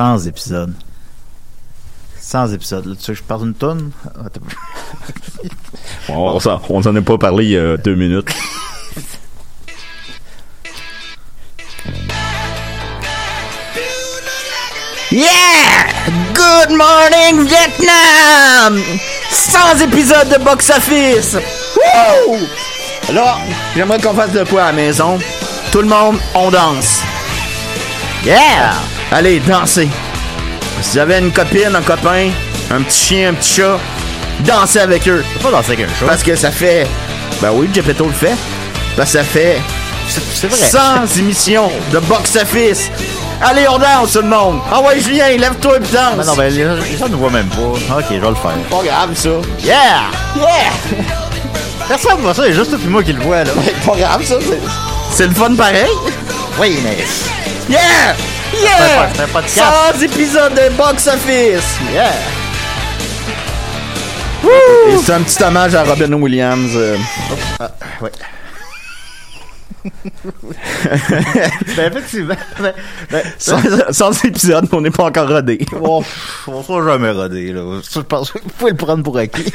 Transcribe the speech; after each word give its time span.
100 0.00 0.26
épisodes. 0.28 0.72
100 2.18 2.54
épisodes. 2.54 2.86
Là, 2.86 2.94
tu 2.96 3.02
sais, 3.02 3.12
que 3.12 3.18
je 3.18 3.22
parle 3.22 3.42
d'une 3.42 3.54
tonne. 3.54 3.90
on, 6.08 6.38
on 6.70 6.82
s'en 6.82 6.96
est 6.96 7.02
pas 7.02 7.18
parlé 7.18 7.44
il 7.44 7.50
y 7.50 7.58
a 7.58 7.76
deux 7.76 7.96
minutes. 7.96 8.30
Yeah! 15.12 15.26
Good 16.32 16.70
morning 16.70 17.46
Vietnam! 17.46 18.82
100 19.30 19.84
épisodes 19.84 20.30
de 20.30 20.42
box-office! 20.42 21.36
Woo! 21.76 22.38
Là, 23.12 23.36
j'aimerais 23.76 24.00
qu'on 24.00 24.14
fasse 24.14 24.32
de 24.32 24.44
quoi 24.44 24.62
à 24.62 24.66
la 24.68 24.72
maison. 24.72 25.18
Tout 25.70 25.82
le 25.82 25.88
monde, 25.88 26.16
on 26.34 26.50
danse. 26.50 27.02
Yeah! 28.24 28.74
Allez, 29.10 29.40
dansez. 29.40 29.88
Si 30.82 30.92
vous 30.92 30.98
avez 30.98 31.18
une 31.18 31.32
copine, 31.32 31.74
un 31.74 31.82
copain, 31.82 32.30
un 32.70 32.82
petit 32.82 32.98
chien, 32.98 33.30
un 33.30 33.34
petit 33.34 33.54
chat, 33.54 33.78
dansez 34.40 34.80
avec 34.80 35.08
eux. 35.08 35.24
pas 35.42 35.50
danser 35.50 35.72
avec 35.72 35.86
un 35.86 35.94
chat. 35.98 36.06
Parce 36.06 36.22
que 36.22 36.36
ça 36.36 36.50
fait... 36.50 36.86
Ben 37.40 37.50
oui, 37.52 37.68
Gepetto 37.72 38.06
le 38.06 38.12
fait. 38.12 38.36
Parce 38.96 39.12
que 39.12 39.18
ça 39.18 39.24
fait... 39.24 39.60
C'est 40.08 40.48
vrai. 40.48 40.56
100 40.56 41.18
émissions 41.18 41.70
de 41.92 41.98
box-office. 42.00 42.90
Allez, 43.40 43.66
on 43.68 43.78
danse, 43.78 44.12
tout 44.12 44.22
le 44.22 44.28
monde. 44.28 44.60
Ah 44.70 44.80
ouais, 44.82 45.00
Julien, 45.00 45.28
lève-toi 45.38 45.76
et 45.76 45.80
puis 45.80 45.92
danse. 45.92 46.16
Ben 46.16 46.24
non, 46.24 46.34
ben 46.34 46.52
les 46.52 46.64
gens, 46.64 46.74
les 46.90 46.96
gens 46.98 47.08
ne 47.08 47.16
voient 47.16 47.30
même 47.30 47.48
pas. 47.48 47.96
Ok, 47.96 48.04
je 48.10 48.14
vais 48.16 48.28
le 48.28 48.34
faire. 48.34 48.50
Pas 48.68 48.82
grave, 48.84 49.10
ça. 49.14 49.30
Yeah! 49.62 50.10
Yeah! 50.36 50.72
Personne 51.88 52.16
ne 52.18 52.22
voit 52.22 52.34
ça, 52.34 52.46
il 52.46 52.50
y 52.50 52.52
a 52.52 52.58
juste 52.58 52.70
toi 52.70 52.78
et 52.84 52.88
moi 52.88 53.02
qui 53.02 53.12
le 53.12 53.22
voit, 53.22 53.44
là. 53.44 53.52
Pas 53.86 53.96
grave, 53.96 54.24
ça. 54.24 54.34
C'est 55.12 55.26
le 55.26 55.34
fun 55.34 55.54
pareil? 55.54 55.88
Oui, 56.60 56.78
mais. 56.84 56.98
Yeah! 57.70 58.16
Yeah! 58.60 59.08
c'est 59.14 59.22
un 59.22 59.26
podcast. 59.28 59.66
100 59.94 60.02
épisodes 60.02 60.54
de 60.54 60.76
box-office. 60.76 61.78
Yeah! 61.92 62.12
Et 64.44 64.96
c'est 65.04 65.12
un 65.12 65.20
petit 65.22 65.42
hommage 65.42 65.74
à 65.74 65.84
Robin 65.84 66.12
Williams. 66.14 66.72
euh. 66.74 66.96
Ouais. 68.00 68.10
ben, 71.76 71.92
effectivement. 71.92 72.34
Ben, 72.60 72.74
ben, 73.10 73.22
Sans, 73.38 73.60
sans 73.92 74.24
épisode, 74.24 74.68
on 74.72 74.80
n'est 74.80 74.90
pas 74.90 75.04
encore 75.04 75.28
rodé. 75.28 75.64
on, 75.80 76.02
on 76.48 76.62
sera 76.62 76.84
jamais 76.92 77.10
rodé, 77.12 77.52
là. 77.52 77.80
Je 77.94 78.00
pense 78.00 78.32
que 78.32 78.38
vous 78.42 78.48
pouvez 78.58 78.70
le 78.72 78.76
prendre 78.76 79.02
pour 79.02 79.16
acquis. 79.16 79.44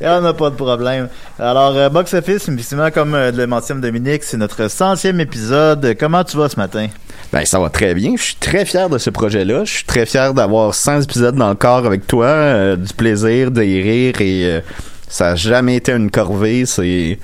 Et 0.00 0.06
on 0.06 0.20
n'a 0.20 0.34
pas 0.34 0.50
de 0.50 0.54
problème. 0.56 1.08
Alors, 1.38 1.74
euh, 1.76 1.88
Box 1.88 2.12
Office, 2.14 2.48
effectivement, 2.48 2.90
comme 2.90 3.14
euh, 3.14 3.32
le 3.32 3.46
mentionne 3.46 3.80
Dominique, 3.80 4.24
c'est 4.24 4.36
notre 4.36 4.68
centième 4.68 5.20
épisode. 5.20 5.96
Comment 5.98 6.22
tu 6.22 6.36
vas 6.36 6.48
ce 6.50 6.56
matin? 6.56 6.88
Ben, 7.32 7.44
ça 7.46 7.58
va 7.58 7.70
très 7.70 7.94
bien. 7.94 8.12
Je 8.16 8.22
suis 8.22 8.34
très 8.36 8.64
fier 8.66 8.90
de 8.90 8.98
ce 8.98 9.08
projet-là. 9.08 9.64
Je 9.64 9.72
suis 9.72 9.84
très 9.84 10.04
fier 10.04 10.34
d'avoir 10.34 10.74
100 10.74 11.02
épisodes 11.02 11.34
dans 11.36 11.48
le 11.48 11.54
corps 11.54 11.86
avec 11.86 12.06
toi. 12.06 12.26
euh, 12.26 12.76
du 12.76 12.92
plaisir, 12.92 13.50
des 13.50 13.80
rires 13.80 14.20
et 14.20 14.62
ça 15.08 15.30
a 15.30 15.34
jamais 15.34 15.76
été 15.76 15.92
une 15.92 16.10
corvée. 16.10 16.66
C'est. 16.66 17.18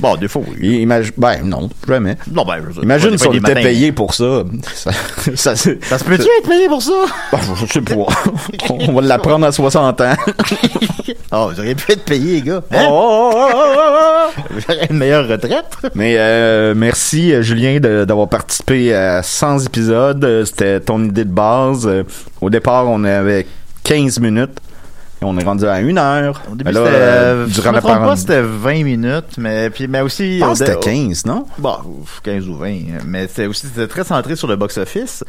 Bon, 0.00 0.16
des 0.16 0.28
fois, 0.28 0.42
oui. 0.60 0.78
Imagine. 0.82 1.12
Ben, 1.16 1.38
non, 1.44 1.68
jamais. 1.86 2.16
Non, 2.32 2.44
ben, 2.44 2.62
je 2.74 2.80
Imagine 2.82 3.18
si 3.18 3.26
on 3.26 3.32
était 3.32 3.40
matins- 3.54 3.62
payé 3.62 3.92
pour 3.92 4.14
ça. 4.14 4.44
Ça, 4.74 4.90
ça, 5.34 5.56
c'est- 5.56 5.84
Ça 5.84 5.98
se 5.98 6.04
peut-tu 6.04 6.22
être 6.38 6.48
payé 6.48 6.68
pour 6.68 6.82
ça? 6.82 6.92
Bon, 7.32 7.38
je 7.56 7.66
sais 7.66 7.80
pas. 7.80 7.94
on 8.70 8.92
va 8.92 9.00
l'apprendre 9.02 9.46
à 9.46 9.52
60 9.52 10.00
ans. 10.00 10.14
Oh, 11.32 11.50
vous 11.52 11.58
auriez 11.60 11.74
pu 11.74 11.92
être 11.92 12.04
payé, 12.04 12.34
les 12.36 12.42
gars. 12.42 12.62
Oh, 12.70 12.74
Hein? 12.76 12.86
oh, 12.88 13.30
oh, 13.34 13.52
oh, 13.54 13.74
oh, 13.76 14.30
oh. 14.38 14.54
J'aurais 14.66 14.86
une 14.90 14.96
meilleure 14.98 15.28
retraite. 15.28 15.64
Mais 15.94 16.14
euh, 16.18 16.74
merci 16.76 17.32
euh, 17.32 17.42
Julien 17.42 17.78
d'avoir 17.80 18.28
participé 18.28 18.94
à 18.94 19.22
100 19.22 19.60
épisodes. 19.66 20.24
Euh, 20.24 20.44
C'était 20.44 20.80
ton 20.80 21.02
idée 21.04 21.24
de 21.24 21.30
base. 21.32 21.86
Euh, 21.86 22.04
Au 22.40 22.50
départ, 22.50 22.86
on 22.88 23.04
avait 23.04 23.46
15 23.84 24.20
minutes. 24.20 24.58
On 25.22 25.36
est 25.36 25.44
rendu 25.44 25.66
à 25.66 25.80
une 25.80 25.98
heure. 25.98 26.42
Au 26.50 26.54
début, 26.54 26.70
c'était, 26.72 26.80
euh, 26.88 27.46
je 27.48 27.54
durant 27.54 27.72
me 27.72 27.78
trompe 27.80 27.90
pas, 27.92 27.98
parenthèse- 27.98 28.20
c'était 28.20 28.42
20 28.42 28.84
minutes, 28.84 29.36
mais, 29.36 29.68
puis, 29.70 29.88
mais 29.88 30.00
aussi... 30.00 30.38
Je 30.38 30.44
pense 30.44 30.58
c'était 30.58 30.78
15, 30.78 31.26
non? 31.26 31.44
Bon, 31.58 31.74
ouf, 32.02 32.20
15 32.22 32.48
ou 32.48 32.54
20. 32.54 32.76
Mais 33.06 33.26
c'était 33.26 33.46
aussi 33.46 33.66
c'était 33.66 33.88
très 33.88 34.04
centré 34.04 34.36
sur 34.36 34.46
le 34.46 34.54
box-office, 34.54 35.24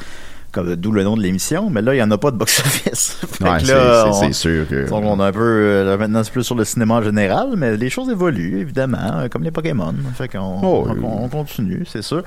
comme 0.52 0.76
d'où 0.76 0.92
le 0.92 1.04
nom 1.04 1.18
de 1.18 1.24
l'émission. 1.24 1.70
Mais 1.72 1.82
là, 1.82 1.94
il 1.94 1.98
n'y 1.98 2.04
en 2.04 2.12
a 2.12 2.18
pas 2.20 2.30
de 2.30 2.38
box-office. 2.38 3.18
Ouais, 3.42 3.58
c'est- 3.64 4.34
sûr 4.34 4.68
que. 4.68 4.88
Donc, 4.90 5.04
on 5.06 5.20
a 5.20 5.28
un 5.28 5.32
peu... 5.32 5.40
euh, 5.40 5.86
là, 5.86 5.98
maintenant, 5.98 6.24
c'est 6.24 6.32
plus 6.34 6.44
sur 6.44 6.56
le 6.56 6.66
cinéma 6.66 6.96
en 6.96 7.02
général, 7.02 7.50
mais 7.58 7.76
les 7.78 7.90
choses 7.90 8.10
évoluent, 8.10 8.60
évidemment, 8.60 8.98
euh, 9.22 9.28
comme 9.28 9.44
les 9.44 9.52
Pokémon. 9.52 9.94
Fait 10.16 10.28
qu'on 10.28 10.60
Oh, 10.62 10.86
on- 10.88 10.92
oui. 10.94 11.00
on 11.04 11.30
continue, 11.30 11.84
c'est 11.92 12.04
sûr. 12.04 12.22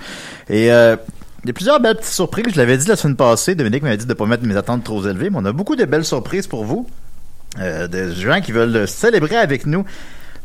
Et... 0.48 0.72
Euh, 0.72 0.96
il 1.44 1.48
y 1.48 1.50
a 1.50 1.54
plusieurs 1.54 1.80
belles 1.80 1.96
petites 1.96 2.12
surprises. 2.12 2.44
Je 2.52 2.56
l'avais 2.56 2.76
dit 2.78 2.86
la 2.86 2.94
semaine 2.94 3.16
passée. 3.16 3.56
Dominique 3.56 3.82
m'avait 3.82 3.96
dit 3.96 4.04
de 4.04 4.10
ne 4.10 4.14
pas 4.14 4.26
mettre 4.26 4.44
mes 4.46 4.56
attentes 4.56 4.84
trop 4.84 5.04
élevées, 5.04 5.28
mais 5.28 5.38
on 5.40 5.44
a 5.44 5.50
beaucoup 5.50 5.74
de 5.74 5.84
belles 5.84 6.04
surprises 6.04 6.46
pour 6.46 6.64
vous. 6.64 6.86
Euh, 7.58 7.86
des 7.86 8.14
gens 8.14 8.40
qui 8.40 8.50
veulent 8.52 8.88
célébrer 8.88 9.36
avec 9.36 9.66
nous 9.66 9.84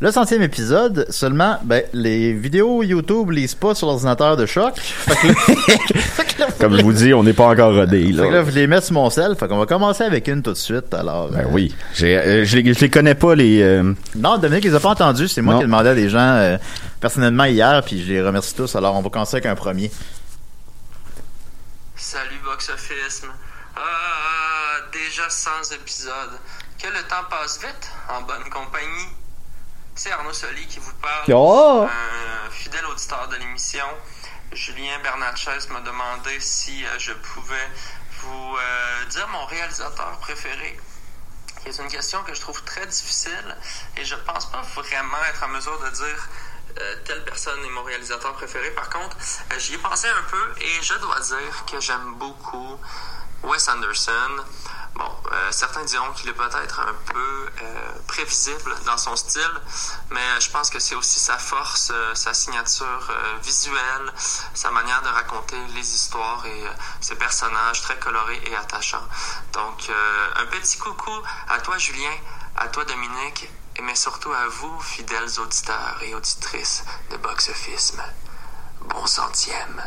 Le 0.00 0.10
centième 0.12 0.42
épisode, 0.42 1.06
seulement, 1.10 1.58
ben, 1.64 1.82
les 1.94 2.32
vidéos 2.34 2.82
YouTube 2.82 3.30
lisent 3.30 3.54
pas 3.54 3.74
sur 3.74 3.86
l'ordinateur 3.88 4.36
de 4.36 4.44
choc. 4.46 4.76
Fait 4.78 5.16
que 5.16 5.26
là, 6.40 6.46
là, 6.46 6.52
Comme 6.60 6.76
je 6.76 6.82
vous 6.82 6.92
dis, 6.92 7.12
on 7.14 7.24
n'est 7.24 7.32
pas 7.32 7.46
encore 7.48 7.74
rodé, 7.74 8.04
fait 8.04 8.12
que 8.12 8.16
là, 8.18 8.30
là. 8.30 8.44
je 8.44 8.50
les 8.50 8.66
mets 8.66 8.80
sur 8.82 8.92
mon 8.92 9.08
sel. 9.10 9.34
Fait 9.36 9.48
qu'on 9.48 9.58
va 9.58 9.66
commencer 9.66 10.04
avec 10.04 10.28
une 10.28 10.42
tout 10.42 10.52
de 10.52 10.56
suite. 10.56 10.92
Alors, 10.94 11.30
Ben 11.30 11.40
euh, 11.40 11.48
oui. 11.50 11.74
J'ai, 11.94 12.16
euh, 12.16 12.44
je, 12.44 12.56
les, 12.58 12.74
je 12.74 12.78
les 12.80 12.90
connais 12.90 13.14
pas, 13.16 13.34
les... 13.34 13.60
euh, 13.62 13.92
Non, 14.14 14.36
Dominique, 14.38 14.66
ils 14.66 14.76
ont 14.76 14.80
pas 14.80 14.90
entendu. 14.90 15.26
C'est 15.28 15.40
moi 15.42 15.54
Non. 15.54 15.60
qui 15.60 15.64
ai 15.64 15.66
demandé 15.66 15.88
à 15.88 15.94
des 15.94 16.08
gens 16.10 16.18
euh, 16.20 16.58
personnellement 17.00 17.44
hier, 17.46 17.82
puis 17.84 18.00
je 18.04 18.12
les 18.12 18.22
remercie 18.22 18.54
tous. 18.54 18.76
Alors, 18.76 18.94
on 18.96 19.02
va 19.02 19.08
commencer 19.10 19.36
avec 19.36 19.46
un 19.46 19.54
premier. 19.56 19.90
Salut 21.96 22.38
Box 22.44 22.68
Office. 22.68 23.22
Ah, 23.76 23.80
déjà 24.92 25.28
100 25.28 25.50
épisodes. 25.74 26.12
Que 26.78 26.86
le 26.86 27.02
temps 27.08 27.24
passe 27.28 27.58
vite 27.60 27.90
en 28.08 28.22
bonne 28.22 28.48
compagnie. 28.50 29.08
C'est 29.94 30.12
Arnaud 30.12 30.32
Soli 30.32 30.66
qui 30.68 30.78
vous 30.78 30.94
parle. 30.94 31.24
Oh! 31.32 31.86
Un 31.88 32.50
fidèle 32.50 32.86
auditeur 32.86 33.28
de 33.28 33.36
l'émission. 33.36 33.86
Julien 34.52 34.98
Bernatchez 35.02 35.68
m'a 35.70 35.80
demandé 35.80 36.38
si 36.40 36.84
euh, 36.84 36.98
je 36.98 37.12
pouvais 37.12 37.68
vous 38.22 38.56
euh, 38.56 39.04
dire 39.06 39.26
mon 39.28 39.44
réalisateur 39.46 40.18
préféré. 40.20 40.78
C'est 41.70 41.82
une 41.82 41.88
question 41.88 42.22
que 42.22 42.34
je 42.34 42.40
trouve 42.40 42.62
très 42.64 42.86
difficile 42.86 43.56
et 43.96 44.04
je 44.04 44.14
pense 44.14 44.46
pas 44.46 44.62
vraiment 44.62 45.22
être 45.28 45.42
en 45.42 45.48
mesure 45.48 45.78
de 45.80 45.90
dire 45.90 46.28
euh, 46.80 46.96
telle 47.04 47.24
personne 47.24 47.62
est 47.64 47.70
mon 47.70 47.82
réalisateur 47.82 48.32
préféré. 48.34 48.70
Par 48.70 48.88
contre, 48.88 49.16
euh, 49.52 49.58
j'y 49.58 49.74
ai 49.74 49.78
pensé 49.78 50.06
un 50.08 50.22
peu 50.30 50.62
et 50.62 50.82
je 50.82 50.94
dois 50.94 51.20
dire 51.20 51.64
que 51.70 51.80
j'aime 51.80 52.14
beaucoup 52.14 52.78
Wes 53.42 53.68
Anderson. 53.68 54.44
Bon, 54.98 55.08
euh, 55.30 55.52
certains 55.52 55.84
diront 55.84 56.10
qu'il 56.12 56.28
est 56.28 56.32
peut-être 56.32 56.80
un 56.80 56.94
peu 57.12 57.48
euh, 57.62 57.92
prévisible 58.08 58.74
dans 58.84 58.96
son 58.98 59.14
style, 59.14 59.60
mais 60.10 60.40
je 60.40 60.50
pense 60.50 60.70
que 60.70 60.80
c'est 60.80 60.96
aussi 60.96 61.20
sa 61.20 61.38
force, 61.38 61.92
euh, 61.94 62.16
sa 62.16 62.34
signature 62.34 63.12
visuelle, 63.40 64.12
sa 64.54 64.72
manière 64.72 65.00
de 65.02 65.08
raconter 65.08 65.56
les 65.76 65.94
histoires 65.94 66.44
et 66.46 66.64
ses 67.00 67.14
personnages 67.14 67.80
très 67.82 67.96
colorés 68.00 68.42
et 68.46 68.56
attachants. 68.56 69.06
Donc, 69.52 69.88
un 70.36 70.46
petit 70.46 70.78
coucou 70.78 71.12
à 71.48 71.60
toi, 71.60 71.78
Julien, 71.78 72.16
à 72.56 72.66
toi, 72.66 72.84
Dominique, 72.84 73.48
et 73.76 73.82
mais 73.82 73.94
surtout 73.94 74.32
à 74.32 74.48
vous, 74.48 74.80
fidèles 74.80 75.38
auditeurs 75.38 75.98
et 76.02 76.14
auditrices 76.14 76.82
de 77.10 77.16
Box. 77.18 77.50
Bon 78.88 79.06
centième. 79.06 79.82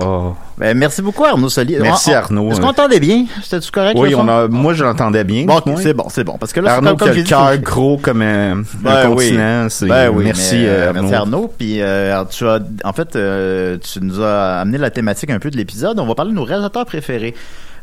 Oh. 0.00 0.34
Ben, 0.58 0.76
merci 0.76 1.02
beaucoup, 1.02 1.24
Arnaud 1.24 1.48
Soli. 1.48 1.76
Merci, 1.80 2.10
On- 2.10 2.12
on- 2.12 2.16
Arnaud. 2.16 2.50
Est-ce 2.50 2.60
qu'on 2.60 2.68
entendait 2.68 3.00
bien? 3.00 3.26
C'était-tu 3.42 3.70
correct? 3.70 3.96
Oui, 3.98 4.14
on 4.14 4.26
a, 4.28 4.48
moi, 4.48 4.74
je 4.74 4.84
l'entendais 4.84 5.24
bien. 5.24 5.44
Bon, 5.44 5.60
c'est 5.76 5.92
bon, 5.94 6.06
c'est 6.08 6.24
bon. 6.24 6.36
Parce 6.38 6.52
que 6.52 6.60
là, 6.60 6.74
Arnaud 6.74 6.96
comme, 6.96 7.10
qui 7.10 7.18
a 7.18 7.22
le 7.22 7.22
cœur 7.24 7.58
gros 7.58 7.98
comme 7.98 8.22
un, 8.22 8.62
Ben 8.80 9.08
continent. 9.08 9.66
Ben 9.82 10.08
oui, 10.10 10.24
merci, 10.24 10.54
mais, 10.56 10.66
euh, 10.66 10.70
euh, 10.70 10.88
Arnaud. 10.88 11.00
merci 11.02 11.14
Arnaud. 11.14 11.52
Puis 11.58 11.82
euh, 11.82 12.24
tu 12.30 12.46
as, 12.46 12.58
en 12.84 12.92
fait, 12.92 13.16
euh, 13.16 13.76
tu 13.78 14.00
nous 14.00 14.20
as 14.22 14.60
amené 14.60 14.78
la 14.78 14.90
thématique 14.90 15.30
un 15.30 15.38
peu 15.38 15.50
de 15.50 15.56
l'épisode. 15.56 15.98
On 15.98 16.06
va 16.06 16.14
parler 16.14 16.30
de 16.30 16.36
nos 16.36 16.44
réalisateurs 16.44 16.86
préférés. 16.86 17.34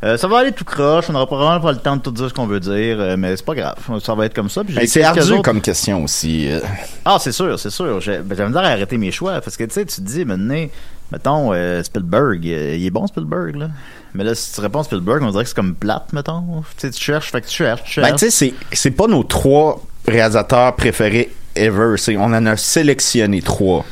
Euh, 0.02 0.16
ça 0.18 0.28
va 0.28 0.40
aller 0.40 0.54
tout 0.54 0.64
croche. 0.64 1.06
On 1.10 1.14
n'aura 1.14 1.26
probablement 1.28 1.60
pas 1.60 1.74
le 1.74 1.80
temps 1.80 1.98
de 1.98 2.02
tout 2.02 2.12
dire 2.12 2.30
ce 2.30 2.34
qu'on 2.34 2.46
veut 2.48 2.62
dire, 2.62 2.98
euh, 3.00 3.18
mais 3.18 3.36
c'est 3.36 3.46
pas 3.46 3.56
grave. 3.56 3.76
Ça 4.02 4.16
va 4.16 4.26
être 4.26 4.34
comme 4.34 4.50
ça. 4.50 4.64
Ben, 4.64 4.88
c'est 4.88 5.04
ardu 5.04 5.20
autres- 5.34 5.42
comme 5.42 5.62
question 5.62 6.04
aussi. 6.06 6.50
euh. 6.50 6.62
Ah, 7.04 7.18
c'est 7.20 7.34
sûr, 7.34 7.60
c'est 7.60 7.70
sûr. 7.70 7.96
Ben, 7.96 8.00
j'avais 8.02 8.46
me 8.46 8.52
dire 8.52 8.62
à 8.62 8.68
arrêter 8.68 8.98
mes 8.98 9.12
choix 9.12 9.42
parce 9.42 9.58
que 9.58 9.66
tu 9.66 9.74
sais, 9.74 9.86
tu 9.86 9.98
te 9.98 10.02
dis 10.02 10.24
maintenant, 10.24 10.66
mettons 11.12 11.52
euh, 11.54 11.84
Spielberg, 11.84 12.46
il 12.46 12.86
est 12.86 12.90
bon 12.92 13.08
Spielberg 13.08 13.56
là. 13.58 13.68
Mais 14.14 14.24
là, 14.24 14.34
si 14.36 14.54
tu 14.54 14.62
réponds 14.62 14.84
Spielberg, 14.84 15.22
on 15.22 15.32
dirait 15.32 15.44
que 15.44 15.50
c'est 15.50 15.56
comme 15.56 15.76
plate, 15.76 16.14
mettons. 16.14 16.64
Tu 16.78 16.88
sais, 16.88 16.92
tu 16.92 17.04
cherches, 17.04 17.32
fait 17.32 17.42
que 17.42 17.48
tu 17.48 17.56
cherches, 17.56 17.84
tu 17.84 17.92
cherches. 17.92 18.10
Ben, 18.10 18.16
tu 18.16 18.32
sais, 18.32 18.54
c'est, 18.72 18.92
pas 18.92 19.08
nos 19.08 19.24
trois 19.24 19.82
réalisateurs 20.08 20.76
préférés 20.76 21.32
ever. 21.56 21.96
On 22.18 22.34
en 22.34 22.46
a 22.46 22.56
sélectionné 22.56 23.42
trois. 23.42 23.86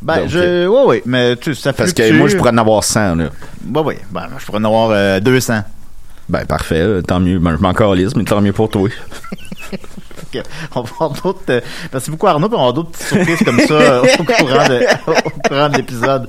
Ben, 0.00 0.18
Donc, 0.20 0.28
je, 0.28 0.66
ouais, 0.68 0.84
ouais, 0.84 1.02
mais 1.06 1.36
tu, 1.36 1.54
ça 1.54 1.72
Parce 1.72 1.92
que 1.92 2.12
moi, 2.12 2.28
je 2.28 2.36
pourrais 2.36 2.50
en 2.52 2.58
avoir 2.58 2.84
100, 2.84 3.16
là. 3.16 3.30
Ouais, 3.74 3.80
ouais. 3.82 3.98
Ben, 4.12 4.28
je 4.38 4.44
pourrais 4.46 4.58
en 4.58 4.64
avoir 4.64 4.90
euh, 4.90 5.18
200. 5.20 5.60
Ben, 6.28 6.44
parfait. 6.44 6.76
euh, 6.80 7.02
Tant 7.02 7.18
mieux. 7.20 7.38
Ben, 7.38 7.56
je 7.56 7.62
m'en 7.62 7.72
calisse, 7.72 8.14
mais 8.14 8.24
tant 8.24 8.40
mieux 8.40 8.52
pour 8.52 8.68
toi. 8.68 8.88
On 10.74 10.82
va 10.82 10.90
avoir 10.90 11.10
d'autres. 11.10 11.40
euh, 11.50 11.60
merci 11.92 12.10
beaucoup 12.10 12.26
Arnaud, 12.26 12.48
puis 12.48 12.56
on 12.56 12.60
va 12.60 12.68
avoir 12.68 12.74
d'autres 12.74 12.90
petites 12.90 13.06
surprises 13.06 13.42
comme 13.44 13.60
ça 13.60 13.74
euh, 13.74 14.02
au 14.02 14.24
courant 14.24 14.68
de, 14.68 14.86
au 15.06 15.48
courant 15.48 15.68
de 15.68 15.76
l'épisode. 15.76 16.28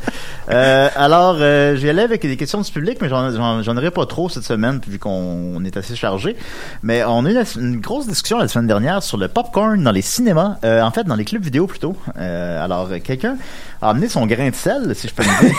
Euh, 0.50 0.90
alors, 0.96 1.38
euh, 1.40 1.76
j'y 1.76 1.90
allais 1.90 2.02
avec 2.04 2.22
des 2.22 2.38
questions 2.38 2.62
du 2.62 2.72
public, 2.72 2.98
mais 3.02 3.10
j'en, 3.10 3.78
aurai 3.78 3.92
pas 3.92 4.06
trop 4.06 4.30
cette 4.30 4.44
semaine 4.44 4.80
vu 4.88 5.00
qu'on 5.00 5.10
on 5.56 5.64
est 5.64 5.78
assez 5.78 5.96
chargé. 5.96 6.36
Mais 6.82 7.04
on 7.04 7.26
a 7.26 7.32
eu 7.32 7.36
une, 7.36 7.46
une 7.62 7.80
grosse 7.80 8.08
discussion 8.08 8.38
la 8.38 8.48
semaine 8.48 8.68
dernière 8.68 9.04
sur 9.04 9.18
le 9.18 9.28
popcorn 9.28 9.84
dans 9.84 9.92
les 9.92 10.02
cinémas, 10.02 10.58
euh, 10.64 10.82
en 10.82 10.92
fait 10.92 11.04
dans 11.04 11.16
les 11.16 11.26
clubs 11.26 11.44
vidéo 11.44 11.68
plutôt. 11.68 11.96
Alors, 12.16 12.90
quelqu'un 13.04 13.38
a 13.82 13.90
amené 13.90 14.08
son 14.08 14.26
grain 14.26 14.50
de 14.50 14.56
sel, 14.56 14.96
si 14.96 15.08
je 15.08 15.14
peux 15.14 15.24
me 15.24 15.48
dire. 15.48 15.56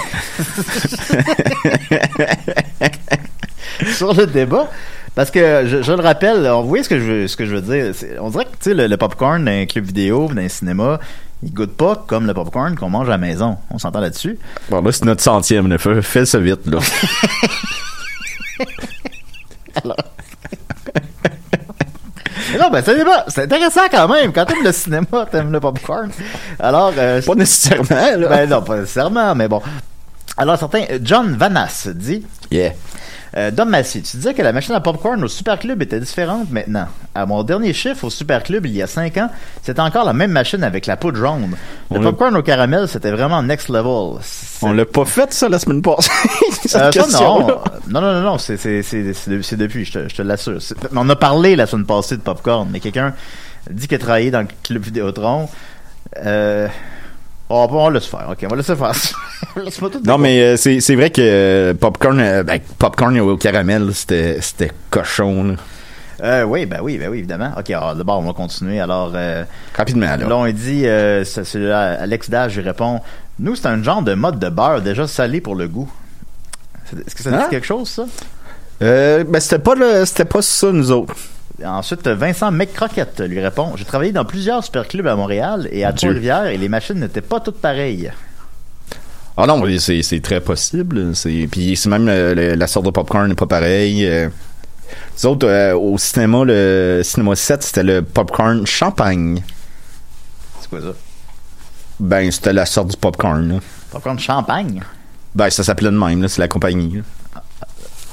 sur 3.94 4.14
le 4.14 4.26
débat. 4.26 4.68
Parce 5.14 5.30
que 5.30 5.64
je, 5.66 5.82
je 5.82 5.92
le 5.92 6.00
rappelle, 6.02 6.46
on 6.46 6.62
voit 6.62 6.82
ce 6.82 6.88
que 6.88 6.98
je 6.98 7.04
veux, 7.04 7.28
ce 7.28 7.36
que 7.36 7.44
je 7.46 7.54
veux 7.56 7.60
dire. 7.62 7.94
C'est- 7.94 8.18
On 8.20 8.30
dirait 8.30 8.46
que 8.46 8.70
le, 8.70 8.86
le 8.86 8.96
popcorn 8.96 9.44
dans 9.44 9.50
un 9.50 9.66
club 9.66 9.84
vidéo, 9.84 10.28
dans 10.32 10.40
un 10.40 10.48
cinéma, 10.48 10.98
il 11.42 11.52
goûte 11.52 11.76
pas 11.76 12.04
comme 12.06 12.26
le 12.26 12.34
popcorn 12.34 12.76
qu'on 12.76 12.90
mange 12.90 13.08
à 13.08 13.12
la 13.12 13.18
maison. 13.18 13.56
On 13.70 13.78
s'entend 13.78 14.00
là-dessus? 14.00 14.38
Bon, 14.70 14.80
là, 14.82 14.92
c'est 14.92 15.04
notre 15.04 15.22
centième. 15.22 15.68
Là. 15.68 15.78
Fais, 15.78 16.00
fais 16.02 16.24
ça 16.26 16.38
vite, 16.38 16.66
là. 16.66 16.78
Mais 22.52 22.58
non, 22.58 22.70
ben 22.70 22.82
c'est 22.84 22.96
débat. 22.96 23.24
C'est 23.28 23.42
intéressant 23.44 23.82
quand 23.90 24.08
même. 24.08 24.32
Quand 24.32 24.44
t'aimes 24.44 24.64
le 24.64 24.72
cinéma, 24.72 25.26
t'aimes 25.30 25.52
le 25.52 25.60
popcorn. 25.60 26.10
Alors, 26.58 26.92
euh, 26.96 27.22
Pas 27.22 27.34
nécessairement, 27.34 28.16
là. 28.18 28.28
ben 28.28 28.48
non, 28.48 28.62
pas 28.62 28.76
nécessairement, 28.80 29.34
mais 29.34 29.48
bon. 29.48 29.62
Alors, 30.36 30.58
certain, 30.58 30.84
John 31.02 31.34
Vanas 31.36 31.88
dit 31.94 32.24
Yeah. 32.50 32.72
Euh, 33.36 33.50
Dom 33.52 33.68
Massy, 33.70 34.02
tu 34.02 34.16
disais 34.16 34.34
que 34.34 34.42
la 34.42 34.52
machine 34.52 34.74
à 34.74 34.80
popcorn 34.80 35.22
au 35.22 35.28
Super 35.28 35.58
Club 35.58 35.80
était 35.82 36.00
différente 36.00 36.50
maintenant. 36.50 36.88
À 37.14 37.26
mon 37.26 37.42
dernier 37.44 37.72
chiffre 37.72 38.04
au 38.04 38.10
Super 38.10 38.42
Club, 38.42 38.66
il 38.66 38.72
y 38.72 38.82
a 38.82 38.88
5 38.88 39.16
ans, 39.18 39.30
c'était 39.62 39.80
encore 39.80 40.04
la 40.04 40.12
même 40.12 40.32
machine 40.32 40.64
avec 40.64 40.86
la 40.86 40.96
poudre 40.96 41.16
jaune. 41.18 41.50
Le 41.92 41.98
On 41.98 42.02
popcorn 42.02 42.34
au 42.36 42.42
caramel, 42.42 42.88
c'était 42.88 43.12
vraiment 43.12 43.40
next 43.42 43.68
level. 43.68 44.18
On 44.62 44.72
l'a 44.72 44.84
pas 44.84 45.04
fait, 45.04 45.32
ça, 45.32 45.48
la 45.48 45.58
semaine 45.60 45.80
passée. 45.80 46.10
cette 46.66 46.74
Euh, 46.74 46.90
ça, 47.08 47.20
non. 47.24 47.46
non, 47.46 48.00
non, 48.00 48.12
non, 48.14 48.20
non, 48.20 48.38
c'est, 48.38 48.56
c'est, 48.56 48.82
c'est, 48.82 49.12
c'est 49.14 49.30
de- 49.30 49.42
c'est 49.42 49.56
depuis, 49.56 49.84
je 49.84 49.92
te, 49.92 50.08
je 50.08 50.14
te 50.16 50.22
l'assure. 50.22 50.58
On 50.96 51.08
a 51.08 51.16
parlé 51.16 51.54
la 51.54 51.66
semaine 51.66 51.86
passée 51.86 52.16
de 52.16 52.22
popcorn, 52.22 52.68
mais 52.72 52.80
quelqu'un 52.80 53.14
dit 53.70 53.86
qu'il 53.86 53.94
a 53.96 53.98
travaillé 54.00 54.30
dans 54.32 54.40
le 54.40 54.48
club 54.64 54.82
Vidéotron. 54.82 55.48
Euh, 56.24 56.66
on 57.50 57.66
va, 57.66 57.76
on 57.76 57.84
va 57.86 57.90
laisser 57.90 58.08
faire, 58.08 58.26
ok, 58.30 58.38
on 58.44 58.48
va 58.48 58.56
laisser 58.56 58.76
faire. 58.76 58.92
Laisse-moi 59.64 59.90
tout 59.90 60.00
Non, 60.04 60.18
mais 60.18 60.40
euh, 60.40 60.56
c'est, 60.56 60.80
c'est 60.80 60.94
vrai 60.94 61.10
que 61.10 61.20
euh, 61.20 61.74
popcorn, 61.74 62.18
euh, 62.20 62.42
ben, 62.42 62.60
popcorn 62.78 63.18
au 63.20 63.36
caramel, 63.36 63.90
c'était, 63.94 64.38
c'était 64.40 64.70
cochon, 64.90 65.44
là. 65.44 65.54
Euh, 66.22 66.42
oui, 66.44 66.66
ben 66.66 66.80
oui, 66.82 66.98
ben 66.98 67.08
oui, 67.08 67.18
évidemment. 67.18 67.52
Ok, 67.58 67.70
alors 67.70 67.94
d'abord, 67.94 68.18
on 68.18 68.24
va 68.24 68.34
continuer. 68.34 68.78
Alors, 68.78 69.12
euh, 69.14 69.42
Rapidement, 69.74 70.04
là. 70.04 70.16
Là, 70.18 70.36
on 70.36 70.46
dit, 70.52 70.86
euh, 70.86 71.24
c'est- 71.24 71.44
c'est 71.44 71.58
là, 71.58 71.98
Alex 72.00 72.28
Dash, 72.28 72.52
je 72.52 72.60
réponds, 72.60 73.00
nous, 73.38 73.56
c'est 73.56 73.68
un 73.68 73.82
genre 73.82 74.02
de 74.02 74.12
mode 74.12 74.38
de 74.38 74.50
beurre 74.50 74.82
déjà 74.82 75.06
salé 75.06 75.40
pour 75.40 75.54
le 75.54 75.66
goût. 75.66 75.90
Est-ce 76.92 77.14
que 77.14 77.22
ça 77.22 77.30
dit 77.30 77.36
Hein? 77.36 77.46
quelque 77.50 77.66
chose, 77.66 77.88
ça? 77.88 78.04
Euh, 78.82 79.24
ben, 79.24 79.40
c'était 79.40 79.58
pas 79.60 79.74
le, 79.74 80.04
c'était 80.04 80.24
pas 80.26 80.42
ça, 80.42 80.70
nous 80.72 80.90
autres. 80.90 81.14
Ensuite, 81.64 82.06
Vincent 82.08 82.50
McCroquette 82.50 83.20
lui 83.20 83.40
répond, 83.40 83.72
j'ai 83.76 83.84
travaillé 83.84 84.12
dans 84.12 84.24
plusieurs 84.24 84.64
super 84.64 84.86
clubs 84.88 85.06
à 85.06 85.16
Montréal 85.16 85.68
et 85.70 85.84
à. 85.84 85.92
Trois-Rivières 85.92 86.46
et 86.46 86.56
les 86.56 86.68
machines 86.68 86.98
n'étaient 86.98 87.20
pas 87.20 87.40
toutes 87.40 87.60
pareilles. 87.60 88.10
Ah 89.36 89.46
non, 89.46 89.62
c'est, 89.78 90.20
très 90.22 90.40
possible. 90.40 91.12
Puis 91.50 91.76
c'est 91.76 91.88
même 91.88 92.08
euh, 92.08 92.56
la 92.56 92.66
sorte 92.66 92.86
de 92.86 92.90
popcorn 92.90 93.28
n'est 93.28 93.34
pas 93.34 93.46
pareil. 93.46 94.04
Euh, 94.06 94.28
nous 95.22 95.30
autres, 95.30 95.46
euh, 95.46 95.74
au 95.74 95.96
cinéma, 95.98 96.42
le 96.44 97.00
cinéma 97.04 97.36
7, 97.36 97.62
c'était 97.62 97.82
le 97.82 98.02
popcorn 98.02 98.66
champagne. 98.66 99.42
C'est 100.60 100.68
quoi 100.68 100.80
ça? 100.80 100.94
Ben, 101.98 102.30
c'était 102.30 102.52
la 102.52 102.66
sorte 102.66 102.88
du 102.88 102.96
popcorn, 102.96 103.48
là. 103.48 103.60
Popcorn 103.90 104.18
champagne? 104.18 104.82
Ben, 105.34 105.50
ça 105.50 105.62
s'appelait 105.62 105.90
de 105.90 105.98
même. 105.98 106.26
C'est 106.28 106.40
la 106.40 106.48
compagnie, 106.48 106.96
là. 106.96 107.02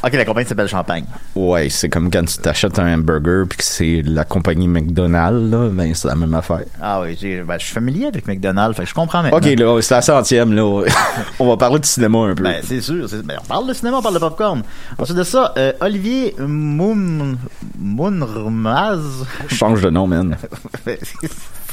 Ok, 0.04 0.14
la 0.14 0.26
compagnie 0.26 0.48
s'appelle 0.48 0.68
Champagne. 0.68 1.06
Ouais, 1.36 1.70
c'est 1.70 1.90
comme 1.90 2.12
quand 2.12 2.24
tu 2.24 2.38
t'achètes 2.38 2.78
un 2.78 2.94
hamburger 2.94 3.46
puis 3.50 3.58
que 3.58 3.64
c'est 3.64 4.04
la 4.06 4.24
compagnie 4.26 4.68
McDonald's, 4.68 5.52
là. 5.52 5.70
Ben, 5.72 5.94
c'est 5.96 6.08
la 6.08 6.16
même 6.16 6.34
affaire. 6.36 6.62
Ah 6.80 7.02
oui, 7.02 7.18
ben, 7.46 7.58
je 7.60 7.66
suis 7.66 7.74
familier 7.74 8.06
avec 8.06 8.28
McDonald's, 8.28 8.76
fait 8.78 8.84
que 8.84 8.90
je 8.90 8.94
comprends 8.94 9.24
maintenant. 9.24 9.38
Ok, 9.40 9.46
là, 9.58 9.82
c'est 9.82 9.96
la 9.96 10.02
centième, 10.04 10.54
là. 10.54 10.84
On 11.40 11.48
va 11.48 11.58
parler 11.58 11.80
du 11.80 11.88
cinéma 11.88 12.20
un 12.20 12.36
peu. 12.36 12.44
Ben, 12.44 12.62
c'est 12.64 12.80
sûr. 12.82 13.08
ben, 13.26 13.38
on 13.44 13.48
parle 13.48 13.68
de 13.68 13.74
cinéma, 13.74 13.98
on 13.98 14.02
parle 14.04 14.14
de 14.16 14.20
popcorn. 14.20 14.62
Ensuite 15.00 15.18
de 15.18 15.24
ça, 15.24 15.54
euh, 15.58 15.74
Olivier 15.82 16.36
Moon, 16.40 17.36
Moonrmaz. 17.80 19.26
Change 19.50 19.82
de 19.82 19.90
nom, 19.90 20.06
man. 20.08 20.38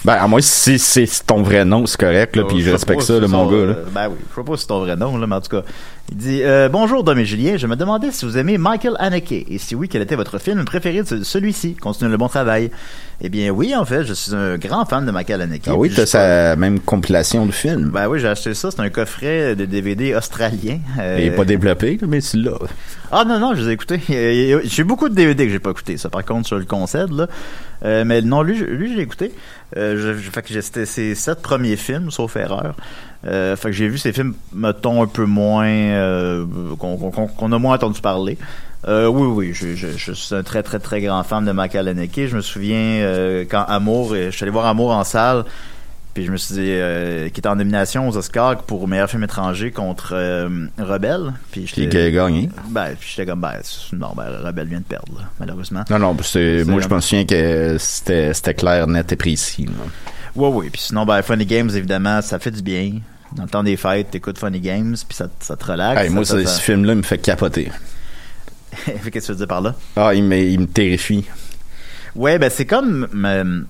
Ben, 0.04 0.18
à 0.20 0.28
moi, 0.28 0.42
si 0.42 0.78
c'est 0.78 1.06
ton 1.26 1.42
vrai 1.42 1.64
nom, 1.64 1.86
c'est 1.86 1.98
correct, 1.98 2.36
là, 2.36 2.44
puis 2.46 2.60
je 2.60 2.70
respecte 2.70 3.00
ça, 3.00 3.18
là, 3.18 3.26
mon 3.26 3.46
gars, 3.46 3.56
là. 3.56 3.62
euh, 3.72 3.84
Ben 3.90 4.08
oui, 4.10 4.16
je 4.30 4.34
sais 4.34 4.44
pas 4.44 4.56
si 4.56 4.60
c'est 4.60 4.66
ton 4.68 4.80
vrai 4.80 4.96
nom, 4.96 5.16
là, 5.16 5.26
mais 5.26 5.36
en 5.36 5.40
tout 5.40 5.48
cas, 5.56 5.62
Il 6.10 6.18
dit 6.18 6.42
euh, 6.42 6.68
Bonjour 6.68 7.02
Dom 7.02 7.18
et 7.18 7.24
Julien, 7.24 7.56
je 7.56 7.66
me 7.66 7.76
demandais 7.76 8.12
si 8.12 8.26
vous 8.26 8.36
aimez 8.36 8.58
Michael 8.58 8.94
Haneke 8.98 9.32
et 9.32 9.56
si 9.58 9.74
oui, 9.74 9.88
quel 9.88 10.02
était 10.02 10.16
votre 10.16 10.38
film 10.38 10.62
préféré 10.64 11.00
de 11.02 11.06
ce- 11.08 11.24
celui-ci? 11.24 11.74
Continue 11.76 12.10
le 12.10 12.18
bon 12.18 12.28
travail. 12.28 12.70
Eh 13.22 13.30
bien 13.30 13.48
oui, 13.50 13.74
en 13.74 13.86
fait, 13.86 14.04
je 14.04 14.12
suis 14.12 14.34
un 14.34 14.58
grand 14.58 14.84
fan 14.84 15.06
de 15.06 15.10
Michael 15.10 15.40
Haneke. 15.40 15.62
Ah 15.66 15.74
oui, 15.76 15.90
t'as 15.94 16.04
sa 16.04 16.56
même 16.56 16.78
compilation 16.80 17.46
de 17.46 17.52
films. 17.52 17.88
Ben 17.88 18.06
oui, 18.08 18.20
j'ai 18.20 18.28
acheté 18.28 18.52
ça. 18.52 18.70
C'est 18.70 18.80
un 18.80 18.90
coffret 18.90 19.56
de 19.56 19.64
DVD 19.64 20.14
australien. 20.14 20.78
Euh, 21.00 21.16
Il 21.20 21.24
est 21.26 21.30
pas 21.30 21.46
développé, 21.46 21.98
mais 22.06 22.20
tu 22.20 22.36
l'as. 22.36 22.58
Ah 23.10 23.24
non, 23.24 23.38
non, 23.38 23.54
je 23.54 23.62
les 23.62 23.70
ai 23.70 23.72
écoutés. 23.72 24.00
J'ai 24.64 24.84
beaucoup 24.84 25.08
de 25.08 25.14
DVD 25.14 25.46
que 25.46 25.52
j'ai 25.52 25.58
pas 25.58 25.70
écouté. 25.70 25.96
Ça, 25.96 26.10
par 26.10 26.24
contre, 26.24 26.48
je 26.50 26.54
le 26.56 26.64
concède, 26.66 27.12
là. 27.12 27.28
Euh, 27.84 28.04
mais 28.04 28.20
non, 28.20 28.42
lui, 28.42 28.56
je- 28.58 28.64
lui, 28.64 28.90
je 28.92 28.96
l'ai 28.96 29.02
écouté. 29.02 29.32
Euh, 29.76 29.96
je, 30.16 30.20
je- 30.20 30.30
fait 30.30 30.42
que 30.42 30.52
j'ai- 30.52 30.62
c'était 30.62 30.86
ses 30.86 31.14
sept 31.14 31.40
premiers 31.40 31.76
films, 31.76 32.10
sauf 32.10 32.36
erreur. 32.36 32.74
Euh, 33.26 33.56
fait 33.56 33.68
que 33.68 33.72
j'ai 33.72 33.88
vu 33.88 33.98
ces 33.98 34.12
films, 34.12 34.34
mettons, 34.52 35.02
un 35.02 35.06
peu 35.06 35.24
moins, 35.24 35.66
euh, 35.66 36.44
qu'on 36.78 37.52
a 37.52 37.58
moins 37.58 37.76
entendu 37.76 38.00
parler. 38.00 38.36
Euh, 38.86 39.06
oui, 39.06 39.26
oui, 39.26 39.54
je, 39.54 39.74
je, 39.74 39.86
je 39.96 40.12
suis 40.12 40.34
un 40.34 40.42
très, 40.42 40.62
très, 40.62 40.78
très 40.78 41.00
grand 41.00 41.22
fan 41.22 41.44
de 41.44 41.52
Michael 41.52 41.88
Haneke. 41.88 42.26
Je 42.26 42.36
me 42.36 42.42
souviens 42.42 43.44
quand 43.48 43.64
Amour, 43.66 44.14
je 44.14 44.30
suis 44.30 44.42
allé 44.44 44.50
voir 44.52 44.66
Amour 44.66 44.90
en 44.90 45.04
salle, 45.04 45.44
puis 46.12 46.26
je 46.26 46.30
me 46.30 46.36
suis 46.36 46.54
dit, 46.54 47.30
qui 47.32 47.40
était 47.40 47.48
en 47.48 47.56
nomination 47.56 48.06
aux 48.06 48.16
Oscars 48.18 48.58
pour 48.58 48.86
meilleur 48.86 49.08
film 49.08 49.24
étranger 49.24 49.70
contre 49.70 50.14
Rebelle. 50.78 51.32
Puis 51.50 51.64
Qui 51.64 51.86
a 51.96 52.10
gagné. 52.10 52.50
ben, 52.68 52.94
puis 53.00 53.08
j'étais 53.10 53.24
comme, 53.30 53.40
ben, 53.40 53.54
non, 53.94 54.12
ben, 54.14 54.26
Rebelle 54.44 54.68
vient 54.68 54.80
de 54.80 54.84
perdre, 54.84 55.14
là, 55.18 55.24
malheureusement. 55.40 55.84
Non, 55.88 55.98
non, 55.98 56.16
c'est, 56.22 56.64
moi, 56.66 56.82
je 56.82 56.94
me 56.94 57.00
souviens 57.00 57.24
que 57.24 57.76
c'était, 57.78 58.54
clair, 58.54 58.86
net 58.86 59.10
et 59.12 59.16
précis. 59.16 59.64
là. 59.64 59.72
Ouais, 60.36 60.48
ouais. 60.48 60.68
Puis 60.70 60.82
sinon, 60.82 61.06
ben, 61.06 61.22
Funny 61.22 61.46
Games, 61.46 61.70
évidemment, 61.74 62.20
ça 62.20 62.38
fait 62.38 62.50
du 62.50 62.60
bien. 62.60 62.92
Dans 63.34 63.42
le 63.44 63.48
temps 63.48 63.62
des 63.64 63.76
fêtes, 63.76 64.10
t'écoutes 64.12 64.38
Funny 64.38 64.60
Games, 64.60 64.94
puis 65.08 65.16
ça, 65.16 65.26
ça 65.40 65.56
te 65.56 65.64
relaxe. 65.64 66.00
Hey, 66.00 66.10
moi, 66.10 66.24
ça, 66.24 66.38
ce, 66.38 66.44
ça- 66.44 66.52
ce 66.56 66.60
film-là 66.60 66.92
il 66.92 66.98
me 66.98 67.02
fait 67.02 67.18
capoter. 67.18 67.70
Qu'est-ce 68.86 69.08
que 69.10 69.18
tu 69.18 69.32
veux 69.32 69.38
dire 69.38 69.48
par 69.48 69.60
là? 69.60 69.74
Ah, 69.96 70.14
il 70.14 70.24
me, 70.24 70.36
il 70.36 70.60
me 70.60 70.66
terrifie. 70.66 71.24
Ouais, 72.14 72.38
ben, 72.38 72.48
c'est 72.50 72.64
comme, 72.66 73.08
euh, 73.24 73.60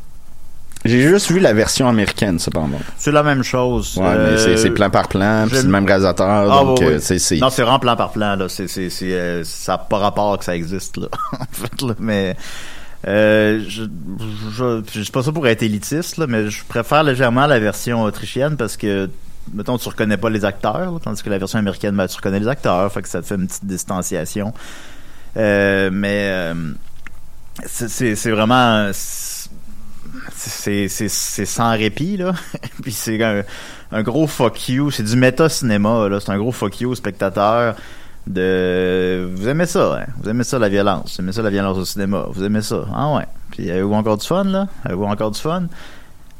J'ai 0.85 1.01
juste 1.01 1.31
vu 1.31 1.41
la 1.41 1.55
version 1.55 1.89
américaine, 1.89 2.39
cependant. 2.39 2.79
c'est 2.99 3.13
la 3.13 3.23
même 3.23 3.43
chose. 3.43 3.97
Ouais, 3.97 4.15
mais 4.19 4.37
c'est, 4.57 4.69
Euh, 4.69 4.75
plan 4.75 4.91
par 4.91 5.09
plan, 5.09 5.47
je- 5.49 5.57
c'est 5.57 5.63
le 5.63 5.69
même 5.71 5.87
réalisateur, 5.87 6.27
Ah, 6.53 6.63
donc 6.65 6.83
euh, 6.83 6.99
c'est. 7.01 7.37
Non, 7.39 7.49
c'est 7.49 7.63
vraiment 7.63 7.79
plan 7.79 7.97
par 7.97 8.13
plan, 8.13 8.37
là. 8.37 8.49
C'est, 8.51 8.69
c'est, 8.69 8.91
euh, 9.03 9.43
ça 9.45 9.73
n'a 9.73 9.79
pas 9.79 9.97
rapport 9.99 10.39
que 10.39 10.45
ça 10.45 10.55
existe, 10.55 10.99
là. 10.99 11.09
en 11.33 11.45
fait, 11.53 11.81
là. 11.83 11.95
Mais, 11.99 12.37
euh, 13.07 13.63
je, 13.67 13.85
je, 14.55 14.83
je 14.93 15.01
suis 15.01 15.13
pas 15.13 15.23
ça 15.23 15.33
pour 15.33 15.47
être 15.47 15.63
élitiste, 15.63 16.19
là, 16.19 16.27
mais 16.27 16.51
je 16.51 16.63
préfère 16.69 17.03
légèrement 17.03 17.47
la 17.47 17.59
version 17.59 18.03
autrichienne 18.03 18.57
parce 18.59 18.77
que, 18.77 19.09
mettons, 19.53 19.79
tu 19.79 19.89
reconnais 19.89 20.17
pas 20.17 20.31
les 20.31 20.45
acteurs, 20.45 21.01
tandis 21.03 21.23
que 21.23 21.31
la 21.31 21.39
version 21.39 21.59
américaine, 21.59 21.97
ben, 21.97 22.07
tu 22.07 22.17
reconnais 22.17 22.41
les 22.41 22.49
acteurs, 22.49 22.91
fait 22.93 23.03
que 23.03 23.09
ça 23.09 23.21
te 23.21 23.27
fait 23.27 23.35
une 23.35 23.47
petite 23.47 23.65
distanciation. 23.65 24.53
Euh, 25.37 25.91
mais, 25.93 26.29
euh, 26.31 26.55
c'est, 27.67 28.31
vraiment, 28.31 28.91
c'est, 28.93 30.89
sans 31.09 31.71
répit, 31.73 32.17
là. 32.17 32.33
Puis 32.83 32.93
c'est 32.93 33.23
un, 33.23 34.03
gros 34.03 34.27
fuck 34.27 34.69
you. 34.69 34.91
C'est 34.91 35.05
du 35.05 35.17
méta-cinéma, 35.17 36.09
là. 36.09 36.21
C'est 36.21 36.31
un 36.31 36.39
gros 36.39 36.53
fuck 36.53 36.81
you 36.81 36.91
aux 36.91 36.95
spectateurs 36.95 37.77
de... 38.27 39.31
Vous 39.35 39.49
aimez 39.49 39.67
ça, 39.67 39.99
hein? 40.01 40.07
Vous 40.21 40.29
aimez 40.29 40.45
ça, 40.45 40.59
la 40.59 40.69
violence. 40.69 41.15
Vous 41.15 41.21
aimez 41.23 41.33
ça, 41.33 41.43
la 41.43 41.51
violence 41.51 41.77
au 41.77 41.85
cinéma. 41.85 42.27
Vous 42.31 42.43
aimez 42.43 42.63
ça. 42.63 42.85
Ah 42.95 43.15
ouais. 43.15 43.27
Puis 43.51 43.71
avez-vous 43.71 43.95
encore 43.95 44.17
du 44.17 44.27
fun, 44.27 44.45
là? 44.45 44.67
Avez-vous 44.85 45.05
encore 45.05 45.31
du 45.31 45.41
fun? 45.41 45.65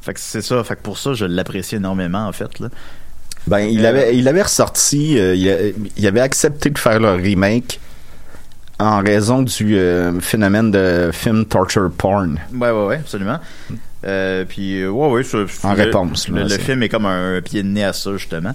Fait 0.05 0.15
que 0.15 0.21
c'est 0.21 0.43
ça. 0.43 0.63
Fait 0.65 0.77
que 0.77 0.83
pour 0.83 0.99
ça, 0.99 1.15
je 1.15 1.25
l'apprécie 1.25 1.77
énormément, 1.77 2.27
en 2.27 2.33
fait, 2.33 2.59
là. 2.61 2.69
Ben, 3.47 3.59
il 3.61 3.85
Euh, 3.85 3.89
avait, 3.89 4.17
il 4.17 4.27
avait 4.29 4.43
ressorti, 4.43 5.19
euh, 5.19 5.35
il, 5.35 5.49
a- 5.51 5.57
il 5.97 6.07
avait 6.07 6.21
accepté 6.21 6.71
de 6.71 6.79
faire 6.79 6.99
le 7.01 7.13
remake 7.13 7.79
en 8.79 9.01
raison 9.03 9.43
du 9.43 9.77
euh, 9.77 10.19
phénomène 10.21 10.71
de 10.71 11.11
film 11.13 11.45
torture 11.47 11.91
porn. 11.97 12.39
Ouais, 12.55 12.71
ouais, 12.71 12.87
ouais, 12.87 12.97
absolument. 12.97 13.39
Puis, 14.49 14.87
ouais, 14.87 15.09
ouais, 15.11 15.23
En 15.63 15.75
le- 15.75 15.83
réponse, 15.85 16.29
là, 16.29 16.43
Le, 16.45 16.49
film 16.59 16.83
est 16.83 16.89
comme 16.89 17.07
un 17.07 17.41
pied 17.43 17.63
de 17.63 17.69
nez 17.69 17.85
à 17.85 17.93
ça, 17.93 18.13
justement. 18.17 18.53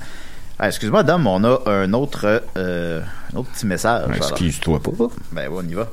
Ah, 0.60 0.68
excuse-moi, 0.68 1.04
Dom, 1.04 1.26
on 1.26 1.44
a 1.46 1.62
un 1.68 1.94
autre, 1.94 2.44
un 2.56 3.38
autre 3.38 3.50
petit 3.52 3.66
message. 3.66 4.04
alors. 4.04 4.16
Excuse-toi 4.16 4.80
pas. 4.82 4.92
Ben, 5.32 5.48
ouais, 5.50 5.62
on 5.66 5.68
y 5.70 5.74
va. 5.74 5.88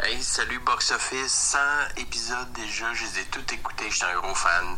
Hey, 0.00 0.22
salut 0.22 0.60
Box 0.60 0.92
Office, 0.92 1.32
100 1.32 1.58
épisodes 1.96 2.52
déjà, 2.52 2.92
je 2.94 3.02
les 3.04 3.20
ai 3.20 3.24
tous 3.24 3.52
écoutés, 3.52 3.90
j'étais 3.90 4.04
un 4.06 4.20
gros 4.20 4.34
fan. 4.34 4.76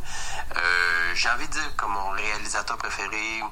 Euh, 0.56 1.12
j'ai 1.14 1.28
envie 1.28 1.46
de 1.46 1.52
dire 1.52 1.76
comme 1.76 1.92
mon 1.92 2.10
réalisateur 2.10 2.78
préféré, 2.78 3.42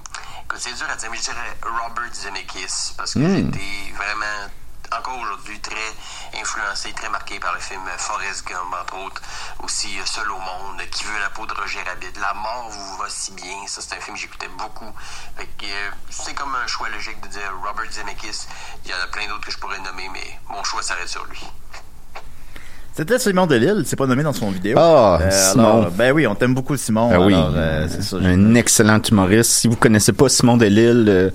c'est 0.56 0.72
dur 0.74 0.86
à 0.90 0.96
dire, 0.96 1.10
mais 1.10 1.18
je 1.18 1.22
dirais 1.24 1.56
Robert 1.62 2.12
Zemeckis, 2.14 2.94
parce 2.96 3.14
que 3.14 3.18
Mm. 3.18 3.52
j'étais 3.52 3.92
vraiment, 3.96 4.48
encore 4.96 5.18
aujourd'hui, 5.20 5.58
très 5.60 6.40
influencé, 6.40 6.92
très 6.94 7.08
marqué 7.10 7.38
par 7.40 7.52
le 7.54 7.60
film 7.60 7.80
Forrest 7.98 8.46
Gump, 8.46 8.72
entre 8.80 8.96
autres, 9.06 9.22
aussi 9.62 9.88
euh, 9.98 10.02
Seul 10.06 10.30
au 10.30 10.38
monde, 10.38 10.80
Qui 10.90 11.04
veut 11.04 11.18
la 11.20 11.30
peau 11.30 11.46
de 11.46 11.52
Roger 11.54 11.80
Rabbit, 11.86 12.12
La 12.20 12.32
mort 12.34 12.68
vous 12.70 12.96
va 12.98 13.06
si 13.08 13.32
bien, 13.32 13.66
ça 13.66 13.80
c'est 13.82 13.96
un 13.96 14.00
film 14.00 14.16
que 14.16 14.22
j'écoutais 14.22 14.48
beaucoup. 14.58 14.92
Euh, 15.40 15.44
c'est 16.10 16.34
comme 16.34 16.54
un 16.54 16.66
choix 16.66 16.88
logique 16.88 17.20
de 17.22 17.28
dire 17.28 17.52
Robert 17.66 17.90
Zemeckis, 17.92 18.46
il 18.84 18.90
y 18.90 18.94
en 18.94 19.02
a 19.02 19.06
plein 19.08 19.26
d'autres 19.28 19.44
que 19.46 19.52
je 19.52 19.58
pourrais 19.58 19.78
nommer, 19.80 20.08
mais 20.12 20.38
mon 20.54 20.62
choix 20.64 20.82
s'arrête 20.82 21.08
sur 21.08 21.24
lui. 21.26 21.40
C'était 22.94 23.18
Simon 23.20 23.46
Delille, 23.46 23.84
c'est 23.86 23.94
pas 23.94 24.06
nommé 24.06 24.24
dans 24.24 24.32
son 24.32 24.50
vidéo. 24.50 24.76
Ah, 24.76 25.18
Euh, 25.20 25.30
Simon. 25.52 25.80
alors, 25.82 25.90
ben 25.92 26.10
oui, 26.12 26.26
on 26.26 26.34
t'aime 26.34 26.54
beaucoup 26.54 26.76
Simon. 26.76 27.10
Ah 27.12 27.20
oui, 27.20 27.32
alors, 27.32 27.52
euh, 27.54 27.86
c'est 27.88 28.02
ça. 28.02 28.16
un 28.16 28.54
excellent 28.56 29.00
humoriste. 29.00 29.52
Si 29.52 29.68
vous 29.68 29.76
connaissez 29.76 30.12
pas 30.12 30.28
Simon 30.28 30.56
Delille, 30.56 31.04
euh, 31.08 31.30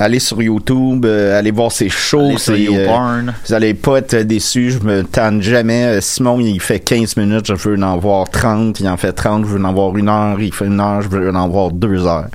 allez 0.00 0.18
sur 0.18 0.42
YouTube, 0.42 1.04
euh, 1.04 1.38
allez 1.38 1.50
voir 1.50 1.70
ses 1.70 1.88
shows. 1.88 2.36
Allez 2.48 2.68
euh, 2.72 3.22
vous 3.46 3.54
allez 3.54 3.74
pas 3.74 3.98
être 3.98 4.16
déçus, 4.16 4.72
je 4.72 4.78
me 4.80 5.04
tanne 5.04 5.42
jamais. 5.42 5.84
Euh, 5.84 6.00
Simon, 6.00 6.40
il 6.40 6.60
fait 6.60 6.80
15 6.80 7.16
minutes, 7.16 7.46
je 7.46 7.68
veux 7.68 7.82
en 7.82 7.98
voir 7.98 8.28
30. 8.28 8.80
Il 8.80 8.88
en 8.88 8.96
fait 8.96 9.12
30, 9.12 9.44
je 9.44 9.50
veux 9.50 9.64
en 9.64 9.72
voir 9.72 9.96
une 9.96 10.08
heure. 10.08 10.40
Il 10.40 10.52
fait 10.52 10.66
une 10.66 10.80
heure, 10.80 11.02
je 11.02 11.08
veux 11.08 11.34
en 11.34 11.48
voir 11.48 11.70
deux 11.70 12.06
heures. 12.06 12.28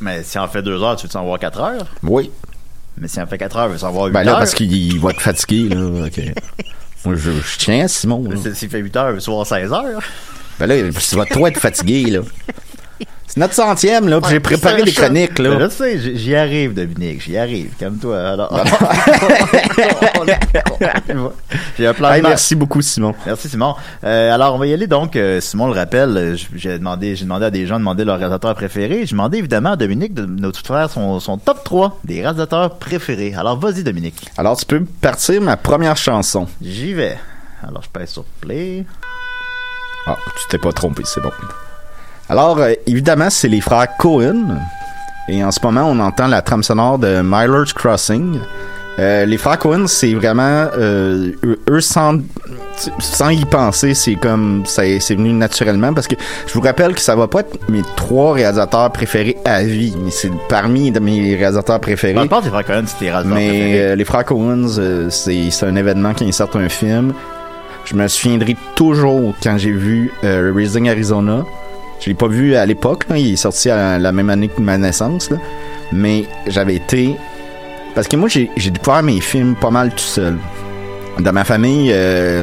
Mais 0.00 0.22
si 0.24 0.38
en 0.38 0.48
fait 0.48 0.62
deux 0.62 0.82
heures, 0.82 0.96
tu 0.96 1.06
veux 1.06 1.16
en 1.16 1.24
voir 1.24 1.38
quatre 1.38 1.60
heures? 1.60 1.86
Oui. 2.02 2.30
Mais 2.98 3.08
si 3.08 3.20
en 3.20 3.26
fait 3.26 3.38
quatre 3.38 3.56
heures, 3.56 3.70
tu 3.70 3.76
veux 3.78 3.84
en 3.84 3.92
voir 3.92 4.06
huit 4.06 4.12
Ben 4.12 4.24
là, 4.24 4.32
heures? 4.32 4.38
parce 4.38 4.54
qu'il 4.54 4.98
va 5.00 5.10
être 5.10 5.20
fatigué, 5.20 5.68
là. 5.68 5.76
Moi, 7.04 7.16
je, 7.16 7.30
je 7.32 7.58
tiens 7.58 7.84
à 7.84 7.88
Simon. 7.88 8.24
S'il 8.54 8.68
fait 8.68 8.78
8 8.78 8.96
heures, 8.96 9.18
tu 9.18 9.26
vas 9.30 9.34
voir 9.36 9.46
16 9.46 9.72
heures? 9.72 10.02
Ben 10.58 10.66
là, 10.66 10.76
tu 10.92 11.16
vas 11.16 11.24
toi 11.24 11.48
être 11.48 11.58
fatigué, 11.58 12.10
là. 12.10 12.20
C'est 13.26 13.40
notre 13.40 13.54
centième, 13.54 14.08
là, 14.08 14.20
puis 14.20 14.30
j'ai 14.30 14.40
préparé 14.40 14.84
ça- 14.90 15.04
chroniques, 15.04 15.38
là. 15.38 15.58
Je 15.58 15.68
sais, 15.70 15.98
j'y 16.16 16.36
arrive, 16.36 16.74
Dominique, 16.74 17.22
j'y 17.22 17.38
arrive. 17.38 17.70
Calme-toi. 17.78 18.18
Alors, 18.18 18.52
j'ai 21.78 21.86
un 21.86 21.94
plan 21.94 22.10
merci 22.22 22.54
beaucoup, 22.54 22.82
Simon. 22.82 23.14
Merci 23.24 23.48
Simon. 23.48 23.74
Euh, 24.04 24.34
alors 24.34 24.54
on 24.54 24.58
va 24.58 24.66
y 24.66 24.74
aller 24.74 24.86
donc. 24.86 25.16
euh, 25.16 25.40
Simon 25.40 25.66
le 25.68 25.72
rappelle. 25.72 26.16
euh, 26.16 26.36
J'ai 26.54 26.78
demandé, 26.78 27.16
j'ai 27.16 27.24
demandé 27.24 27.46
à 27.46 27.50
des 27.50 27.66
gens 27.66 27.74
de 27.76 27.80
demander 27.80 28.04
leur 28.04 28.18
réalisateur 28.18 28.54
préféré. 28.54 29.00
J'ai 29.06 29.12
demandé 29.12 29.38
évidemment 29.38 29.72
à 29.72 29.76
Dominique 29.76 30.14
de 30.14 30.26
nous 30.26 30.52
faire 30.52 30.90
son, 30.90 31.18
son 31.20 31.38
top 31.38 31.64
3 31.64 32.00
des 32.04 32.20
réalisateurs 32.20 32.76
préférés. 32.76 33.34
Alors 33.36 33.58
vas-y 33.58 33.82
Dominique. 33.82 34.26
Alors, 34.36 34.56
tu 34.56 34.66
peux 34.66 34.84
partir 35.00 35.40
ma 35.40 35.56
première 35.56 35.96
chanson. 35.96 36.46
J'y 36.60 36.92
vais. 36.92 37.16
Alors 37.66 37.82
je 37.82 37.88
pèse 37.88 38.10
sur 38.10 38.24
play. 38.40 38.84
Ah, 40.06 40.16
tu 40.36 40.48
t'es 40.50 40.58
pas 40.58 40.72
trompé, 40.72 41.02
c'est 41.06 41.22
bon. 41.22 41.30
Alors, 42.32 42.60
euh, 42.60 42.72
évidemment, 42.86 43.28
c'est 43.28 43.48
les 43.48 43.60
frères 43.60 43.88
Cohen. 43.98 44.56
Et 45.28 45.44
en 45.44 45.50
ce 45.50 45.60
moment, 45.62 45.82
on 45.82 45.98
entend 45.98 46.28
la 46.28 46.40
trame 46.40 46.62
sonore 46.62 46.98
de 46.98 47.20
Miller's 47.22 47.74
Crossing. 47.74 48.38
Euh, 48.98 49.26
les 49.26 49.36
frères 49.36 49.58
Cohen, 49.58 49.86
c'est 49.86 50.14
vraiment 50.14 50.66
euh, 50.78 51.32
eux, 51.68 51.80
sans 51.82 52.20
sans 53.00 53.28
y 53.28 53.44
penser, 53.44 53.92
c'est 53.92 54.14
comme 54.14 54.64
ça 54.64 54.82
c'est 54.98 55.14
venu 55.14 55.34
naturellement 55.34 55.92
parce 55.92 56.08
que 56.08 56.14
je 56.46 56.54
vous 56.54 56.62
rappelle 56.62 56.94
que 56.94 57.02
ça 57.02 57.14
va 57.14 57.28
pas 57.28 57.40
être 57.40 57.68
mes 57.68 57.82
trois 57.96 58.32
réalisateurs 58.32 58.90
préférés 58.92 59.36
à 59.44 59.62
vie, 59.62 59.94
mais 60.02 60.10
c'est 60.10 60.32
parmi 60.48 60.90
de 60.90 61.00
mes 61.00 61.36
réalisateurs 61.36 61.80
préférés. 61.80 62.14
Que 62.14 62.44
les 62.44 62.50
frères 62.50 62.64
Cohen, 62.64 62.84
tes 62.98 63.10
réalisateurs 63.10 63.36
Mais 63.36 63.48
préférés. 63.48 63.80
euh, 63.82 63.94
les 63.94 64.04
frères 64.06 64.24
euh, 64.30 65.10
c'est 65.10 65.50
c'est 65.50 65.66
un 65.66 65.76
événement 65.76 66.12
ils 66.18 66.32
sortent 66.32 66.56
un 66.56 66.70
film. 66.70 67.12
Je 67.84 67.94
me 67.94 68.08
souviendrai 68.08 68.56
toujours 68.74 69.34
quand 69.42 69.58
j'ai 69.58 69.72
vu 69.72 70.10
Raising 70.22 70.88
Arizona. 70.88 71.44
Je 72.02 72.08
l'ai 72.08 72.14
pas 72.14 72.26
vu 72.26 72.56
à 72.56 72.66
l'époque, 72.66 73.04
il 73.14 73.34
est 73.34 73.36
sorti 73.36 73.70
à 73.70 73.96
la 73.96 74.10
même 74.10 74.28
année 74.28 74.48
que 74.48 74.60
ma 74.60 74.76
naissance, 74.76 75.30
là. 75.30 75.36
mais 75.92 76.24
j'avais 76.48 76.74
été... 76.74 77.16
Parce 77.94 78.08
que 78.08 78.16
moi, 78.16 78.28
j'ai 78.28 78.70
découvert 78.70 79.04
mes 79.04 79.20
films 79.20 79.54
pas 79.54 79.70
mal 79.70 79.90
tout 79.90 79.98
seul. 79.98 80.36
Dans 81.20 81.32
ma 81.32 81.44
famille, 81.44 81.90
euh, 81.92 82.42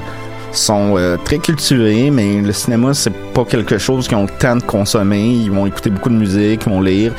sont 0.54 0.96
euh, 0.98 1.18
très 1.18 1.40
culturés, 1.40 2.10
mais 2.10 2.42
le 2.42 2.54
cinéma, 2.54 2.94
c'est 2.94 3.14
pas 3.34 3.44
quelque 3.44 3.78
chose 3.78 4.08
qu'ils 4.08 4.18
ont 4.18 4.24
le 4.24 4.40
temps 4.40 4.56
de 4.56 4.64
consommer. 4.64 5.26
Ils 5.28 5.52
vont 5.52 5.66
écouter 5.66 5.90
beaucoup 5.90 6.10
de 6.10 6.16
musique, 6.16 6.62
ils 6.66 6.70
vont 6.72 6.82
lire. 6.82 7.14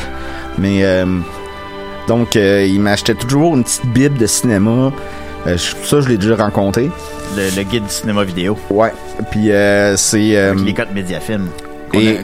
Mais... 0.58 0.82
euh, 0.82 1.04
donc, 2.08 2.36
euh, 2.36 2.66
il 2.66 2.80
m'achetait 2.80 3.14
toujours 3.14 3.54
une 3.54 3.64
petite 3.64 3.86
bible 3.86 4.16
de 4.16 4.26
cinéma. 4.26 4.92
Ça, 5.44 6.00
je 6.00 6.08
l'ai 6.08 6.16
déjà 6.16 6.36
rencontré. 6.36 6.90
Le, 7.36 7.56
le 7.56 7.62
guide 7.64 7.84
du 7.84 7.90
cinéma 7.90 8.24
vidéo. 8.24 8.58
Ouais. 8.70 8.92
Puis, 9.30 9.50
c'est... 9.96 10.54
les 10.54 10.74
codes 10.74 10.92
Mediafilm. 10.94 11.48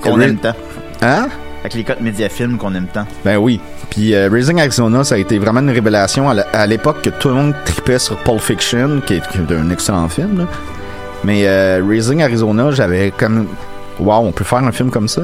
Qu'on 0.03 0.21
aime 0.21 0.37
tant. 0.37 0.55
Hein? 1.03 1.29
Avec 1.61 1.75
les 1.75 1.85
codes 1.85 2.01
médiafilms 2.01 2.59
qu'on 2.59 2.75
aime 2.75 2.87
tant. 2.93 3.07
Ben 3.25 3.37
oui. 3.37 3.61
Puis 3.91 4.15
euh, 4.15 4.29
Raising 4.31 4.61
Arizona, 4.61 5.05
ça 5.05 5.17
a 5.17 5.19
été 5.19 5.39
vraiment 5.39 5.61
une 5.61 5.71
révélation 5.71 6.29
à 6.31 6.67
l'époque 6.67 7.03
que 7.03 7.11
tout 7.11 7.29
le 7.29 7.35
monde 7.35 7.55
tripait 7.65 7.99
sur 7.99 8.17
Pulp 8.19 8.41
Fiction, 8.41 9.01
qui 9.05 9.15
est, 9.15 9.29
qui 9.29 9.39
est 9.39 9.57
un 9.57 9.71
excellent 9.71 10.09
film. 10.09 10.39
là. 10.39 10.45
Mais 11.25 11.47
euh, 11.47 11.83
Raising 11.87 12.23
Arizona, 12.23 12.71
j'avais 12.71 13.11
comme... 13.11 13.47
Wow, 13.99 14.27
on 14.27 14.33
peut 14.33 14.45
faire 14.45 14.59
un 14.59 14.73
film 14.73 14.91
comme 14.91 15.09
ça? 15.09 15.23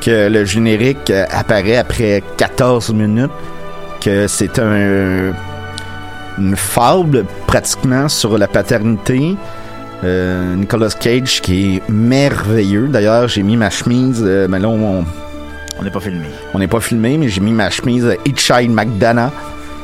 Que 0.00 0.28
le 0.28 0.44
générique 0.44 1.10
euh, 1.10 1.24
apparaît 1.30 1.76
après 1.78 2.22
14 2.36 2.92
minutes, 2.92 3.30
que 4.00 4.28
c'est 4.28 4.58
un 4.58 5.32
une 6.38 6.56
fable 6.56 7.24
pratiquement 7.46 8.08
sur 8.08 8.38
la 8.38 8.46
paternité. 8.46 9.36
Euh, 10.04 10.54
Nicolas 10.54 10.90
Cage 10.98 11.40
qui 11.42 11.76
est 11.76 11.88
merveilleux. 11.88 12.86
D'ailleurs, 12.88 13.26
j'ai 13.28 13.42
mis 13.42 13.56
ma 13.56 13.68
chemise, 13.70 14.22
euh, 14.24 14.46
mais 14.48 14.58
là 14.60 14.68
on, 14.68 15.04
On 15.78 15.82
n'est 15.82 15.90
pas 15.90 16.00
filmé. 16.00 16.26
on 16.54 16.58
n'est 16.60 16.68
pas 16.68 16.80
filmé, 16.80 17.18
mais 17.18 17.28
j'ai 17.28 17.40
mis 17.40 17.52
ma 17.52 17.68
chemise 17.70 18.04
euh, 18.04 18.14
Hitchhike 18.24 18.70
McDonough. 18.70 19.30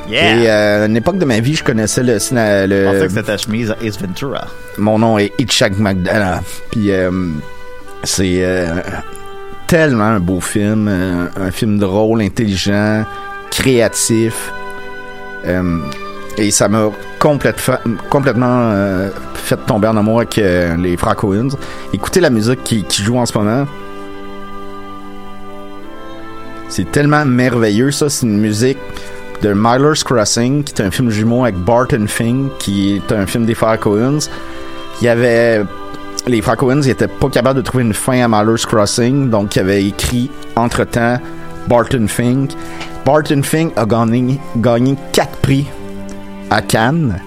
Yeah! 0.09 0.37
Et 0.37 0.49
euh, 0.51 0.83
à 0.85 0.87
une 0.87 0.97
époque 0.97 1.19
de 1.19 1.25
ma 1.25 1.41
vie, 1.41 1.55
je 1.57 1.65
connaissais 1.65 2.03
le, 2.03 2.19
ciné- 2.19 2.67
Je 2.69 2.85
pensais 2.85 2.99
le 3.01 3.03
que 3.05 3.09
c'était 3.09 3.23
ta 3.25 3.37
chemise 3.39 3.75
Ace 3.83 3.99
Ventura. 4.01 4.47
mon 4.79 4.99
nom 4.99 5.19
est 5.19 5.33
Hitchhike 5.39 5.79
McDonough. 5.79 6.43
Puis 6.71 6.93
euh, 6.93 7.11
c'est 8.05 8.45
euh, 8.45 8.67
tellement 9.67 10.05
un 10.05 10.21
beau 10.21 10.41
film, 10.41 10.87
euh, 10.89 11.27
un 11.41 11.51
film 11.51 11.79
drôle, 11.79 12.21
intelligent, 12.23 13.05
créatif. 13.51 14.53
Et 16.37 16.51
ça 16.51 16.69
m'a 16.69 16.91
complète- 17.21 17.71
complètement 18.11 18.71
euh, 18.73 19.09
fait 19.35 19.57
tomber 19.67 19.87
en 19.89 19.97
amour 19.97 20.19
avec 20.19 20.37
euh, 20.39 20.77
les 20.77 20.97
frères 20.97 21.15
Coens. 21.17 21.51
Écoutez 21.93 22.21
la 22.21 22.31
musique 22.31 22.63
qui, 22.65 22.83
qui 22.85 23.03
joue 23.03 23.17
en 23.19 23.27
ce 23.27 23.37
moment. 23.39 23.67
C'est 26.69 26.91
tellement 26.91 27.25
merveilleux, 27.25 27.91
ça. 27.93 28.09
C'est 28.09 28.27
une 28.27 28.39
musique 28.41 28.79
de 29.43 29.53
Miller's 29.55 30.03
Crossing, 30.03 30.65
qui 30.65 30.73
est 30.75 30.85
un 30.85 30.91
film 30.91 31.11
jumeau 31.11 31.45
avec 31.45 31.57
Barton 31.57 32.07
Fink, 32.09 32.51
qui 32.59 32.97
est 32.97 33.13
un 33.13 33.27
film 33.27 33.45
des 33.47 33.55
frères 33.55 33.79
Coens. 33.79 34.29
Il 35.01 35.05
y 35.05 35.09
avait. 35.09 35.63
Les 36.27 36.41
frères 36.41 36.57
Coens 36.57 36.81
ils 36.83 36.89
étaient 36.89 37.07
pas 37.07 37.29
capables 37.29 37.59
de 37.59 37.63
trouver 37.63 37.85
une 37.85 37.93
fin 37.93 38.23
à 38.25 38.29
Miller's 38.29 38.65
Crossing, 38.65 39.29
donc 39.29 39.55
ils 39.57 39.61
avaient 39.61 39.85
écrit 39.85 40.31
entre-temps 40.57 41.19
Barton 41.69 42.07
Fink. 42.09 42.53
Barton 43.05 43.43
Fink 43.43 43.73
a 43.77 43.85
gagné, 43.85 44.41
gagné 44.57 44.97
4 45.13 45.29
prix 45.43 45.67
à 46.51 46.63
Cannes. 46.63 47.19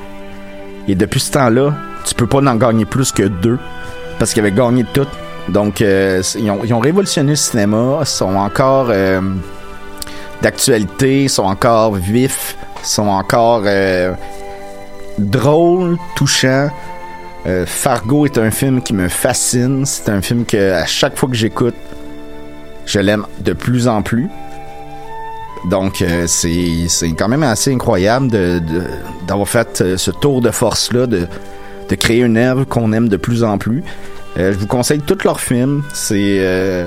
Et 0.87 0.95
depuis 0.95 1.19
ce 1.19 1.31
temps-là, 1.31 1.73
tu 2.05 2.15
peux 2.15 2.27
pas 2.27 2.39
en 2.39 2.55
gagner 2.55 2.85
plus 2.85 3.11
que 3.11 3.23
deux. 3.23 3.59
Parce 4.19 4.33
qu'il 4.33 4.41
avait 4.41 4.51
gagné 4.55 4.85
tout. 4.93 5.07
Donc, 5.49 5.81
euh, 5.81 6.21
c'est- 6.23 6.39
ils, 6.39 6.49
ont, 6.49 6.59
ils 6.63 6.73
ont 6.73 6.79
révolutionné 6.79 7.31
le 7.31 7.35
cinéma. 7.35 8.03
sont 8.05 8.35
encore 8.35 8.87
euh, 8.89 9.21
d'actualité, 10.41 11.27
sont 11.27 11.43
encore 11.43 11.95
vifs, 11.95 12.57
sont 12.83 13.07
encore 13.07 13.63
euh, 13.65 14.13
drôles, 15.17 15.97
touchants. 16.15 16.69
Euh, 17.45 17.65
Fargo 17.65 18.25
est 18.25 18.37
un 18.37 18.51
film 18.51 18.81
qui 18.81 18.93
me 18.93 19.07
fascine. 19.07 19.85
C'est 19.85 20.09
un 20.09 20.21
film 20.21 20.45
que 20.45 20.73
à 20.73 20.85
chaque 20.85 21.17
fois 21.17 21.29
que 21.29 21.35
j'écoute, 21.35 21.75
je 22.85 22.99
l'aime 22.99 23.25
de 23.39 23.53
plus 23.53 23.87
en 23.87 24.01
plus. 24.01 24.29
Donc, 25.69 26.01
euh, 26.01 26.25
c'est 26.27 26.87
quand 27.17 27.27
même 27.27 27.43
assez 27.43 27.73
incroyable 27.73 28.29
de- 28.29 28.59
de- 28.59 28.83
d'avoir 29.27 29.47
fait 29.47 29.81
euh, 29.81 29.97
ce 29.97 30.11
tour 30.11 30.41
de 30.41 30.51
force-là, 30.51 31.07
de, 31.07 31.27
de 31.89 31.95
créer 31.95 32.21
une 32.21 32.37
œuvre 32.37 32.63
qu'on 32.65 32.93
aime 32.93 33.09
de 33.09 33.17
plus 33.17 33.43
en 33.43 33.57
plus. 33.57 33.83
Euh, 34.37 34.53
je 34.53 34.57
vous 34.57 34.67
conseille 34.67 34.99
tous 35.01 35.17
leurs 35.23 35.39
films. 35.39 35.83
C'est 35.93 36.37
euh, 36.39 36.85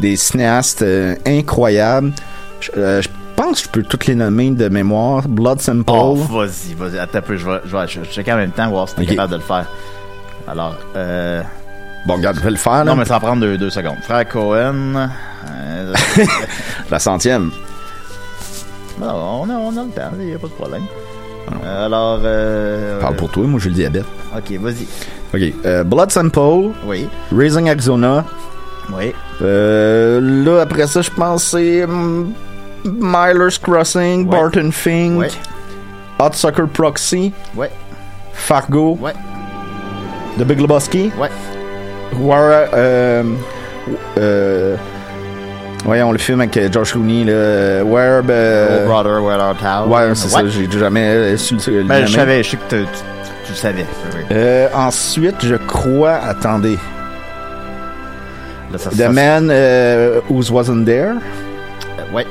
des 0.00 0.16
cinéastes 0.16 0.84
incroyables. 1.26 2.12
Je, 2.60 2.70
je 3.02 3.08
pense 3.36 3.60
que 3.60 3.66
je 3.66 3.68
peux 3.70 3.82
toutes 3.82 4.06
les 4.06 4.14
nommer 4.14 4.50
de 4.50 4.68
mémoire. 4.68 5.28
Blood 5.28 5.60
Simple. 5.60 5.84
Oh, 5.88 6.14
vas-y, 6.14 6.74
vas-y. 6.74 6.98
Attends 6.98 7.18
un 7.18 7.22
peu, 7.22 7.36
je 7.36 7.44
vais, 7.44 7.60
je 7.66 7.76
vais 7.76 7.86
je 7.86 8.00
vais 8.00 8.06
checker 8.06 8.32
en 8.32 8.36
même 8.36 8.50
temps, 8.52 8.68
voir 8.70 8.88
si 8.88 8.94
t'es 8.94 9.04
capable 9.06 9.32
de 9.32 9.36
le 9.36 9.42
faire. 9.42 9.66
Alors, 10.48 10.74
euh... 10.96 11.42
Bon, 12.06 12.14
regarde, 12.14 12.36
je 12.36 12.42
vais 12.42 12.50
le 12.50 12.56
faire. 12.56 12.84
Là. 12.84 12.84
Non, 12.84 12.96
mais 12.96 13.04
ça 13.04 13.14
va 13.14 13.20
prendre 13.20 13.42
deux, 13.42 13.58
deux 13.58 13.70
secondes. 13.70 13.98
Frère 14.02 14.26
Cohen... 14.28 15.10
La 16.90 16.98
centième. 16.98 17.50
Non, 19.00 19.42
on 19.42 19.50
a, 19.50 19.54
on 19.54 19.76
a 19.76 19.82
le 19.84 19.90
temps, 19.90 20.10
il 20.18 20.26
n'y 20.26 20.34
a 20.34 20.38
pas 20.38 20.46
de 20.48 20.52
problème. 20.52 20.82
Euh, 21.64 21.86
alors, 21.86 22.18
euh... 22.24 23.00
Parle 23.00 23.16
pour 23.16 23.30
toi, 23.30 23.44
moi 23.46 23.60
j'ai 23.62 23.68
le 23.68 23.74
diabète. 23.76 24.04
Ok, 24.36 24.52
vas-y. 24.60 24.86
Ok. 25.34 25.54
euh, 25.64 25.84
Blood 25.84 26.10
Simple, 26.10 26.72
Oui, 26.86 27.08
Raising 27.36 27.68
Arizona. 27.70 28.24
oui. 28.96 29.12
Euh, 29.42 30.20
là, 30.44 30.62
après 30.62 30.86
ça, 30.86 31.02
je 31.02 31.10
pense 31.10 31.44
que 31.52 31.58
c'est 31.58 31.84
hum, 31.84 32.32
Crossing. 33.62 34.26
Barton 34.26 34.70
Fink, 34.72 35.18
Ouais. 35.20 35.28
Hot 36.18 36.32
Sucker 36.32 36.64
Proxy, 36.72 37.32
Ouais, 37.54 37.70
Fargo, 38.32 38.96
ouais, 39.00 39.12
The 40.38 40.42
Big 40.44 40.60
Lebowski, 40.60 41.10
ouais. 41.20 41.30
War, 42.18 42.68
euh, 42.74 43.22
euh, 44.18 44.76
voyons 45.86 46.12
le 46.12 46.18
film 46.18 46.40
avec 46.40 46.56
euh, 46.56 46.68
Josh 46.70 46.92
Clooney, 46.92 47.24
là, 47.24 47.84
Where, 47.84 48.22
euh, 48.28 48.78
Old 48.80 48.86
Brother, 48.88 49.22
Where 49.24 49.40
Art 49.40 49.56
Thou. 49.56 49.90
ouais, 49.92 50.14
c'est 50.14 50.28
ça, 50.28 50.46
j'ai 50.46 50.70
jamais 50.70 51.06
euh, 51.06 51.36
su 51.36 51.56
le, 51.66 51.78
le 51.78 51.84
Ben, 51.84 52.06
je 52.06 52.12
savais, 52.12 52.42
je 52.42 52.50
sais 52.50 52.56
que 52.56 52.62
tu, 52.76 52.84
tu, 53.44 53.50
le 53.52 53.54
savais. 53.56 53.86
Oui. 54.14 54.20
Euh, 54.32 54.68
ensuite, 54.74 55.36
je 55.42 55.54
crois, 55.54 56.14
attendez, 56.14 56.78
Là, 58.72 58.78
ça, 58.78 58.90
The 58.90 58.94
ça- 58.96 59.08
Man 59.10 59.48
euh, 59.50 60.20
Who 60.28 60.42
Wasn't 60.50 60.84
There. 60.84 61.12
euh, 61.98 62.14
ouais, 62.14 62.26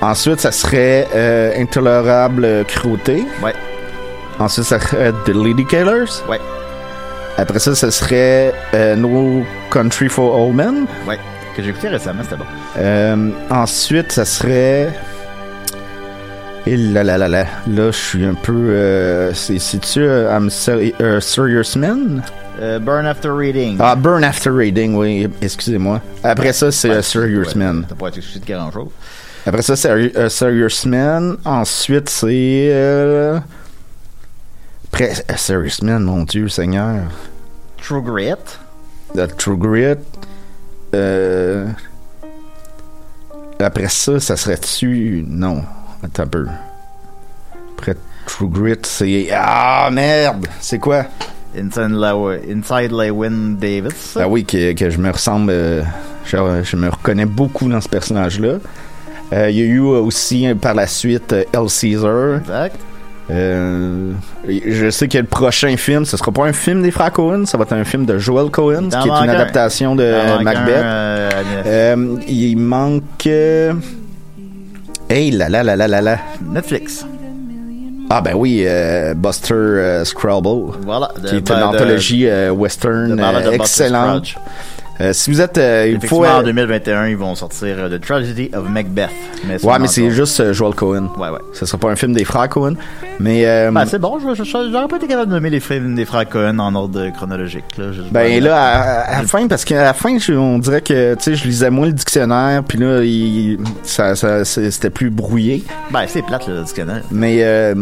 Ensuite, 0.00 0.40
ça 0.40 0.52
serait 0.52 1.08
euh, 1.14 1.52
Intolérable 1.58 2.64
Cruauté. 2.68 3.24
ouais, 3.42 3.52
Ensuite, 4.38 4.64
ça 4.64 4.78
serait 4.80 5.12
The 5.26 5.34
Lady 5.34 5.66
Killers. 5.66 6.22
ouais, 6.28 6.40
Après 7.36 7.58
ça, 7.58 7.74
ça 7.74 7.90
serait 7.90 8.54
euh, 8.74 8.94
No 8.96 9.44
Country 9.70 10.08
for 10.08 10.34
Old 10.40 10.54
Men. 10.54 10.86
ouais. 11.08 11.18
Que 11.56 11.62
j'ai 11.62 11.70
écouté 11.70 11.88
récemment, 11.88 12.22
c'était 12.22 12.36
bon. 12.36 12.44
Euh, 12.78 13.30
ensuite, 13.50 14.12
ça 14.12 14.24
serait. 14.24 14.92
Et 16.66 16.76
là 16.76 17.02
là 17.02 17.18
là 17.18 17.26
là. 17.28 17.44
Là, 17.66 17.90
je 17.90 17.96
suis 17.96 18.24
un 18.24 18.34
peu. 18.34 18.52
Euh, 18.70 19.34
c'est- 19.34 19.58
C'est-tu 19.58 20.00
euh, 20.02 20.30
I'm 20.30 20.48
euh, 21.00 21.20
Serious 21.20 21.76
Man? 21.76 22.22
Euh, 22.60 22.78
Burn 22.78 23.06
After 23.06 23.30
Reading. 23.30 23.78
Ah, 23.80 23.96
Burn 23.96 24.22
After 24.22 24.50
Reading, 24.50 24.94
oui. 24.94 25.28
Excusez-moi. 25.40 26.00
Après 26.22 26.52
ça, 26.52 26.70
c'est 26.70 26.90
euh, 26.90 27.02
Serious 27.02 27.54
Man. 27.56 27.84
T'as 27.88 27.94
pas 27.94 28.08
été 28.08 28.18
excusé 28.18 28.40
de 28.40 28.46
grand 28.46 28.70
chose. 28.70 28.88
Après 29.46 29.62
ça, 29.62 29.74
c'est 29.74 29.90
euh, 29.90 30.28
Serious 30.28 30.86
Man. 30.86 31.36
Ensuite, 31.44 32.08
c'est. 32.10 32.70
Après, 34.92 35.12
euh, 35.30 35.36
Serious 35.36 35.82
Man, 35.82 36.02
mon 36.04 36.22
Dieu, 36.24 36.48
Seigneur. 36.48 36.96
True 37.82 38.02
Grit. 38.02 38.34
The 39.14 39.34
True 39.36 39.56
Grit. 39.56 39.96
Euh... 40.94 41.66
Après 43.60 43.88
ça, 43.88 44.18
ça 44.20 44.36
serait-tu? 44.36 45.24
Non. 45.28 45.62
Attends 46.02 46.22
un 46.22 46.26
peu. 46.26 46.46
Après 47.76 47.94
True 48.26 48.48
Grit, 48.48 48.78
c'est. 48.84 49.28
Ah, 49.32 49.90
merde! 49.92 50.46
C'est 50.60 50.78
quoi? 50.78 51.04
Inside, 51.56 51.96
Inside 52.48 52.92
Lewin 52.92 53.56
Davis. 53.60 54.16
Ah 54.18 54.28
oui, 54.28 54.44
que, 54.44 54.72
que 54.72 54.88
je 54.88 54.98
me 54.98 55.10
ressemble. 55.10 55.50
euh, 55.50 55.82
je, 56.24 56.36
je 56.62 56.76
me 56.76 56.88
reconnais 56.88 57.26
beaucoup 57.26 57.68
dans 57.68 57.80
ce 57.80 57.88
personnage-là. 57.88 58.58
Euh, 59.32 59.50
Il 59.50 59.56
y 59.58 59.62
a 59.62 59.64
eu 59.64 59.80
aussi 59.80 60.46
par 60.60 60.74
la 60.74 60.86
suite 60.86 61.32
El 61.32 61.68
Caesar. 61.68 62.36
Exact. 62.38 62.76
Euh, 63.30 64.12
je 64.48 64.90
sais 64.90 65.06
que 65.08 65.18
le 65.18 65.24
prochain 65.24 65.76
film, 65.76 66.04
ce 66.04 66.16
sera 66.16 66.32
pas 66.32 66.44
un 66.44 66.52
film 66.52 66.82
des 66.82 66.90
frères 66.90 67.12
Cohen, 67.12 67.46
ça 67.46 67.56
va 67.58 67.62
être 67.64 67.72
un 67.74 67.84
film 67.84 68.04
de 68.06 68.18
Joel 68.18 68.50
Cohen, 68.50 68.88
qui 68.88 68.96
est 68.96 69.10
une 69.10 69.10
un. 69.10 69.28
adaptation 69.28 69.94
de 69.94 70.42
Macbeth. 70.42 70.76
un, 70.78 70.82
euh, 70.84 71.30
Euh, 71.66 72.16
il 72.26 72.56
manque. 72.56 73.28
Hey 75.08 75.30
là 75.32 75.48
là 75.48 75.62
là 75.62 75.76
là 75.76 75.88
là 75.88 76.00
là. 76.00 76.18
Netflix. 76.44 77.04
Ah 78.12 78.20
ben 78.20 78.32
oui, 78.34 78.64
euh, 78.66 79.14
Buster 79.14 79.54
euh, 79.54 80.04
Scrabble, 80.04 80.72
Voilà. 80.84 81.10
qui 81.26 81.36
est 81.36 81.48
une 81.50 81.62
anthologie 81.62 82.26
euh, 82.26 82.50
western 82.50 83.20
excellente. 83.52 84.34
Euh, 85.00 85.12
si 85.14 85.30
vous 85.30 85.40
êtes, 85.40 85.56
euh, 85.56 85.86
il 85.88 85.92
faut. 85.94 86.22
Effectivement, 86.24 86.36
en 86.36 86.40
euh, 86.40 86.44
2021, 86.44 87.08
ils 87.08 87.16
vont 87.16 87.34
sortir 87.34 87.74
euh, 87.78 87.88
The 87.98 88.00
Tragedy 88.04 88.50
of 88.54 88.68
Macbeth. 88.68 89.08
Mais 89.46 89.64
ouais, 89.64 89.78
mais 89.78 89.86
c'est 89.88 90.10
juste 90.10 90.40
euh, 90.40 90.52
Joel 90.52 90.74
Cohen. 90.74 91.08
Ouais, 91.16 91.30
ouais. 91.30 91.38
Ce 91.54 91.64
sera 91.64 91.78
pas 91.78 91.90
un 91.90 91.96
film 91.96 92.12
des 92.12 92.24
frères 92.24 92.48
Cohen. 92.48 92.74
Mais 93.18 93.46
euh, 93.46 93.70
Ben, 93.70 93.86
c'est 93.86 93.98
bon, 93.98 94.18
j'aurais 94.20 94.88
pas 94.88 94.96
été 94.96 95.06
capable 95.06 95.28
de 95.30 95.34
nommer 95.34 95.50
les 95.50 95.60
films 95.60 95.94
des 95.94 96.04
frères 96.04 96.28
Cohen 96.28 96.58
en 96.58 96.74
ordre 96.74 97.08
chronologique. 97.16 97.64
Là. 97.78 97.92
Je- 97.92 98.02
Ben 98.10 98.42
là, 98.42 98.56
à, 98.56 99.00
à 99.16 99.22
la 99.22 99.28
fin, 99.28 99.46
parce 99.48 99.64
qu'à 99.64 99.82
la 99.84 99.94
fin, 99.94 100.16
on 100.36 100.58
dirait 100.58 100.82
que, 100.82 101.14
tu 101.14 101.22
sais, 101.22 101.34
je 101.34 101.44
lisais 101.44 101.70
moins 101.70 101.86
le 101.86 101.92
dictionnaire, 101.92 102.62
puis 102.66 102.78
là, 102.78 103.02
il, 103.02 103.58
ça, 103.82 104.14
c'était 104.44 104.90
plus 104.90 105.10
brouillé. 105.10 105.64
Ben, 105.90 106.04
c'est 106.06 106.22
plate, 106.22 106.46
le 106.48 106.62
dictionnaire. 106.62 107.02
Mais 107.10 107.38
euh, 107.40 107.74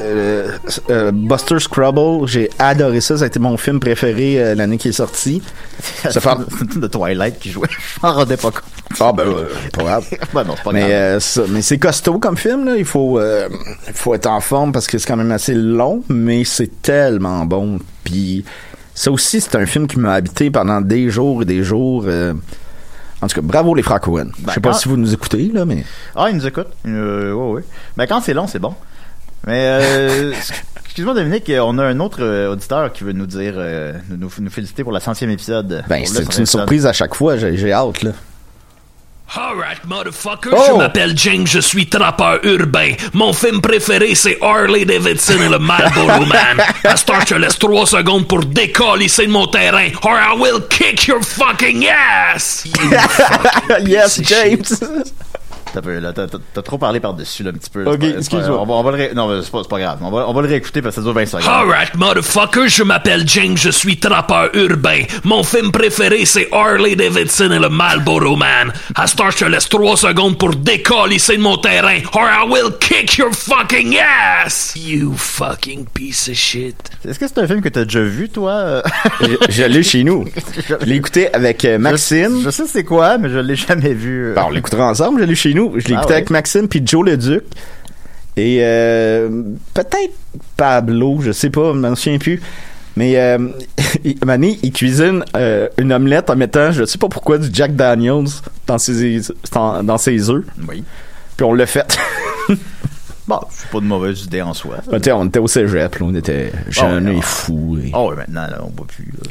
euh, 0.00 0.48
euh, 0.90 1.10
Buster 1.12 1.58
Scrabble, 1.58 2.26
j'ai 2.26 2.50
adoré 2.58 3.00
ça. 3.00 3.16
Ça 3.18 3.24
a 3.24 3.26
été 3.26 3.38
mon 3.38 3.56
film 3.56 3.80
préféré 3.80 4.36
euh, 4.42 4.54
l'année 4.54 4.78
qui 4.78 4.88
est 4.88 4.92
sorti. 4.92 5.42
Ça 6.02 6.20
fait... 6.20 6.33
C'est 6.58 6.78
de 6.80 6.86
Twilight 6.86 7.38
qui 7.38 7.50
jouait. 7.50 7.68
Je 7.70 8.00
m'en 8.06 8.12
rendais 8.14 8.36
pas 8.36 8.50
compte. 8.50 8.62
Ah 9.00 9.12
ben, 9.12 9.24
euh, 9.24 9.46
pas 9.72 9.82
grave. 9.82 10.06
Ben 10.34 10.44
non, 10.44 10.54
c'est 10.56 10.62
pas 10.64 10.72
Mais, 10.72 10.80
grave. 10.80 10.90
euh, 10.92 11.20
ça- 11.20 11.42
mais 11.48 11.62
c'est 11.62 11.78
costaud 11.78 12.18
comme 12.18 12.36
film, 12.36 12.64
là. 12.64 12.76
Il 12.76 12.84
faut, 12.84 13.18
euh, 13.18 13.48
il 13.88 13.94
faut 13.94 14.14
être 14.14 14.26
en 14.26 14.40
forme 14.40 14.72
parce 14.72 14.86
que 14.86 14.98
c'est 14.98 15.06
quand 15.06 15.16
même 15.16 15.32
assez 15.32 15.54
long, 15.54 16.02
mais 16.08 16.44
c'est 16.44 16.82
tellement 16.82 17.44
bon. 17.46 17.78
Puis 18.04 18.44
ça 18.94 19.10
aussi, 19.10 19.40
c'est 19.40 19.56
un 19.56 19.66
film 19.66 19.86
qui 19.86 19.98
m'a 19.98 20.14
habité 20.14 20.50
pendant 20.50 20.80
des 20.80 21.10
jours 21.10 21.42
et 21.42 21.44
des 21.44 21.62
jours. 21.62 22.04
euh. 22.06 22.34
En 23.22 23.26
tout 23.26 23.36
cas, 23.36 23.40
bravo 23.42 23.74
les 23.74 23.82
frères 23.82 24.00
Cohen. 24.00 24.26
Je 24.46 24.52
sais 24.52 24.60
pas 24.60 24.72
quand- 24.72 24.76
si 24.76 24.88
vous 24.88 24.98
nous 24.98 25.14
écoutez, 25.14 25.50
là, 25.54 25.64
mais... 25.64 25.82
Ah, 26.14 26.26
il 26.30 26.36
nous 26.36 26.46
écoute. 26.46 26.66
Euh, 26.86 27.32
ouais, 27.32 27.52
ouais. 27.54 27.62
Ben, 27.96 28.06
quand 28.06 28.20
c'est 28.20 28.34
long, 28.34 28.46
c'est 28.46 28.58
bon. 28.58 28.74
Mais, 29.46 29.66
euh, 29.66 30.32
excuse-moi, 30.84 31.14
Dominique, 31.14 31.50
on 31.60 31.78
a 31.78 31.84
un 31.84 32.00
autre 32.00 32.18
euh, 32.22 32.52
auditeur 32.52 32.92
qui 32.92 33.04
veut 33.04 33.12
nous 33.12 33.26
dire, 33.26 33.54
euh, 33.56 33.92
nous, 34.10 34.30
féliciter 34.50 34.82
pour 34.84 34.92
la 34.92 35.00
centième 35.00 35.30
épisode. 35.30 35.84
Ben, 35.88 36.02
c'est 36.06 36.18
une 36.18 36.24
épisode. 36.24 36.46
surprise 36.46 36.86
à 36.86 36.92
chaque 36.92 37.14
fois. 37.14 37.36
J'ai 37.36 37.56
j'ai 37.56 37.72
hâte, 37.72 38.02
là. 38.02 38.12
Alright, 39.36 39.84
motherfucker, 39.86 40.50
Oh! 40.52 40.62
je 40.68 40.72
m'appelle 40.76 41.16
James, 41.16 41.46
je 41.46 41.58
suis 41.58 41.88
trappeur 41.88 42.38
urbain. 42.44 42.92
Mon 43.14 43.32
film 43.32 43.60
préféré, 43.60 44.14
c'est 44.14 44.38
Harley 44.40 44.84
Davidson 44.84 45.40
et 45.44 45.48
le 45.48 45.58
Marlboro 45.58 46.26
Man. 46.26 46.62
À 46.84 46.94
ce 46.96 47.04
temps, 47.06 47.18
je 47.20 47.26
te 47.26 47.34
laisse 47.34 47.58
trois 47.58 47.86
secondes 47.86 48.28
pour 48.28 48.44
décalisser 48.44 49.26
de 49.26 49.32
mon 49.32 49.46
terrain, 49.46 49.88
or 50.02 50.12
I 50.12 50.38
will 50.38 50.60
kick 50.68 51.06
your 51.06 51.22
fucking 51.24 51.86
ass! 51.88 52.64
yes, 53.86 54.20
James! 54.22 54.78
T'as 55.82 56.62
trop 56.62 56.78
parlé 56.78 57.00
par-dessus, 57.00 57.42
là, 57.42 57.50
un 57.50 57.58
petit 57.58 57.70
peu. 57.70 57.84
Ok, 57.86 58.02
excuse-moi. 58.02 58.60
On 58.60 58.66
va, 58.66 58.74
on 58.74 58.82
va 58.82 58.90
le 58.92 58.96
ré... 58.96 59.10
Non, 59.14 59.42
c'est 59.42 59.50
pas, 59.50 59.62
c'est 59.62 59.68
pas 59.68 59.78
grave. 59.78 59.98
On 60.02 60.10
va, 60.10 60.28
on 60.28 60.32
va 60.32 60.42
le 60.42 60.48
réécouter 60.48 60.82
parce 60.82 60.94
que 60.96 61.02
ça 61.02 61.04
dure 61.04 61.14
20 61.14 61.26
secondes. 61.26 61.44
Alright, 61.46 61.94
motherfucker, 61.94 62.68
je 62.68 62.82
m'appelle 62.82 63.24
James, 63.26 63.56
je 63.56 63.70
suis 63.70 63.98
trappeur 63.98 64.50
urbain. 64.54 65.02
Mon 65.24 65.42
film 65.42 65.72
préféré, 65.72 66.24
c'est 66.24 66.48
Harley 66.52 66.96
Davidson 66.96 67.50
et 67.50 67.58
le 67.58 67.68
Marlboro 67.68 68.36
Man. 68.36 68.72
À 68.94 69.06
je 69.06 69.36
te 69.38 69.44
laisse 69.44 69.68
trois 69.68 69.96
secondes 69.96 70.38
pour 70.38 70.54
décalisser 70.54 71.36
de 71.36 71.42
mon 71.42 71.56
terrain, 71.56 71.98
or 72.12 72.26
I 72.28 72.48
will 72.48 72.72
kick 72.78 73.16
your 73.16 73.32
fucking 73.32 73.96
ass! 73.98 74.74
You 74.76 75.14
fucking 75.16 75.86
piece 75.94 76.28
of 76.28 76.34
shit. 76.34 76.76
Est-ce 77.06 77.18
que 77.18 77.26
c'est 77.26 77.38
un 77.38 77.46
film 77.46 77.60
que 77.60 77.68
t'as 77.68 77.84
déjà 77.84 78.02
vu, 78.02 78.28
toi? 78.28 78.82
je 79.20 79.26
je 79.48 79.62
l'ai 79.64 79.82
chez 79.82 80.04
nous. 80.04 80.24
Je 80.68 80.84
l'ai 80.86 80.96
écouté 80.96 81.32
avec 81.34 81.64
euh, 81.64 81.78
Maxime. 81.78 82.38
Je, 82.40 82.44
je 82.44 82.50
sais 82.50 82.64
c'est 82.66 82.84
quoi, 82.84 83.18
mais 83.18 83.28
je 83.28 83.38
l'ai 83.38 83.56
jamais 83.56 83.92
vu. 83.92 84.32
Ben, 84.34 84.44
on 84.46 84.50
l'écoutera 84.50 84.88
ensemble, 84.88 85.20
je 85.20 85.24
l'ai 85.24 85.34
chez 85.34 85.52
nous. 85.54 85.63
Je 85.76 85.88
l'ai 85.88 85.94
Ah 85.94 85.98
écouté 85.98 86.08
ouais. 86.10 86.16
avec 86.16 86.30
Maxime 86.30 86.68
puis 86.68 86.82
Joe 86.84 87.04
le 87.06 87.16
Duc. 87.16 87.42
Et 88.36 88.58
euh, 88.62 89.28
peut-être 89.74 90.12
Pablo, 90.56 91.18
je 91.20 91.30
sais 91.32 91.50
pas, 91.50 91.72
je 91.72 91.78
m'en 91.78 91.94
souviens 91.94 92.18
plus. 92.18 92.40
Mais 92.96 93.16
euh, 93.18 93.48
il- 94.04 94.16
Mané, 94.24 94.58
il 94.62 94.72
cuisine 94.72 95.24
euh, 95.36 95.68
une 95.78 95.92
omelette 95.92 96.30
en 96.30 96.36
mettant, 96.36 96.70
je 96.72 96.84
sais 96.84 96.98
pas 96.98 97.08
pourquoi, 97.08 97.38
du 97.38 97.48
Jack 97.52 97.74
Daniels 97.76 98.26
dans 98.66 98.78
ses, 98.78 99.20
dans, 99.52 99.82
dans 99.82 99.98
ses 99.98 100.30
œufs. 100.30 100.44
Oui. 100.68 100.82
Puis 101.36 101.44
on 101.46 101.52
l'a 101.54 101.66
fait. 101.66 101.96
Bon, 103.26 103.40
c'est 103.48 103.70
pas 103.70 103.80
de 103.80 103.86
mauvaise 103.86 104.24
idée 104.24 104.42
en 104.42 104.52
soi. 104.52 104.76
Ben, 104.90 105.00
on 105.14 105.26
était 105.26 105.38
au 105.38 105.46
cégep, 105.48 105.94
là, 105.98 106.06
on 106.06 106.14
était 106.14 106.52
jeunes 106.68 107.06
ouais, 107.06 107.12
et 107.12 107.16
ouais. 107.16 107.22
fous. 107.22 107.78
et- 107.82 107.90
Oh, 107.94 108.10
ouais, 108.10 108.16
maintenant, 108.16 108.42
là, 108.42 108.58
on 108.62 108.68
boit 108.68 108.86
plus. 108.86 109.06
là, 109.06 109.30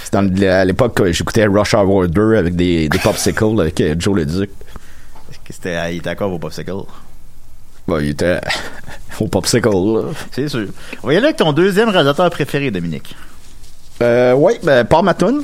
c'est 0.00 0.10
dans 0.14 0.26
à 0.50 0.64
l'époque 0.64 0.94
que 0.96 1.12
j'écoutais 1.12 1.44
Rush 1.44 1.74
Hour 1.74 2.08
2 2.08 2.36
avec 2.36 2.56
des, 2.56 2.88
des 2.88 2.98
popsicles 2.98 3.60
avec 3.60 3.78
euh, 3.82 3.94
Joe 3.98 4.16
le 4.16 4.24
Duc. 4.24 4.48
Est-ce 4.48 4.48
que 4.48 4.52
c'était, 5.50 5.74
ah, 5.76 5.90
il 5.90 5.98
était 5.98 6.10
encore 6.10 6.32
au 6.32 6.38
popsicle? 6.38 6.72
Bon, 7.86 7.98
il 8.00 8.10
était 8.10 8.40
au 9.20 9.26
popsicle, 9.28 9.68
là. 9.68 10.02
C'est 10.30 10.48
sûr. 10.48 10.66
On 11.02 11.06
va 11.08 11.14
y 11.14 11.16
aller 11.16 11.26
avec 11.26 11.36
ton 11.36 11.52
deuxième 11.52 11.88
réalisateur 11.88 12.30
préféré, 12.30 12.70
Dominique. 12.70 13.14
Euh, 14.02 14.34
ouais, 14.34 14.58
ben, 14.62 14.84
par 14.84 15.02
ma 15.02 15.14
toune. 15.14 15.42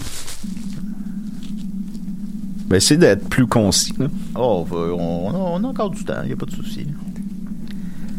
Ben, 2.66 2.76
essayer 2.76 2.98
d'être 2.98 3.28
plus 3.28 3.46
concis, 3.46 3.94
là. 3.98 4.06
Oh, 4.36 4.66
euh, 4.72 4.92
on, 4.92 5.32
on 5.34 5.64
a, 5.64 5.66
encore 5.68 5.90
du 5.90 6.04
temps, 6.04 6.22
il 6.24 6.32
a 6.32 6.36
pas 6.36 6.46
de 6.46 6.52
souci. 6.52 6.86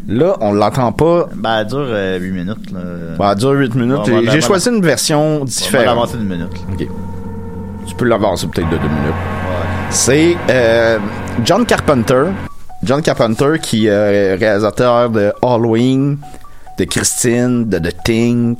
Là, 0.07 0.35
on 0.41 0.51
l'entend 0.51 0.91
pas. 0.91 1.29
Ben, 1.35 1.59
elle 1.59 1.67
dure 1.67 1.87
8 2.21 2.31
minutes. 2.31 2.71
Là. 2.71 2.79
Ben, 3.17 3.31
elle 3.31 3.37
dure 3.37 3.51
8 3.51 3.75
minutes. 3.75 3.99
J'ai- 4.29 4.41
choisi 4.41 4.69
une 4.69 4.81
version 4.81 5.37
On 5.37 5.39
va 5.39 5.45
différente. 5.45 5.85
l'avancer 5.85 6.17
d'une 6.17 6.27
minute. 6.27 6.51
Ok. 6.73 6.87
Tu 7.87 7.95
peux 7.95 8.05
l'avancer 8.05 8.47
peut-être 8.47 8.69
de 8.69 8.77
2 8.77 8.83
minutes. 8.83 9.13
C'est 9.89 10.35
euh, 10.49 10.99
John 11.43 11.65
Carpenter. 11.65 12.25
John 12.83 13.01
Carpenter 13.01 13.53
qui 13.61 13.87
est 13.87 14.35
réalisateur 14.35 15.09
de 15.09 15.31
Halloween, 15.41 16.17
de 16.77 16.83
Christine, 16.85 17.69
de 17.69 17.77
The 17.79 17.95
Thing. 18.03 18.55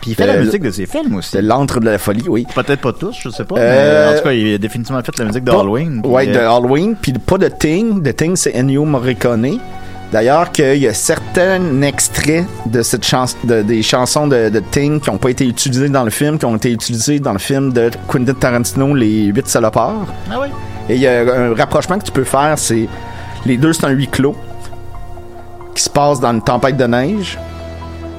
Puis 0.00 0.10
il 0.10 0.14
fait 0.14 0.26
la 0.26 0.36
musique 0.36 0.62
de 0.62 0.70
ses 0.70 0.86
films 0.86 1.16
aussi. 1.16 1.40
L'antre 1.40 1.80
de 1.80 1.86
la 1.86 1.98
folie, 1.98 2.24
oui. 2.28 2.46
Peut-être 2.54 2.80
pas 2.80 2.92
tous, 2.92 3.16
je 3.20 3.30
sais 3.30 3.44
pas. 3.44 3.56
Euh, 3.58 4.08
mais 4.10 4.14
en 4.14 4.18
tout 4.18 4.24
cas, 4.24 4.32
il 4.32 4.54
a 4.54 4.58
définitivement 4.58 5.02
fait 5.02 5.18
la 5.18 5.24
musique 5.24 5.44
de 5.44 5.50
Pas- 5.50 5.60
Halloween. 5.60 6.02
puis, 6.02 6.10
Ouais, 6.10 6.26
de 6.26 6.36
euh, 6.36 6.50
Halloween, 6.50 6.94
puis 7.00 7.12
pas 7.14 7.38
de 7.38 7.48
Thing. 7.48 8.02
The 8.02 8.14
Thing, 8.14 8.36
c'est 8.36 8.54
Ennio 8.54 8.84
Morricone. 8.84 9.58
D'ailleurs, 10.12 10.52
qu'il 10.52 10.76
y 10.76 10.86
a 10.86 10.94
certains 10.94 11.82
extraits 11.82 12.44
de 12.66 12.82
cette 12.82 13.04
de, 13.44 13.62
des 13.62 13.82
chansons 13.82 14.28
de, 14.28 14.48
de 14.48 14.60
Thing 14.60 15.00
qui 15.00 15.10
n'ont 15.10 15.18
pas 15.18 15.30
été 15.30 15.44
utilisés 15.46 15.88
dans 15.88 16.04
le 16.04 16.10
film, 16.10 16.38
qui 16.38 16.44
ont 16.44 16.54
été 16.56 16.70
utilisés 16.70 17.18
dans 17.18 17.32
le 17.32 17.38
film 17.40 17.72
de 17.72 17.90
Quentin 18.06 18.32
Tarantino, 18.34 18.94
Les 18.94 19.24
Huit 19.24 19.48
Salopards. 19.48 20.06
Ah 20.30 20.36
oui? 20.40 20.48
Et 20.88 20.94
il 20.94 21.00
y 21.00 21.08
a 21.08 21.20
un 21.22 21.54
rapprochement 21.54 21.98
que 21.98 22.04
tu 22.04 22.12
peux 22.12 22.24
faire, 22.24 22.54
c'est 22.58 22.86
les 23.46 23.56
deux, 23.56 23.72
c'est 23.72 23.86
un 23.86 23.90
huis 23.90 24.06
clos 24.08 24.36
qui 25.74 25.82
se 25.82 25.90
passe 25.90 26.20
dans 26.20 26.30
une 26.32 26.42
tempête 26.42 26.76
de 26.76 26.84
neige. 26.86 27.36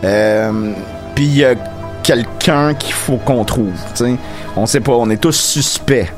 Euh, 0.03 0.71
Puis 1.15 1.25
il 1.25 1.37
y 1.37 1.45
a 1.45 1.55
quelqu'un 2.03 2.73
qu'il 2.73 2.93
faut 2.93 3.17
qu'on 3.17 3.43
trouve. 3.45 3.71
tu 3.95 4.05
sais. 4.05 4.15
On 4.57 4.65
sait 4.65 4.81
pas, 4.81 4.91
on 4.93 5.09
est 5.09 5.17
tous 5.17 5.31
suspects. 5.35 6.11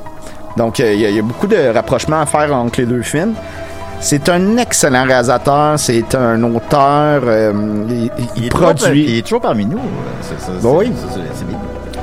Donc 0.58 0.80
euh, 0.80 0.94
il 0.94 1.00
y, 1.02 1.06
a- 1.06 1.10
il 1.10 1.16
y 1.16 1.20
a 1.20 1.22
beaucoup 1.22 1.48
de 1.48 1.72
rapprochements 1.74 2.22
à 2.22 2.26
faire 2.26 2.54
entre 2.56 2.80
les 2.82 2.88
deux 2.88 3.04
films. 3.04 3.34
C'est 4.00 4.30
un 4.30 4.58
excellent 4.58 5.04
réalisateur, 5.06 5.78
c'est 5.80 6.14
un 6.16 6.42
auteur, 6.44 7.22
euh, 7.26 7.52
il, 7.90 7.96
il 7.96 8.12
il, 8.38 8.46
est 8.46 8.50
toujours, 8.50 8.74
produit. 8.74 9.06
il 9.10 9.18
est 9.18 9.22
toujours 9.24 9.42
parmi 9.42 9.66
nous. 9.66 9.78
euh, 9.80 10.36
c'est- 10.62 10.68
oui. 10.68 10.92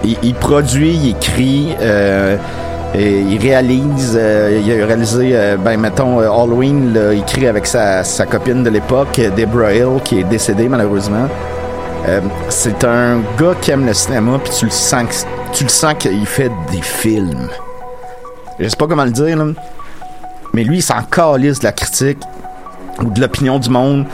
Il, 0.03 0.17
il 0.23 0.35
produit, 0.35 0.93
il 0.93 1.11
écrit, 1.11 1.75
euh, 1.81 2.37
et 2.95 3.21
il 3.21 3.41
réalise. 3.41 4.17
euh, 4.21 4.61
il 4.63 4.83
a 4.83 4.87
réalisé, 4.87 5.31
euh, 5.33 5.57
ben 5.57 5.79
mettons, 5.81 6.21
euh, 6.21 6.29
Halloween, 6.31 6.93
là, 6.93 7.13
il 7.13 7.21
écrit 7.21 7.47
avec 7.47 7.65
sa, 7.65 8.03
sa 8.05 8.27
copine 8.27 8.65
de 8.65 8.71
l'époque, 8.71 9.21
Deborah 9.37 9.73
Hill, 9.73 10.01
qui 10.05 10.21
est 10.21 10.25
décédée 10.25 10.69
malheureusement. 10.69 11.29
C'est 12.51 12.85
un 12.85 13.21
gars 13.41 13.55
qui 13.63 13.71
aime 13.71 13.87
le 13.87 13.95
cinéma, 13.95 14.39
puis 14.45 14.53
tu 14.53 14.67
le 14.67 14.71
sens, 14.71 15.27
tu 15.55 15.65
le 15.65 15.71
sens 15.71 15.95
qu'il 15.99 16.27
fait 16.27 16.51
des 16.71 16.83
films. 16.83 17.49
Je 18.59 18.69
sais 18.69 18.77
pas 18.77 18.87
comment 18.87 19.05
le 19.07 19.11
dire, 19.11 19.39
là, 19.39 19.47
mais 20.55 20.65
lui, 20.65 20.79
il 20.79 20.83
s'en 20.83 21.03
calisse 21.03 21.59
de 21.59 21.65
la 21.65 21.73
critique 21.73 22.19
ou 23.03 23.11
de 23.11 23.21
l'opinion 23.21 23.59
du 23.59 23.69
monde. 23.71 24.07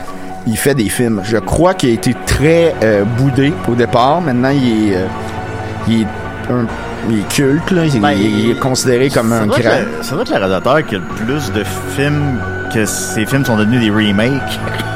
Il 0.47 0.57
fait 0.57 0.73
des 0.75 0.89
films. 0.89 1.21
Je 1.23 1.37
crois 1.37 1.75
qu'il 1.75 1.89
a 1.91 1.93
été 1.93 2.15
très 2.25 2.73
euh, 2.83 3.03
boudé 3.03 3.53
au 3.67 3.75
départ. 3.75 4.21
Maintenant, 4.21 4.49
il 4.49 4.91
est, 4.91 4.95
euh, 4.97 5.05
il 5.87 6.01
est, 6.01 6.07
un- 6.51 6.65
il 7.09 7.19
est 7.19 7.27
culte. 7.29 7.69
Là. 7.71 7.85
Il, 7.85 8.01
Ben, 8.01 8.11
il 8.11 8.49
est 8.51 8.59
considéré 8.59 9.09
comme 9.09 9.31
un 9.33 9.45
grand. 9.45 9.59
ça 10.01 10.13
doit 10.15 10.23
être 10.23 10.29
le 10.31 10.37
réalisateur 10.37 10.85
qui 10.85 10.95
a 10.95 10.97
le 10.97 11.03
plus 11.25 11.51
de 11.53 11.63
films 11.95 12.39
que 12.73 12.85
ces 12.85 13.25
films 13.27 13.45
sont 13.45 13.55
devenus 13.57 13.81
des 13.81 13.91
remakes. 13.91 14.59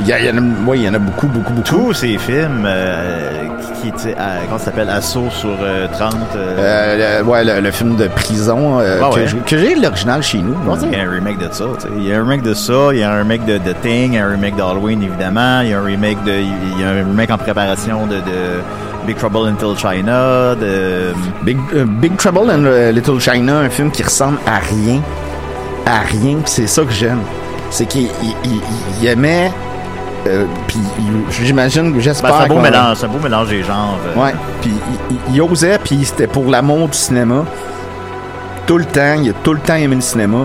Il 0.00 0.06
y, 0.06 0.12
a- 0.12 0.20
il 0.20 0.26
y 0.26 0.30
en 0.30 0.36
a, 0.38 0.68
ouais, 0.68 0.78
il 0.78 0.84
y 0.84 0.88
en 0.88 0.94
a 0.94 0.98
beaucoup, 0.98 1.26
beaucoup, 1.26 1.52
beaucoup. 1.54 1.68
Tous 1.68 1.92
ces 1.94 2.18
films 2.18 2.64
euh, 2.66 3.48
qui, 3.82 3.90
qui 3.92 4.08
à- 4.10 4.40
comment 4.44 4.58
ça 4.58 4.66
s'appelle 4.66 4.90
Assaut 4.90 5.30
sur 5.30 5.56
euh, 5.62 5.86
30. 5.90 6.14
euh, 6.36 6.56
Euh, 6.58 7.20
le, 7.22 7.24
ouais, 7.24 7.44
le, 7.44 7.60
le 7.60 7.70
film 7.70 7.96
de 7.96 8.06
prison 8.08 8.78
euh, 8.80 9.00
Ah 9.02 9.08
que 9.10 9.20
ouais. 9.20 9.26
j'ai- 9.26 9.38
que 9.38 9.56
j'ai 9.58 9.74
l'original 9.74 10.22
chez 10.22 10.38
nous. 10.38 10.54
Qu'il 10.78 10.92
y 10.92 10.96
a 10.96 11.02
un 11.02 11.10
remake 11.10 11.38
de 11.38 11.48
ça. 11.50 11.64
tu 11.78 11.80
sais. 11.82 11.88
Il 11.96 12.06
y 12.06 12.12
a 12.12 12.16
un 12.18 12.22
remake 12.22 12.42
de 12.42 12.52
ça, 12.54 12.72
il 12.92 12.98
y 12.98 13.02
a 13.02 13.10
un 13.10 13.18
remake 13.18 13.46
de, 13.46 13.56
de 13.58 13.72
Thing, 13.82 14.12
il 14.12 14.14
y 14.14 14.18
a 14.18 14.26
un 14.26 14.30
remake 14.30 14.54
d'Halloween 14.56 15.02
évidemment, 15.02 15.60
il 15.62 15.70
y 15.70 15.72
a 15.74 15.78
un 15.80 15.84
remake 15.84 16.22
de, 16.24 16.32
il 16.32 16.80
y 16.80 16.84
a 16.84 16.88
un 16.90 16.94
remake 16.96 17.30
en 17.30 17.38
préparation 17.38 18.06
de, 18.06 18.16
de 18.16 18.60
Big 19.06 19.16
Trouble 19.16 19.48
in 19.48 19.52
Little 19.52 19.76
China, 19.78 20.54
de 20.56 21.14
Big, 21.42 21.56
euh, 21.74 21.84
Big 21.86 22.16
Trouble 22.16 22.50
in 22.50 22.92
Little 22.92 23.18
China, 23.20 23.58
un 23.60 23.70
film 23.70 23.90
qui 23.90 24.02
ressemble 24.02 24.38
à 24.46 24.58
rien. 24.58 25.00
À 25.86 26.00
rien, 26.00 26.36
c'est 26.44 26.66
ça 26.66 26.82
que 26.82 26.92
j'aime. 26.92 27.20
C'est 27.70 27.86
qu'il 27.86 28.08
il, 28.22 28.34
il- 28.44 28.60
il 29.00 29.08
aimait. 29.08 29.50
Euh, 30.26 30.44
puis 30.66 30.78
j'imagine, 31.30 31.92
Ben, 31.92 32.00
j'espère. 32.00 32.34
c'est 32.36 32.44
un 32.44 32.48
beau 32.48 32.60
mélange, 32.60 32.96
c'est 32.98 33.06
un 33.06 33.08
beau 33.08 33.18
mélange 33.18 33.48
des 33.48 33.62
genres. 33.62 33.98
euh. 34.16 34.20
Ouais, 34.22 34.34
puis 34.60 34.72
il, 35.32 35.40
osait, 35.42 35.78
puis 35.82 36.04
c'était 36.04 36.26
pour 36.26 36.46
l'amour 36.50 36.88
du 36.88 36.96
cinéma. 36.98 37.44
Tout 38.66 38.78
le 38.78 38.84
temps, 38.84 39.14
il 39.22 39.30
a 39.30 39.32
tout 39.42 39.52
le 39.52 39.60
temps 39.60 39.74
aimé 39.74 39.94
le 39.96 40.00
cinéma. 40.00 40.38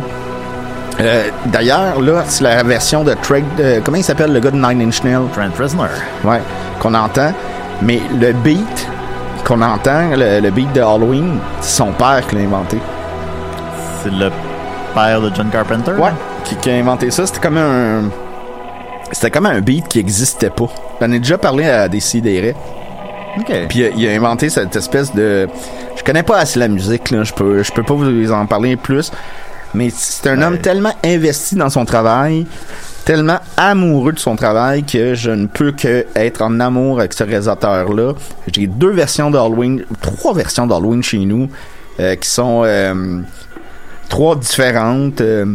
Euh, 1.00 1.24
D'ailleurs, 1.46 2.00
là, 2.02 2.24
c'est 2.28 2.44
la 2.44 2.62
version 2.64 3.04
de 3.04 3.16
euh, 3.60 3.80
comment 3.84 3.98
il 3.98 4.04
s'appelle 4.04 4.32
le 4.34 4.40
gars 4.40 4.52
de 4.52 4.58
Nine 4.58 4.82
Inch 4.88 5.04
Nails? 5.04 5.28
Trent 5.34 5.50
Reznor. 5.60 5.88
Ouais, 6.24 6.42
qu'on 6.80 6.94
entend. 6.94 7.34
Mais 7.82 8.00
le 8.20 8.34
beat 8.34 8.88
qu'on 9.44 9.62
entend, 9.62 10.10
le, 10.16 10.40
le 10.40 10.52
beat 10.52 10.72
de 10.74 10.82
Halloween, 10.82 11.40
c'est 11.62 11.78
son 11.78 11.92
père 11.94 12.22
qui 12.28 12.36
l'a 12.36 12.42
inventé. 12.42 12.78
C'est 14.04 14.12
le 14.12 14.30
père 14.94 15.22
de 15.22 15.32
John 15.34 15.50
Carpenter? 15.50 15.94
Ouais, 15.94 16.12
qui, 16.44 16.56
qui 16.58 16.70
a 16.70 16.74
inventé 16.76 17.10
ça. 17.10 17.26
C'était 17.26 17.40
comme 17.40 17.58
un. 17.58 18.04
C'était 19.12 19.32
comme 19.32 19.46
un 19.46 19.60
beat 19.62 19.88
qui 19.88 20.00
existait 20.00 20.50
pas. 20.50 20.70
J'en 21.02 21.12
ai 21.12 21.20
déjà 21.20 21.38
parlé 21.38 21.66
à 21.66 21.88
des 21.90 22.00
sidérés. 22.00 22.56
Ok. 23.38 23.52
Puis 23.70 23.80
il 23.80 23.86
a- 23.86 23.90
il 23.90 24.08
a 24.08 24.12
inventé 24.12 24.50
cette 24.50 24.76
espèce 24.76 25.14
de. 25.14 25.48
Je 25.96 26.04
connais 26.04 26.24
pas 26.24 26.38
assez 26.40 26.60
la 26.60 26.68
musique, 26.68 27.12
là. 27.12 27.24
Je 27.24 27.34
peux, 27.34 27.64
je 27.64 27.72
peux 27.72 27.84
pas 27.84 27.94
vous 27.94 28.32
en 28.32 28.46
parler 28.46 28.76
plus. 28.76 29.12
Mais 29.74 29.90
c'est 29.94 30.30
un 30.30 30.42
homme 30.42 30.58
tellement 30.58 30.94
investi 31.06 31.56
dans 31.56 31.70
son 31.70 31.86
travail, 31.86 32.46
tellement 33.06 33.40
amoureux 33.56 34.12
de 34.12 34.20
son 34.20 34.36
travail 34.36 34.84
que 34.84 35.14
je 35.16 35.32
ne 35.32 35.46
peux 35.48 35.72
que 35.72 36.06
être 36.14 36.42
en 36.42 36.60
amour 36.60 37.00
avec 37.00 37.14
ce 37.14 37.24
réalisateur-là. 37.24 38.14
J'ai 38.54 38.68
deux 38.68 38.92
versions 38.92 39.32
d'Halloween, 39.32 39.86
trois 40.02 40.34
versions 40.34 40.68
d'Halloween 40.68 41.02
chez 41.02 41.20
nous, 41.20 41.48
euh, 42.02 42.16
qui 42.16 42.28
sont 42.30 42.64
euh, 42.66 43.22
trois 44.10 44.36
différentes. 44.36 45.22
Euh, 45.22 45.46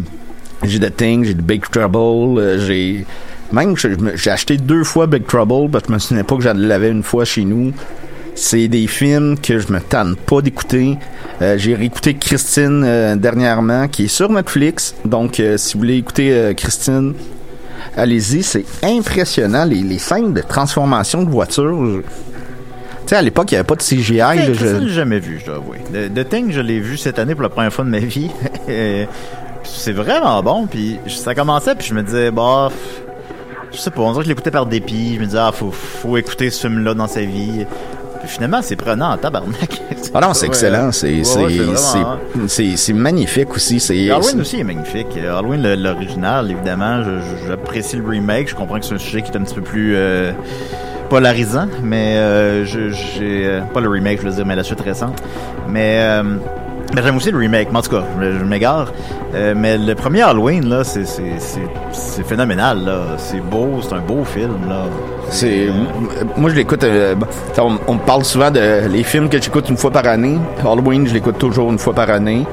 j'ai 0.62 0.80
The 0.80 0.96
Thing, 0.96 1.24
j'ai 1.24 1.34
The 1.34 1.42
Big 1.42 1.62
Trouble, 1.70 2.38
euh, 2.40 2.58
j'ai 2.66 3.04
même 3.52 3.74
j'ai 4.14 4.30
acheté 4.30 4.56
deux 4.56 4.84
fois 4.84 5.06
Big 5.06 5.24
Trouble 5.26 5.70
parce 5.70 5.84
que 5.84 5.88
je 5.90 5.94
me 5.94 5.98
souvenais 5.98 6.24
pas 6.24 6.36
que 6.36 6.42
j'en 6.42 6.54
l'avais 6.54 6.90
une 6.90 7.02
fois 7.02 7.24
chez 7.24 7.44
nous. 7.44 7.72
C'est 8.34 8.68
des 8.68 8.86
films 8.86 9.38
que 9.38 9.58
je 9.58 9.72
me 9.72 9.80
tanne 9.80 10.14
pas 10.14 10.42
d'écouter. 10.42 10.98
Euh, 11.40 11.56
j'ai 11.56 11.74
réécouté 11.74 12.14
Christine 12.14 12.82
euh, 12.84 13.16
dernièrement, 13.16 13.88
qui 13.88 14.04
est 14.04 14.08
sur 14.08 14.30
Netflix. 14.30 14.94
Donc, 15.06 15.40
euh, 15.40 15.56
si 15.56 15.72
vous 15.74 15.80
voulez 15.80 15.96
écouter 15.96 16.52
Christine, 16.54 17.14
allez-y. 17.96 18.42
C'est 18.42 18.64
impressionnant, 18.82 19.64
les, 19.64 19.76
les 19.80 19.98
scènes 19.98 20.34
de 20.34 20.42
transformation 20.42 21.22
de 21.22 21.30
voitures. 21.30 21.86
Je- 21.86 22.00
Tu 22.00 22.04
sais, 23.06 23.16
à 23.16 23.22
l'époque, 23.22 23.50
il 23.52 23.54
n'y 23.54 23.58
avait 23.60 23.66
pas 23.66 23.76
de 23.76 23.82
CGI. 23.82 24.18
là, 24.18 24.36
je- 24.36 24.52
Christine, 24.52 24.82
j'ai 24.88 24.94
jamais 24.94 25.18
vu, 25.20 25.38
je 25.40 25.46
dois 25.46 25.54
avouer. 25.56 25.78
The, 25.92 26.12
The 26.12 26.28
Thing, 26.28 26.50
je 26.52 26.60
l'ai 26.60 26.80
vu 26.80 26.98
cette 26.98 27.18
année 27.18 27.34
pour 27.34 27.42
la 27.42 27.48
première 27.48 27.72
fois 27.72 27.84
de 27.86 27.90
ma 27.90 27.98
vie. 28.00 28.30
C'est 29.62 29.92
vraiment 29.92 30.42
bon. 30.42 30.66
Puis 30.66 30.98
ça 31.08 31.34
commençait, 31.34 31.74
puis 31.74 31.86
je 31.88 31.94
me 31.94 32.02
disais, 32.02 32.30
bah, 32.30 32.68
je 33.76 33.80
sais 33.80 33.90
pas, 33.90 34.00
on 34.02 34.10
dirait 34.10 34.18
que 34.22 34.24
je 34.24 34.28
l'écoutais 34.30 34.50
par 34.50 34.66
dépit. 34.66 35.14
Je 35.14 35.20
me 35.20 35.26
disais, 35.26 35.38
ah, 35.40 35.52
faut, 35.52 35.70
faut 35.70 36.16
écouter 36.16 36.50
ce 36.50 36.62
film-là 36.66 36.94
dans 36.94 37.06
sa 37.06 37.20
vie. 37.20 37.66
Puis 38.20 38.28
finalement, 38.28 38.60
c'est 38.62 38.76
prenant 38.76 39.10
en 39.12 39.16
tabarnak. 39.18 39.82
Ah 40.14 40.20
non, 40.20 40.32
c'est 40.32 40.46
excellent. 40.46 40.92
C'est 40.92 41.24
c'est- 41.24 41.98
hein. 41.98 42.76
c'est- 42.76 42.92
magnifique 42.94 43.52
aussi. 43.54 43.80
C'est 43.80 44.08
Halloween 44.10 44.40
aussi 44.40 44.60
est 44.60 44.64
magnifique. 44.64 45.08
Halloween, 45.18 45.74
l'original, 45.74 46.50
évidemment, 46.50 47.02
j'apprécie 47.46 47.96
le 47.96 48.08
remake. 48.08 48.48
Je 48.48 48.54
comprends 48.54 48.78
que 48.78 48.86
c'est 48.86 48.94
un 48.94 48.98
sujet 48.98 49.20
qui 49.20 49.30
est 49.32 49.36
un 49.36 49.42
petit 49.42 49.56
peu 49.56 49.60
plus 49.60 49.94
euh, 49.94 50.32
polarisant, 51.10 51.68
mais 51.82 52.16
euh, 52.16 52.64
j'ai 52.64 53.46
euh, 53.46 53.60
pas 53.74 53.80
le 53.80 53.88
remake, 53.90 54.20
je 54.22 54.28
veux 54.28 54.34
dire, 54.34 54.46
mais 54.46 54.56
la 54.56 54.64
suite 54.64 54.80
récente. 54.80 55.22
Mais 55.68 55.98
euh, 56.00 56.22
ben, 56.94 57.02
j'aime 57.02 57.16
aussi 57.16 57.30
le 57.30 57.38
remake. 57.38 57.68
Mais 57.72 57.78
en 57.78 57.82
tout 57.82 57.90
cas, 57.90 58.04
je, 58.20 58.38
je 58.38 58.44
m'égare. 58.44 58.92
Euh, 59.34 59.54
mais 59.56 59.76
le 59.78 59.94
premier 59.94 60.22
Halloween, 60.22 60.68
là, 60.68 60.84
c'est 60.84 61.04
c'est- 61.06 61.38
c'est- 61.38 61.60
c'est 61.92 62.26
phénoménal. 62.26 62.84
là. 62.84 62.98
C'est 63.18 63.40
beau, 63.40 63.80
c'est 63.82 63.94
un 63.94 64.00
beau 64.00 64.24
film. 64.24 64.68
là. 64.68 64.84
C'est 65.28 65.66
m- 65.66 65.86
moi 66.36 66.50
je 66.50 66.54
l'écoute 66.54 66.84
euh, 66.84 67.16
t'sais, 67.52 67.60
on, 67.60 67.78
on 67.88 67.94
me 67.94 67.98
parle 67.98 68.24
souvent 68.24 68.50
de 68.52 68.86
les 68.88 69.02
films 69.02 69.28
que 69.28 69.42
j'écoute 69.42 69.68
une 69.68 69.76
fois 69.76 69.90
par 69.90 70.06
année 70.06 70.38
Halloween 70.64 71.04
je 71.08 71.12
l'écoute 71.14 71.36
toujours 71.36 71.72
une 71.72 71.80
fois 71.80 71.92
par 71.94 72.08
année 72.10 72.46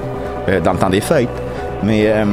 euh, 0.49 0.59
dans 0.59 0.73
le 0.73 0.79
temps 0.79 0.89
des 0.89 0.99
fêtes 0.99 1.29
mais 1.83 2.05
euh, 2.07 2.25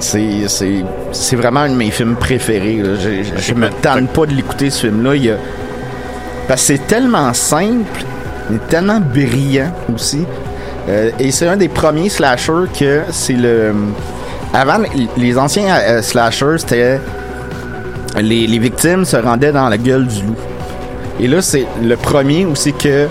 c'est 0.00 0.48
c'est 0.48 0.84
c'est 1.12 1.36
vraiment 1.36 1.60
un 1.60 1.68
de 1.68 1.76
mes 1.76 1.92
films 1.92 2.16
préférés 2.16 2.78
là. 2.82 2.96
je, 2.98 3.22
je- 3.22 3.40
je 3.40 3.54
me 3.54 3.68
tanne 3.80 4.08
pas 4.08 4.26
de 4.26 4.32
l'écouter 4.34 4.70
ce 4.70 4.88
film 4.88 5.04
là 5.04 5.14
il 5.14 5.24
y 5.26 5.30
a 5.30 5.36
parce 6.48 6.62
que 6.62 6.66
c'est 6.66 6.86
tellement 6.88 7.32
simple 7.32 8.02
mais 8.50 8.58
tellement 8.68 8.98
brillant 8.98 9.70
aussi 9.94 10.26
Euh, 10.90 11.10
et 11.20 11.30
c'est 11.30 11.46
un 11.46 11.56
des 11.56 11.68
premiers 11.68 12.08
slashers 12.08 12.66
que 12.78 13.02
c'est 13.10 13.34
le 13.34 13.72
avant 14.52 14.78
les- 15.16 15.38
anciens 15.38 15.72
euh, 15.76 16.02
slashers 16.02 16.58
c'était 16.58 17.00
les, 18.20 18.46
les 18.48 18.58
victimes 18.58 19.04
se 19.04 19.16
rendaient 19.16 19.52
dans 19.52 19.68
la 19.68 19.78
gueule 19.78 20.06
du 20.06 20.22
loup. 20.26 20.34
Et 21.20 21.28
là, 21.28 21.40
c'est 21.42 21.66
le 21.82 21.96
premier 21.96 22.44
aussi 22.46 22.72
que. 22.72 23.06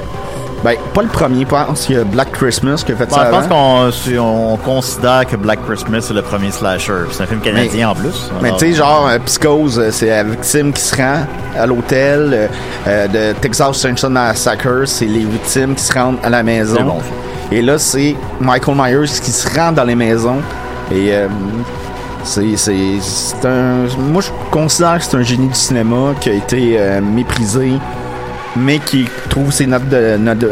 Ben, 0.62 0.74
pas 0.94 1.04
le 1.04 1.08
premier, 1.08 1.44
je 1.44 1.46
pense 1.48 1.86
qu'il 1.86 1.96
y 1.96 2.00
a 2.00 2.04
Black 2.04 2.34
Christmas 2.34 2.84
qui 2.86 2.92
a 2.92 2.96
fait 2.98 3.06
Bon, 3.06 3.16
ça. 3.16 3.28
je 3.28 3.30
pense 3.32 3.48
qu'on 3.48 3.92
c'est- 3.94 4.20
on 4.20 4.58
considère 4.58 5.26
que 5.26 5.38
Black 5.38 5.60
Christmas 5.66 6.02
c'est 6.02 6.14
le 6.14 6.22
premier 6.22 6.52
slasher. 6.52 6.92
C'est 7.12 7.24
un 7.24 7.28
film 7.28 7.40
canadien 7.40 7.92
en 7.92 7.96
plus. 7.96 8.30
Mais 8.42 8.52
tu 8.54 8.60
sais, 8.60 8.74
genre, 8.74 9.08
euh, 9.10 9.20
Psychose, 9.26 9.80
euh, 9.80 9.90
c'est 9.92 10.08
la 10.10 10.24
victime 10.26 10.74
qui 10.74 10.82
se 10.82 10.98
rend 10.98 11.20
à 11.58 11.66
l'hôtel. 11.66 12.32
euh, 12.34 12.48
euh, 12.88 13.08
de 13.08 13.34
Texas 13.40 13.82
Chainsaw 13.82 14.10
Massacre, 14.10 14.84
c'est 14.86 15.06
les 15.06 15.24
victimes 15.24 15.76
qui 15.76 15.84
se 15.84 15.94
rendent 15.94 16.18
à 16.24 16.30
la 16.30 16.44
maison. 16.44 16.76
C'est 16.78 16.84
bon, 16.84 17.00
Et 17.52 17.62
là, 17.62 17.78
c'est 17.80 18.16
Michael 18.40 18.76
Myers 18.76 19.10
qui 19.22 19.32
se 19.32 19.48
rend 19.58 19.72
dans 19.72 19.84
les 19.84 19.96
maisons. 19.96 20.40
Et 20.92 21.14
euh, 21.14 21.28
c'est 22.24 22.56
c'est- 22.58 23.00
c'est 23.02 23.46
un. 23.48 23.88
Moi, 23.98 24.22
je 24.22 24.30
considère 24.52 24.98
que 25.00 25.04
c'est 25.04 25.18
un 25.18 25.24
génie 25.24 25.48
du 25.48 25.54
cinéma 25.56 26.14
qui 26.20 26.30
a 26.30 26.34
été 26.34 26.76
euh, 26.78 27.02
méprisé, 27.02 27.74
mais 28.56 28.80
qui 28.80 29.08
trouve 29.30 29.52
ses 29.52 29.66
notes 29.68 29.88
de, 29.90 30.18
de, 30.18 30.52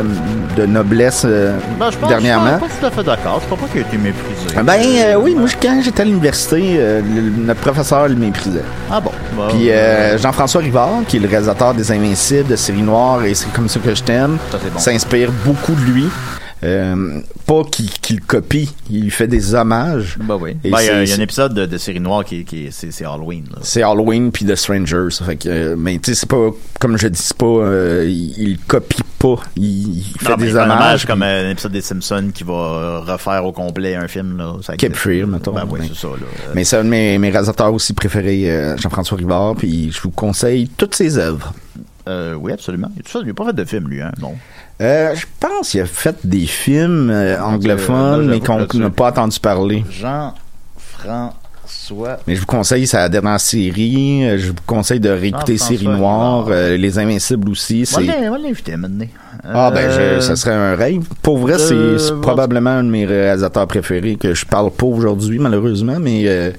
de 0.55 0.65
noblesse 0.65 1.23
euh, 1.25 1.57
ben, 1.79 1.89
je 1.91 1.97
pense, 1.97 2.09
dernièrement. 2.09 2.59
Je 2.63 2.71
suis 2.71 2.79
pas, 2.79 2.79
tout 2.79 2.85
à 2.87 2.91
fait 2.91 3.03
d'accord. 3.03 3.39
Je 3.41 3.45
crois 3.45 3.57
pas 3.57 3.67
qu'il 3.71 3.81
a 3.83 3.87
été 3.87 3.97
méprisé. 3.97 4.55
Ben 4.63 4.79
euh, 4.79 5.15
oui, 5.21 5.35
moi 5.35 5.47
quand 5.61 5.81
j'étais 5.83 6.01
à 6.01 6.05
l'université, 6.05 6.75
euh, 6.77 7.01
le- 7.01 7.45
notre 7.45 7.59
professeur 7.61 8.07
le 8.07 8.15
méprisait. 8.15 8.63
Ah 8.91 8.99
bon? 9.01 9.11
Bon, 9.35 9.47
Puis 9.49 9.69
euh, 9.69 9.73
euh, 9.75 10.17
Jean-François 10.17 10.61
Rivard, 10.61 11.01
qui 11.07 11.17
est 11.17 11.19
le 11.19 11.27
réalisateur 11.27 11.73
des 11.73 11.91
Invincibles, 11.91 12.47
de 12.49 12.55
Série 12.55 12.81
Noire 12.81 13.23
et 13.23 13.33
c'est 13.35 13.51
comme 13.53 13.67
ça 13.69 13.79
que 13.79 13.93
je 13.93 14.01
t'aime, 14.03 14.37
Ça, 14.51 14.57
c'est 14.63 14.71
bon. 14.73 14.79
s'inspire 14.79 15.31
beaucoup 15.45 15.73
de 15.73 15.81
lui. 15.81 16.05
Euh, 16.63 17.21
pas 17.45 17.63
qu'il 17.65 17.89
le 18.15 18.21
copie, 18.25 18.73
il 18.89 19.03
lui 19.03 19.09
fait 19.11 19.27
des 19.27 19.53
hommages. 19.53 20.17
Ben 20.19 20.37
oui. 20.41 20.55
Ben, 20.63 20.69
il 20.81 20.85
y 20.85 20.89
a- 20.89 21.03
y, 21.03 21.13
un 21.13 21.19
épisode 21.21 21.53
de, 21.53 21.65
de 21.67 21.77
série 21.77 21.99
noire 21.99 22.25
qui, 22.25 22.43
qui 22.45 22.69
c'est 22.71 23.05
Halloween. 23.05 23.45
C'est 23.61 23.83
Halloween 23.83 24.31
puis 24.31 24.43
The 24.45 24.55
Strangers. 24.55 25.09
Fait 25.23 25.35
que, 25.35 25.75
mais 25.75 25.99
tu 25.99 26.11
sais, 26.11 26.21
c'est 26.21 26.29
pas, 26.29 26.49
comme 26.79 26.97
je 26.97 27.07
dis, 27.09 27.21
c'est 27.21 27.37
pas, 27.37 27.45
euh, 27.45 28.05
il, 28.07 28.49
il 28.49 28.57
copie 28.59 29.03
pas, 29.19 29.35
il, 29.55 29.97
il 29.99 30.03
fait 30.19 30.29
Non, 30.31 30.37
des 30.37 30.45
il 30.45 30.51
fait 30.51 30.57
un 30.57 30.63
hommages. 30.63 30.77
hommage 30.79 31.05
comme 31.05 31.21
un 31.23 31.49
épisode 31.51 31.71
des 31.73 31.81
Simpsons 31.81 32.31
qui 32.33 32.43
va 32.43 33.01
refaire 33.05 33.45
au 33.45 33.51
complet 33.51 33.95
un 33.95 34.07
film. 34.07 34.37
Là. 34.37 34.55
Cape. 34.77 34.95
Fear, 34.95 35.27
mettons. 35.27 35.53
Ben 35.53 35.65
oui, 35.69 35.79
Mais- 35.81 35.87
c'est 35.89 35.99
ça. 36.01 36.07
Là. 36.07 36.25
Mais 36.55 36.63
c'est 36.63 36.77
un 36.77 36.83
de 36.83 36.89
mes, 36.89 37.19
mes 37.19 37.29
réalisateurs 37.29 37.71
aussi 37.73 37.93
préférés, 37.93 38.49
euh, 38.49 38.75
Jean-François 38.77 39.17
Rivard, 39.17 39.55
puis 39.55 39.91
je 39.91 40.01
vous 40.01 40.09
conseille 40.11 40.69
toutes 40.75 40.95
ses 40.95 41.19
œuvres. 41.19 41.53
euh, 42.07 42.33
oui, 42.35 42.51
absolument. 42.51 42.89
Et 42.99 43.03
tout 43.03 43.11
ça, 43.11 43.19
il 43.21 43.27
n'a 43.27 43.33
pas 43.33 43.45
fait 43.45 43.53
de 43.55 43.65
film, 43.65 43.87
lui, 43.89 44.01
hein, 44.01 44.11
non. 44.19 44.33
Euh, 44.79 45.15
je 45.15 45.25
pense 45.39 45.71
qu'il 45.71 45.81
a 45.81 45.85
fait 45.85 46.15
des 46.23 46.45
films 46.45 47.09
euh, 47.09 47.35
là, 47.37 47.47
anglophones, 47.47 48.27
mais 48.29 48.39
qu'on 48.39 48.59
n'a 48.79 48.89
pas 48.91 49.09
entendu 49.09 49.39
parler. 49.39 49.83
Jean-François. 49.89 51.33
Mais 52.27 52.35
je 52.35 52.39
vous 52.41 52.45
conseille 52.45 52.85
sa 52.87 53.09
dernière 53.09 53.39
série. 53.39 54.25
euh, 54.27 54.37
Je 54.37 54.47
vous 54.49 54.53
conseille 54.65 54.99
de 54.99 55.09
réécouter 55.09 55.57
Série 55.57 55.87
Noire, 55.87 56.45
euh, 56.49 56.77
Les 56.77 56.99
Invincibles 56.99 57.49
aussi. 57.49 57.85
On 57.97 58.01
va 58.31 58.37
l'inviter 58.37 58.77
maintenant. 58.77 59.05
ah 59.43 59.71
ben 59.71 59.89
je- 59.89 60.19
ça 60.19 60.35
serait 60.35 60.53
un 60.53 60.75
rêve. 60.75 61.03
Pour 61.21 61.37
vrai, 61.39 61.57
c'est 61.57 62.13
probablement 62.21 62.71
un 62.71 62.83
de 62.83 62.89
mes 62.89 63.05
réalisateurs 63.05 63.67
préférés 63.67 64.15
que 64.15 64.33
je 64.33 64.45
parle 64.45 64.71
pas 64.71 64.85
aujourd'hui 64.85 65.39
malheureusement, 65.39 65.97
mais 65.99 66.23
euh, 66.27 66.51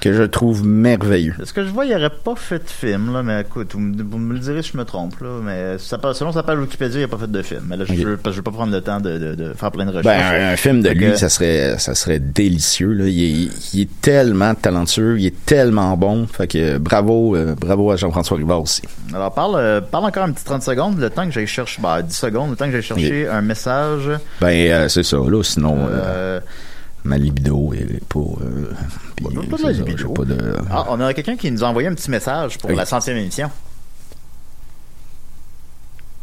que 0.00 0.12
je 0.12 0.22
trouve 0.22 0.64
merveilleux. 0.66 1.34
Ce 1.44 1.52
que 1.52 1.64
je 1.64 1.70
vois, 1.70 1.84
il 1.84 1.92
n'aurait 1.92 2.10
pas 2.10 2.34
fait 2.34 2.58
de 2.58 2.68
film, 2.68 3.12
là, 3.12 3.22
mais 3.22 3.42
écoute, 3.42 3.72
vous 3.74 3.80
me, 3.80 4.02
vous 4.02 4.18
me 4.18 4.32
le 4.34 4.38
direz 4.40 4.62
si 4.62 4.70
je 4.72 4.78
me 4.78 4.84
trompe, 4.84 5.20
là, 5.20 5.28
mais 5.42 5.78
ça, 5.78 5.98
selon 6.14 6.32
sa 6.32 6.42
page 6.42 6.58
Wikipédia, 6.58 6.98
il 7.00 7.02
n'a 7.02 7.08
pas 7.08 7.18
fait 7.18 7.30
de 7.30 7.42
film. 7.42 7.64
Mais 7.68 7.76
là, 7.76 7.84
je 7.84 7.92
Ok. 7.92 7.98
veux, 7.98 8.16
pas 8.16 8.50
prendre 8.50 8.72
le 8.72 8.80
temps 8.80 9.00
de, 9.00 9.18
de, 9.18 9.34
de 9.34 9.52
faire 9.52 9.70
plein 9.70 9.84
de 9.84 9.90
recherches. 9.90 10.04
Ben, 10.04 10.52
un, 10.52 10.56
film 10.56 10.82
de 10.82 10.88
lui, 10.90 11.16
ça 11.16 11.28
serait, 11.28 11.78
ça 11.78 11.94
serait 11.94 12.18
délicieux. 12.18 12.92
Là. 12.92 13.04
Il, 13.06 13.22
est, 13.44 13.74
il 13.74 13.80
est 13.82 14.00
tellement 14.00 14.54
talentueux, 14.54 15.18
il 15.18 15.26
est 15.26 15.44
tellement 15.44 15.96
bon. 15.96 16.26
Fait 16.26 16.46
que 16.46 16.78
bravo, 16.78 17.36
euh, 17.36 17.54
bravo 17.54 17.90
à 17.90 17.96
Jean-François 17.96 18.38
Rivard 18.38 18.62
aussi. 18.62 18.82
Alors, 19.14 19.32
parle, 19.32 19.56
euh, 19.56 19.80
parle 19.80 20.06
encore 20.06 20.24
un 20.24 20.32
petit 20.32 20.44
30 20.44 20.62
secondes, 20.62 20.98
le 20.98 21.10
temps 21.10 21.26
que 21.26 21.32
j'aille 21.32 21.46
chercher, 21.46 21.80
ben, 21.82 22.00
10 22.02 22.14
secondes, 22.14 22.50
le 22.50 22.56
temps 22.56 22.66
que 22.66 22.72
j'aille 22.72 22.82
chercher 22.82 23.28
un 23.28 23.42
message. 23.42 24.10
Ben, 24.40 24.48
euh, 24.70 24.88
c'est 24.88 25.02
ça. 25.02 25.18
Là, 25.18 25.42
sinon, 25.42 25.76
ma 27.04 27.16
libido 27.18 27.72
est 27.74 28.04
pas. 28.08 28.18
Euh, 28.20 28.72
Bon, 29.20 29.30
pas 29.46 29.56
de 29.58 29.62
ça, 29.74 29.82
de. 30.24 30.56
ah, 30.70 30.86
on 30.88 30.98
a 31.00 31.12
quelqu'un 31.12 31.36
qui 31.36 31.50
nous 31.50 31.62
a 31.62 31.66
envoyé 31.68 31.88
un 31.88 31.94
petit 31.94 32.10
message 32.10 32.56
pour 32.58 32.70
Oui. 32.70 32.76
la 32.76 32.86
centième 32.86 33.18
émission. 33.18 33.50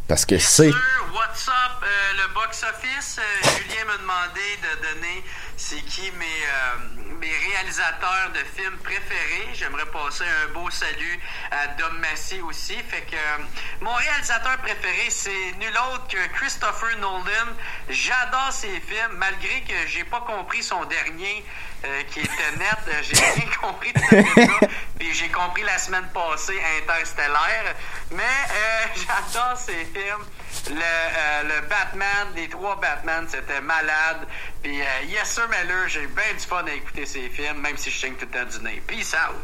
Parce 0.07 0.25
que 0.25 0.37
c'est. 0.37 0.69
What's 0.69 1.47
up? 1.47 1.83
Euh, 1.83 1.87
le 2.27 2.33
box-office, 2.33 3.19
euh, 3.19 3.43
Julien 3.43 3.85
m'a 3.85 3.97
demandé 4.01 4.47
de 4.63 4.81
donner 4.81 5.23
c'est 5.57 5.81
qui 5.81 6.11
mes, 6.11 6.25
euh, 6.25 7.03
mes 7.19 7.31
réalisateurs 7.35 8.31
de 8.33 8.39
films 8.55 8.77
préférés? 8.83 9.49
J'aimerais 9.53 9.85
passer 9.87 10.23
un 10.45 10.53
beau 10.53 10.69
salut 10.69 11.19
à 11.51 11.67
Dom 11.79 11.97
Massey 11.99 12.39
aussi. 12.41 12.75
Fait 12.89 13.01
que 13.01 13.15
euh, 13.15 13.43
mon 13.81 13.93
réalisateur 13.93 14.57
préféré, 14.59 15.09
c'est 15.09 15.51
nul 15.59 15.75
autre 15.91 16.07
que 16.07 16.27
Christopher 16.35 16.97
Nolan. 16.99 17.53
J'adore 17.89 18.51
ses 18.51 18.79
films, 18.81 19.17
malgré 19.17 19.61
que 19.61 19.87
j'ai 19.87 20.03
pas 20.03 20.21
compris 20.21 20.61
son 20.63 20.85
dernier. 20.85 21.43
euh, 21.85 22.03
qui 22.11 22.19
était 22.21 22.51
net, 22.57 22.77
Euh, 22.87 23.01
j'ai 23.03 23.15
rien 23.41 23.49
compris 23.61 23.93
de 23.93 23.99
film-là, 23.99 24.59
puis 24.97 25.13
j'ai 25.13 25.29
compris 25.29 25.63
la 25.63 25.77
semaine 25.77 26.07
passée 26.13 26.59
Interstellaire, 26.81 27.75
mais 28.11 28.23
euh, 28.23 28.85
j'adore 28.95 29.57
ces 29.57 29.85
films. 29.85 30.25
Le, 30.69 30.73
euh, 30.75 31.43
le 31.43 31.69
Batman, 31.69 32.27
les 32.35 32.47
trois 32.49 32.79
Batman, 32.81 33.25
c'était 33.27 33.61
malade. 33.61 34.27
Puis 34.61 34.79
euh, 34.81 35.09
Yes 35.09 35.25
Sir 35.29 35.43
Miller, 35.49 35.87
j'ai 35.87 36.01
bien 36.07 36.33
du 36.37 36.43
fun 36.45 36.63
à 36.67 36.73
écouter 36.75 37.05
ces 37.05 37.29
films, 37.29 37.61
même 37.61 37.77
si 37.77 37.89
je 37.89 37.97
saigne 37.99 38.13
tout 38.19 38.27
le 38.31 38.37
temps 38.39 38.45
du 38.57 38.63
nez. 38.65 38.81
Peace 38.87 39.13
out! 39.15 39.35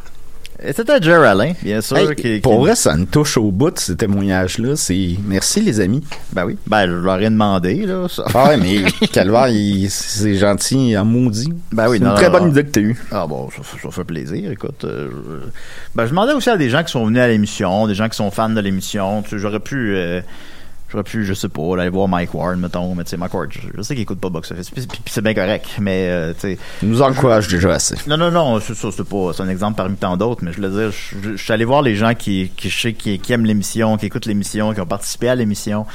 Et 0.62 0.72
c'était 0.72 1.02
Jerry 1.02 1.26
Alain, 1.28 1.54
bien 1.64 1.82
sûr. 1.82 1.98
Hey, 1.98 2.16
qui, 2.16 2.40
pour 2.40 2.54
qui- 2.54 2.60
vrai, 2.60 2.76
ça 2.76 2.96
me 2.96 3.06
touche 3.06 3.38
au 3.38 3.52
bout, 3.52 3.78
ce 3.80 3.94
témoignage-là. 3.94 4.76
C'est 4.76 5.16
merci, 5.26 5.62
les 5.62 5.80
amis. 5.80 6.06
Ben 6.32 6.46
oui. 6.46 6.58
Ben, 6.68 6.86
je 6.88 6.92
leur 6.94 7.20
ai 7.20 7.26
demandé, 7.30 7.86
là. 7.88 8.08
ça. 8.08 8.24
Ah 8.36 8.50
ouais, 8.50 8.58
mais 8.58 8.84
Calvaire, 9.08 9.48
il- 9.48 9.90
c'est 9.90 10.36
gentil 10.36 10.96
en 10.98 11.06
maudit. 11.06 11.52
Ben 11.72 11.90
oui, 11.90 11.98
c'est 11.98 12.04
non, 12.04 12.12
une 12.12 12.16
très 12.18 12.26
non, 12.28 12.32
bonne 12.34 12.44
non. 12.46 12.52
idée 12.52 12.64
que 12.66 12.70
tu 12.72 12.80
as 12.80 12.82
eue. 12.84 13.02
Ah 13.12 13.26
bon, 13.26 13.50
ça, 13.50 13.62
ça 13.82 13.90
fait 13.92 14.04
plaisir, 14.04 14.52
écoute. 14.52 14.84
euh, 14.84 15.10
je- 15.12 15.50
ben, 15.96 16.04
je 16.06 16.10
demandais 16.12 16.34
aussi 16.34 16.50
à 16.52 16.58
des 16.58 16.70
gens 16.70 16.84
qui 16.84 16.92
sont 16.92 17.06
venus 17.06 17.22
à 17.22 17.28
l'émission, 17.28 17.88
des 17.88 17.96
gens 17.96 18.08
qui 18.10 18.18
sont 18.18 18.30
fans 18.30 18.50
de 18.50 18.62
l'émission. 18.62 19.24
Tu 19.24 19.30
sais, 19.32 19.40
J'aurais 19.40 19.60
pu... 19.60 19.96
euh, 19.96 20.22
J'aurais 20.94 21.04
pu, 21.04 21.26
je 21.26 21.34
sais 21.34 21.50
pas, 21.50 21.62
aller 21.80 21.90
voir 21.90 22.08
Mike 22.08 22.36
Ward, 22.36 22.58
mettons, 22.60 22.94
mais 22.94 23.04
tu 23.04 23.10
sais, 23.10 23.18
Mike 23.18 23.34
Ward, 23.34 23.50
je, 23.52 23.62
je 23.76 23.82
sais 23.82 23.96
qu'il 23.96 24.04
écoute 24.04 24.20
pas 24.20 24.30
Box 24.30 24.52
Office, 24.52 24.70
puis, 24.70 24.86
puis- 24.86 25.02
puis 25.04 25.12
c'est 25.12 25.24
bien 25.24 25.34
correct, 25.34 25.66
mais 25.82 26.08
euh, 26.10 26.34
tu 26.36 26.42
sais... 26.42 26.58
Il 26.84 26.90
nous 26.90 27.02
encourage 27.02 27.48
déjà 27.48 27.72
assez. 27.74 27.96
Non, 28.06 28.16
non, 28.16 28.30
non, 28.30 28.60
c'est 28.60 28.76
ça, 28.76 28.90
c'est 28.96 29.04
pas, 29.04 29.32
c'est 29.36 29.42
un 29.42 29.50
exemple 29.50 29.76
parmi 29.76 29.96
tant 29.96 30.16
d'autres, 30.18 30.44
mais 30.44 30.52
je 30.52 30.58
voulais 30.58 30.70
dire, 30.70 30.92
je, 30.92 31.16
je- 31.32 31.36
je 31.36 31.44
suis 31.44 31.52
allé 31.52 31.66
voir 31.66 31.82
les 31.82 31.96
gens 31.96 32.14
qui, 32.14 32.52
qui, 32.56 32.70
je 32.70 32.80
sais, 32.80 32.94
qui, 32.94 33.18
qui 33.18 33.34
aiment 33.34 33.46
l'émission, 33.46 33.98
qui 33.98 34.06
écoutent 34.06 34.28
l'émission, 34.28 34.72
qui 34.74 34.82
ont 34.82 34.86
participé 34.86 35.30
à 35.30 35.36
l'émission. 35.36 35.88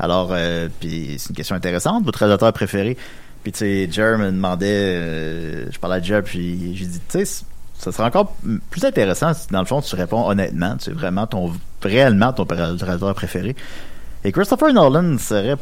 Alors, 0.00 0.30
euh, 0.32 0.68
puis 0.80 1.16
c'est 1.18 1.28
une 1.28 1.36
question 1.36 1.54
intéressante, 1.54 2.04
votre 2.04 2.20
réalisateur 2.20 2.52
préféré. 2.54 2.96
Puis 3.42 3.52
tu 3.52 3.58
sais, 3.58 3.88
Jer 3.90 4.16
me 4.16 4.30
demandait, 4.32 4.66
euh, 4.68 5.70
je 5.70 5.78
parlais 5.78 5.96
à 5.96 6.02
Jer, 6.02 6.22
puis 6.22 6.74
j'ai 6.74 6.86
dit, 6.86 7.00
tu 7.08 7.24
sais, 7.24 7.44
ça 7.78 7.92
serait 7.92 8.04
encore 8.04 8.34
plus 8.70 8.84
intéressant 8.84 9.34
si, 9.34 9.46
dans 9.48 9.60
le 9.60 9.66
fond, 9.66 9.80
tu 9.80 9.94
réponds 9.94 10.26
honnêtement, 10.28 10.76
tu 10.78 10.86
sais, 10.86 10.90
vraiment 10.92 11.26
ton, 11.26 11.52
réellement 11.82 12.32
ton 12.32 12.44
réalisateur 12.48 13.14
préféré. 13.14 13.54
Et 14.28 14.32
Christopher 14.32 14.74
Nolan 14.74 15.16
serait 15.18 15.56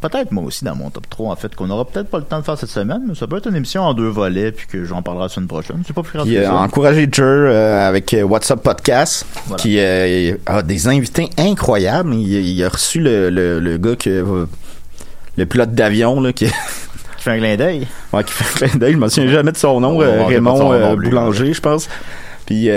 peut-être 0.00 0.30
moi 0.30 0.44
aussi 0.44 0.64
dans 0.64 0.76
mon 0.76 0.90
top 0.90 1.10
3, 1.10 1.32
en 1.32 1.34
fait, 1.36 1.56
qu'on 1.56 1.68
aura 1.70 1.84
peut-être 1.84 2.08
pas 2.08 2.18
le 2.18 2.24
temps 2.24 2.38
de 2.38 2.44
faire 2.44 2.56
cette 2.56 2.70
semaine, 2.70 3.02
mais 3.08 3.16
ça 3.16 3.26
peut 3.26 3.36
être 3.38 3.48
une 3.48 3.56
émission 3.56 3.82
en 3.82 3.94
deux 3.94 4.06
volets, 4.06 4.52
puis 4.52 4.68
que 4.68 4.84
j'en 4.84 5.02
parlerai 5.02 5.24
la 5.24 5.28
semaine 5.28 5.48
prochaine. 5.48 5.82
C'est 5.84 5.92
pas 5.92 6.02
plus 6.04 6.12
grave 6.18 6.26
Puis 6.26 6.36
que 6.36 6.40
euh, 6.40 6.44
ça. 6.46 6.54
encourager 6.54 7.08
Jer 7.10 7.24
euh, 7.26 7.88
avec 7.88 8.14
euh, 8.14 8.22
WhatsApp 8.22 8.62
Podcast, 8.62 9.26
Voilà. 9.46 9.60
qui 9.60 9.80
euh, 9.80 10.36
a 10.46 10.62
des 10.62 10.86
invités 10.86 11.30
incroyables. 11.36 12.14
Il, 12.14 12.28
il 12.32 12.64
a 12.64 12.68
reçu 12.68 13.00
le, 13.00 13.28
le, 13.28 13.58
le 13.58 13.76
gars 13.78 13.96
que 13.96 14.46
le 15.36 15.46
pilote 15.46 15.72
d'avion 15.74 16.20
là 16.20 16.32
qui 16.32 16.46
Qui 17.16 17.22
fait 17.24 17.30
un 17.32 17.38
clin 17.38 17.56
d'œil. 17.56 17.88
Ouais, 18.12 18.22
qui 18.22 18.32
fait 18.32 18.64
un 18.64 18.68
clin 18.68 18.78
d'œil. 18.78 18.92
Je 18.92 18.98
me 18.98 19.08
souviens 19.08 19.30
jamais 19.32 19.50
de 19.52 19.56
son 19.56 19.80
nom, 19.80 20.00
On 20.00 20.26
Raymond 20.26 20.94
Boulanger, 20.96 21.52
je 21.54 21.60
pense. 21.60 21.88
Puis 22.46 22.68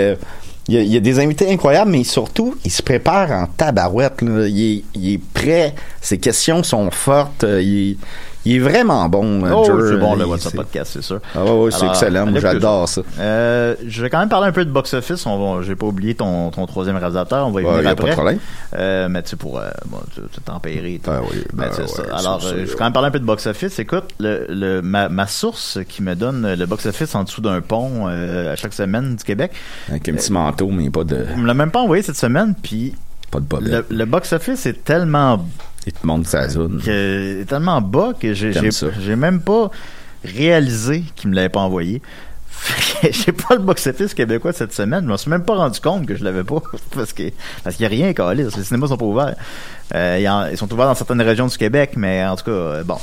il 0.68 0.82
y, 0.82 0.96
a, 0.96 1.00
des 1.00 1.20
invités 1.20 1.48
incroyables, 1.48 1.92
mais 1.92 2.02
surtout, 2.02 2.56
il 2.64 2.72
se 2.72 2.82
prépare 2.82 3.30
en 3.30 3.46
tabarouette. 3.46 4.20
là. 4.22 4.48
Il, 4.48 4.82
est, 4.96 5.18
prêt. 5.32 5.74
Ses 6.00 6.18
questions 6.18 6.62
sont 6.64 6.90
fortes. 6.90 7.44
euh, 7.44 7.94
il 8.46 8.56
est 8.56 8.58
vraiment 8.60 9.08
bon. 9.08 9.44
euh, 9.44 9.50
Oh, 9.52 9.64
c'est 9.88 9.98
bon 9.98 10.14
le 10.14 10.24
WhatsApp 10.24 10.54
podcast, 10.54 10.92
c'est 10.94 11.02
sûr. 11.02 11.20
Ah 11.34 11.44
ouais, 11.44 11.50
ouais, 11.50 11.70
c'est 11.70 11.86
excellent. 11.86 12.26
J'adore 12.36 12.88
ça. 12.88 13.02
Euh, 13.18 13.74
je 13.86 14.02
vais 14.02 14.08
quand 14.10 14.18
même 14.20 14.28
parler 14.28 14.46
un 14.48 14.52
peu 14.52 14.64
de 14.64 14.70
box-office. 14.70 15.26
J'ai 15.62 15.74
pas 15.76 15.86
oublié 15.86 16.14
ton, 16.14 16.50
ton 16.50 16.64
troisième 16.66 16.96
réalisateur. 16.96 17.46
On 17.46 17.50
va 17.50 17.60
y 17.60 17.64
Ouais, 17.64 17.72
venir 17.76 17.88
a 17.88 17.90
après. 17.92 18.04
pas 18.04 18.10
de 18.10 18.14
problème. 18.14 18.38
Euh, 18.78 19.08
mais 19.08 19.22
tu 19.22 19.30
sais, 19.30 19.36
pour, 19.36 19.58
euh, 19.58 19.68
bon, 19.86 19.98
tempérer. 20.44 21.00
Ah 21.06 21.20
oui, 21.30 21.42
Ben, 21.52 21.70
ben 21.76 21.86
ça. 21.86 22.02
ouais, 22.02 22.08
Alors, 22.12 22.40
je 22.40 22.54
vais 22.54 22.74
quand 22.76 22.84
même 22.84 22.92
parler 22.92 23.08
un 23.08 23.12
peu 23.12 23.18
de 23.20 23.24
box-office. 23.24 23.78
Écoute, 23.78 24.04
le, 24.20 24.46
le, 24.48 24.80
ma, 24.82 25.08
ma 25.08 25.26
source 25.26 25.78
qui 25.88 26.02
me 26.02 26.14
donne 26.14 26.54
le 26.54 26.66
box-office 26.66 27.14
en 27.14 27.24
dessous 27.24 27.40
d'un 27.40 27.60
pont 27.60 28.06
à 28.06 28.54
chaque 28.56 28.72
semaine 28.74 29.16
du 29.16 29.24
Québec, 29.24 29.52
Avec 29.88 30.08
un 30.08 30.12
petit 30.14 30.32
manteau, 30.32 30.68
mais 30.70 30.88
pas 30.90 31.04
de, 31.04 31.24
on 31.34 31.38
me 31.38 31.46
l'a 31.46 31.54
même 31.54 31.70
pas 31.70 31.80
envoyé 31.80 32.02
cette 32.02 32.16
semaine. 32.16 32.54
Puis 32.62 32.94
pas 33.30 33.40
de 33.40 33.44
le, 33.44 33.48
bobette. 33.60 33.86
le 33.90 34.04
box-office 34.04 34.66
est 34.66 34.84
tellement 34.84 35.44
Il 35.86 35.92
te 35.92 36.06
montre 36.06 36.28
sa 36.28 36.48
zone. 36.48 36.82
que, 36.84 37.40
est 37.42 37.44
tellement 37.44 37.80
bas 37.80 38.12
que 38.20 38.34
j'ai 38.34 39.16
même 39.16 39.40
pas 39.40 39.70
réalisé 40.24 41.04
qu'il 41.14 41.30
me 41.30 41.34
l'avait 41.36 41.48
pas 41.48 41.60
envoyé. 41.60 42.02
J'ai 43.02 43.32
pas 43.32 43.54
le 43.54 43.60
box-office 43.60 44.14
québécois 44.14 44.52
cette 44.52 44.72
semaine. 44.72 45.04
Je 45.04 45.08
m'en 45.08 45.16
suis 45.18 45.30
même 45.30 45.44
pas 45.44 45.54
rendu 45.54 45.78
compte 45.78 46.06
que 46.06 46.16
je 46.16 46.24
l'avais 46.24 46.42
pas. 46.42 46.62
Parce 46.94 47.12
que 47.12 47.24
parce 47.62 47.76
qu'il 47.76 47.82
y 47.82 47.86
a 47.86 47.88
rien 47.90 48.12
à 48.16 48.34
Les 48.34 48.50
cinémas 48.50 48.88
sont 48.88 48.96
pas 48.96 49.04
ouverts. 49.04 49.36
Euh, 49.94 50.26
en- 50.26 50.46
ils 50.46 50.56
sont 50.56 50.72
ouverts 50.72 50.86
dans 50.86 50.94
certaines 50.94 51.20
régions 51.20 51.46
du 51.46 51.56
Québec, 51.58 51.92
mais 51.96 52.24
en 52.24 52.34
tout 52.34 52.44
cas, 52.44 52.50
euh, 52.50 52.82
bon. 52.82 52.96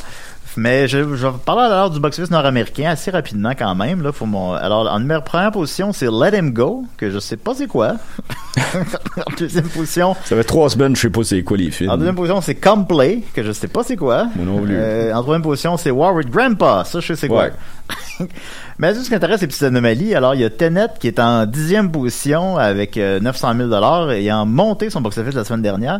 Mais 0.57 0.87
je, 0.87 1.15
je 1.15 1.27
vais 1.27 1.33
parler 1.45 1.63
alors 1.63 1.89
du 1.89 1.99
box-office 1.99 2.31
nord-américain 2.31 2.89
assez 2.89 3.11
rapidement 3.11 3.51
quand 3.57 3.73
même. 3.75 4.01
Là, 4.01 4.11
faut 4.11 4.25
mon... 4.25 4.53
Alors, 4.53 4.91
en 4.91 4.99
numéro 4.99 5.21
première 5.21 5.51
position, 5.51 5.93
c'est 5.93 6.07
Let 6.07 6.37
Him 6.37 6.51
Go, 6.51 6.85
que 6.97 7.09
je 7.09 7.19
sais 7.19 7.37
pas 7.37 7.53
c'est 7.55 7.67
quoi. 7.67 7.93
en 8.57 9.35
deuxième 9.37 9.67
position, 9.67 10.15
Ça 10.25 10.35
fait 10.35 10.43
trois 10.43 10.69
semaines, 10.69 10.95
je 10.95 11.01
sais 11.01 11.09
pas 11.09 11.23
c'est 11.23 11.43
quoi 11.43 11.57
les 11.57 11.71
films. 11.71 11.89
en 11.89 11.97
deuxième 11.97 12.15
position, 12.15 12.41
c'est 12.41 12.55
Complay, 12.55 13.21
que 13.33 13.43
je 13.43 13.51
sais 13.51 13.67
pas 13.67 13.83
c'est 13.83 13.97
quoi. 13.97 14.27
Non. 14.37 14.63
Euh, 14.69 15.13
en 15.13 15.21
troisième 15.21 15.41
position, 15.41 15.77
c'est 15.77 15.91
War 15.91 16.13
with 16.13 16.29
Grandpa. 16.29 16.83
Ça, 16.85 16.99
je 16.99 17.07
sais 17.07 17.15
c'est 17.15 17.27
quoi. 17.27 17.45
Ouais. 17.45 18.27
Mais 18.79 18.93
ce 18.93 19.07
qui 19.07 19.15
intéresse, 19.15 19.39
c'est 19.39 19.45
les 19.45 19.49
petites 19.49 19.63
anomalies. 19.63 20.15
Alors, 20.15 20.35
il 20.35 20.41
y 20.41 20.43
a 20.43 20.49
Tenet 20.49 20.87
qui 20.99 21.07
est 21.07 21.19
en 21.19 21.45
dixième 21.45 21.91
position 21.91 22.57
avec 22.57 22.97
euh, 22.97 23.19
900 23.19 23.53
000 23.69 24.11
ayant 24.11 24.45
monté 24.45 24.89
son 24.89 25.01
box-office 25.01 25.35
la 25.35 25.43
semaine 25.43 25.61
dernière. 25.61 25.99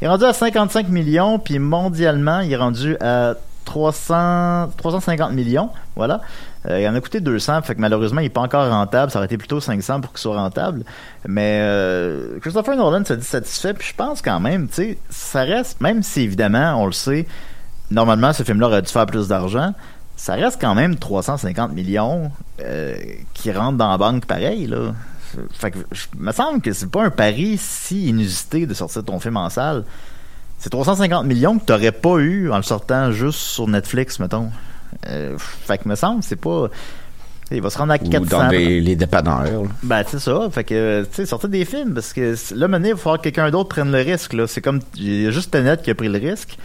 Il 0.00 0.06
est 0.06 0.08
rendu 0.08 0.24
à 0.24 0.32
55 0.32 0.88
millions, 0.88 1.38
puis 1.38 1.58
mondialement, 1.58 2.40
il 2.40 2.52
est 2.52 2.56
rendu 2.56 2.96
à 3.00 3.34
300, 3.64 4.70
350 4.76 5.32
millions. 5.32 5.70
Voilà. 5.96 6.20
Euh, 6.68 6.80
il 6.80 6.88
en 6.88 6.94
a 6.94 7.00
coûté 7.00 7.20
200, 7.20 7.62
fait 7.62 7.74
que 7.74 7.80
malheureusement, 7.80 8.20
il 8.20 8.24
n'est 8.24 8.30
pas 8.30 8.40
encore 8.40 8.68
rentable. 8.68 9.10
Ça 9.10 9.18
aurait 9.18 9.26
été 9.26 9.38
plutôt 9.38 9.60
500 9.60 10.00
pour 10.00 10.12
qu'il 10.12 10.20
soit 10.20 10.36
rentable. 10.36 10.84
Mais 11.26 11.58
euh, 11.62 12.38
Christopher 12.40 12.76
Nolan 12.76 13.04
se 13.04 13.14
dit 13.14 13.24
satisfait, 13.24 13.74
puis 13.74 13.88
je 13.88 13.94
pense 13.94 14.22
quand 14.22 14.40
même, 14.40 14.68
tu 14.68 14.74
sais, 14.74 14.98
ça 15.10 15.42
reste, 15.42 15.80
même 15.80 16.02
si 16.02 16.22
évidemment, 16.22 16.74
on 16.82 16.86
le 16.86 16.92
sait, 16.92 17.26
normalement, 17.90 18.32
ce 18.32 18.42
film-là 18.42 18.68
aurait 18.68 18.82
dû 18.82 18.92
faire 18.92 19.06
plus 19.06 19.28
d'argent, 19.28 19.74
ça 20.16 20.34
reste 20.34 20.60
quand 20.60 20.74
même 20.74 20.96
350 20.96 21.72
millions 21.72 22.30
euh, 22.60 22.94
qui 23.34 23.50
rentrent 23.50 23.78
dans 23.78 23.90
la 23.90 23.98
banque 23.98 24.26
pareil, 24.26 24.66
là. 24.66 24.92
Fait 25.54 25.70
que, 25.70 25.78
me 26.18 26.30
semble 26.30 26.60
que 26.60 26.74
c'est 26.74 26.90
pas 26.90 27.04
un 27.04 27.10
pari 27.10 27.56
si 27.56 28.08
inusité 28.08 28.66
de 28.66 28.74
sortir 28.74 29.02
ton 29.02 29.18
film 29.18 29.38
en 29.38 29.48
salle. 29.48 29.84
C'est 30.62 30.70
350 30.70 31.26
millions 31.26 31.58
que 31.58 31.64
t'aurais 31.64 31.90
pas 31.90 32.18
eu 32.18 32.52
en 32.52 32.56
le 32.56 32.62
sortant 32.62 33.10
juste 33.10 33.40
sur 33.40 33.66
Netflix, 33.66 34.20
mettons. 34.20 34.48
Euh, 35.08 35.36
fait 35.36 35.78
que 35.78 35.88
me 35.88 35.96
semble, 35.96 36.22
c'est 36.22 36.36
pas... 36.36 36.68
Il 37.50 37.60
va 37.60 37.68
se 37.68 37.78
rendre 37.78 37.92
à 37.92 37.96
Ou 37.96 38.08
400... 38.08 38.38
dans 38.38 38.48
les, 38.48 38.80
les 38.80 38.94
dépanneurs. 38.94 39.64
Ben, 39.82 40.04
c'est 40.06 40.20
ça. 40.20 40.48
Fait 40.52 40.62
que, 40.62 41.02
tu 41.02 41.16
sais, 41.16 41.26
sortez 41.26 41.48
des 41.48 41.64
films, 41.64 41.94
parce 41.94 42.12
que 42.12 42.36
là, 42.54 42.68
maintenant, 42.68 42.90
il 42.90 42.94
va 42.94 42.96
falloir 42.96 43.18
que 43.18 43.24
quelqu'un 43.24 43.50
d'autre 43.50 43.70
prenne 43.70 43.90
le 43.90 43.98
risque, 43.98 44.34
là. 44.34 44.46
C'est 44.46 44.60
comme, 44.60 44.78
il 44.94 45.22
y 45.22 45.26
a 45.26 45.32
juste 45.32 45.50
Tenet 45.50 45.78
qui 45.78 45.90
a 45.90 45.96
pris 45.96 46.08
le 46.08 46.18
risque. 46.20 46.56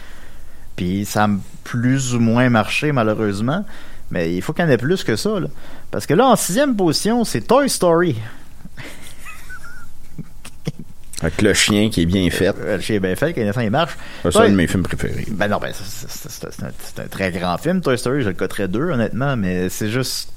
Puis 0.76 1.04
ça 1.04 1.24
a 1.24 1.28
plus 1.64 2.14
ou 2.14 2.20
moins 2.20 2.48
marché, 2.50 2.92
malheureusement. 2.92 3.64
Mais 4.12 4.32
il 4.32 4.42
faut 4.42 4.52
qu'il 4.52 4.64
y 4.64 4.68
en 4.68 4.70
ait 4.70 4.78
plus 4.78 5.02
que 5.02 5.16
ça, 5.16 5.40
là. 5.40 5.48
Parce 5.90 6.06
que 6.06 6.14
là, 6.14 6.28
en 6.28 6.36
sixième 6.36 6.76
position, 6.76 7.24
c'est 7.24 7.40
Toy 7.40 7.68
Story. 7.68 8.16
Avec 11.20 11.42
le 11.42 11.52
chien 11.52 11.88
qui 11.90 12.02
est 12.02 12.06
bien 12.06 12.30
fait. 12.30 12.54
Euh, 12.60 12.76
Le 12.76 12.80
chien 12.82 12.96
est 12.96 13.00
bien 13.00 13.16
fait, 13.16 13.32
quand 13.34 13.60
il 13.60 13.70
marche. 13.70 13.96
C'est 14.22 14.36
un 14.36 14.50
de 14.50 14.54
mes 14.54 14.66
films 14.68 14.84
préférés. 14.84 15.26
Ben 15.30 15.48
non, 15.48 15.58
ben 15.58 15.72
c'est- 15.74 17.00
un, 17.00 17.06
très 17.08 17.32
grand 17.32 17.58
film, 17.58 17.80
Toy 17.80 17.98
Story. 17.98 18.22
Je 18.22 18.28
le 18.28 18.34
coterais 18.34 18.68
deux, 18.68 18.90
honnêtement, 18.90 19.36
mais 19.36 19.68
c'est 19.68 19.90
juste. 19.90 20.30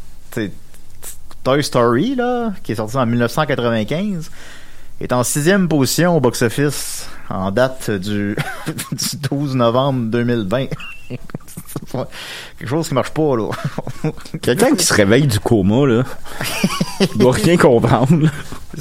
Toy 1.44 1.64
Story, 1.64 2.16
là, 2.16 2.54
qui 2.64 2.72
est 2.72 2.76
sorti 2.76 2.98
en 2.98 3.06
1995, 3.06 4.30
est 5.02 5.12
en 5.14 5.24
sixième 5.24 5.68
position 5.68 6.18
au 6.18 6.20
box-office 6.20 7.08
en 7.30 7.52
date 7.52 7.90
du, 7.92 8.36
du 8.92 9.18
12 9.30 9.56
novembre 9.56 10.10
2020. 10.12 10.66
C'est 11.10 11.20
pas- 11.92 12.08
Quelque 12.58 12.70
chose 12.70 12.88
qui 12.88 12.94
marche 12.94 13.10
pas, 13.12 13.36
là. 13.36 13.50
Quelqu'un 14.42 14.76
qui 14.76 14.86
se 14.86 14.94
réveille 14.94 15.28
du 15.28 15.40
coma, 15.40 15.86
là, 15.88 16.04
il 17.00 17.18
doit 17.18 17.34
rien 17.34 17.58
comprendre. 17.58 18.30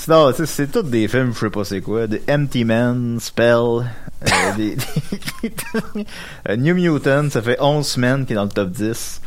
Là. 0.08 0.26
Non, 0.26 0.32
c'est- 0.46 0.66
tous 0.70 0.82
des 0.82 1.08
films, 1.08 1.32
je 1.34 1.38
sais 1.40 1.50
pas 1.50 1.64
c'est 1.64 1.80
quoi. 1.80 2.06
Des 2.06 2.22
Empty 2.30 2.64
Man, 2.64 3.18
Spell, 3.20 3.54
euh, 3.56 3.82
des, 4.56 4.76
des- 4.76 6.56
New 6.56 6.74
Mutant, 6.74 7.28
ça 7.30 7.42
fait 7.42 7.56
11 7.60 7.86
semaines 7.86 8.24
qu'il 8.26 8.32
est 8.32 8.36
dans 8.36 8.44
le 8.44 8.48
top 8.50 8.70
10. 8.70 9.20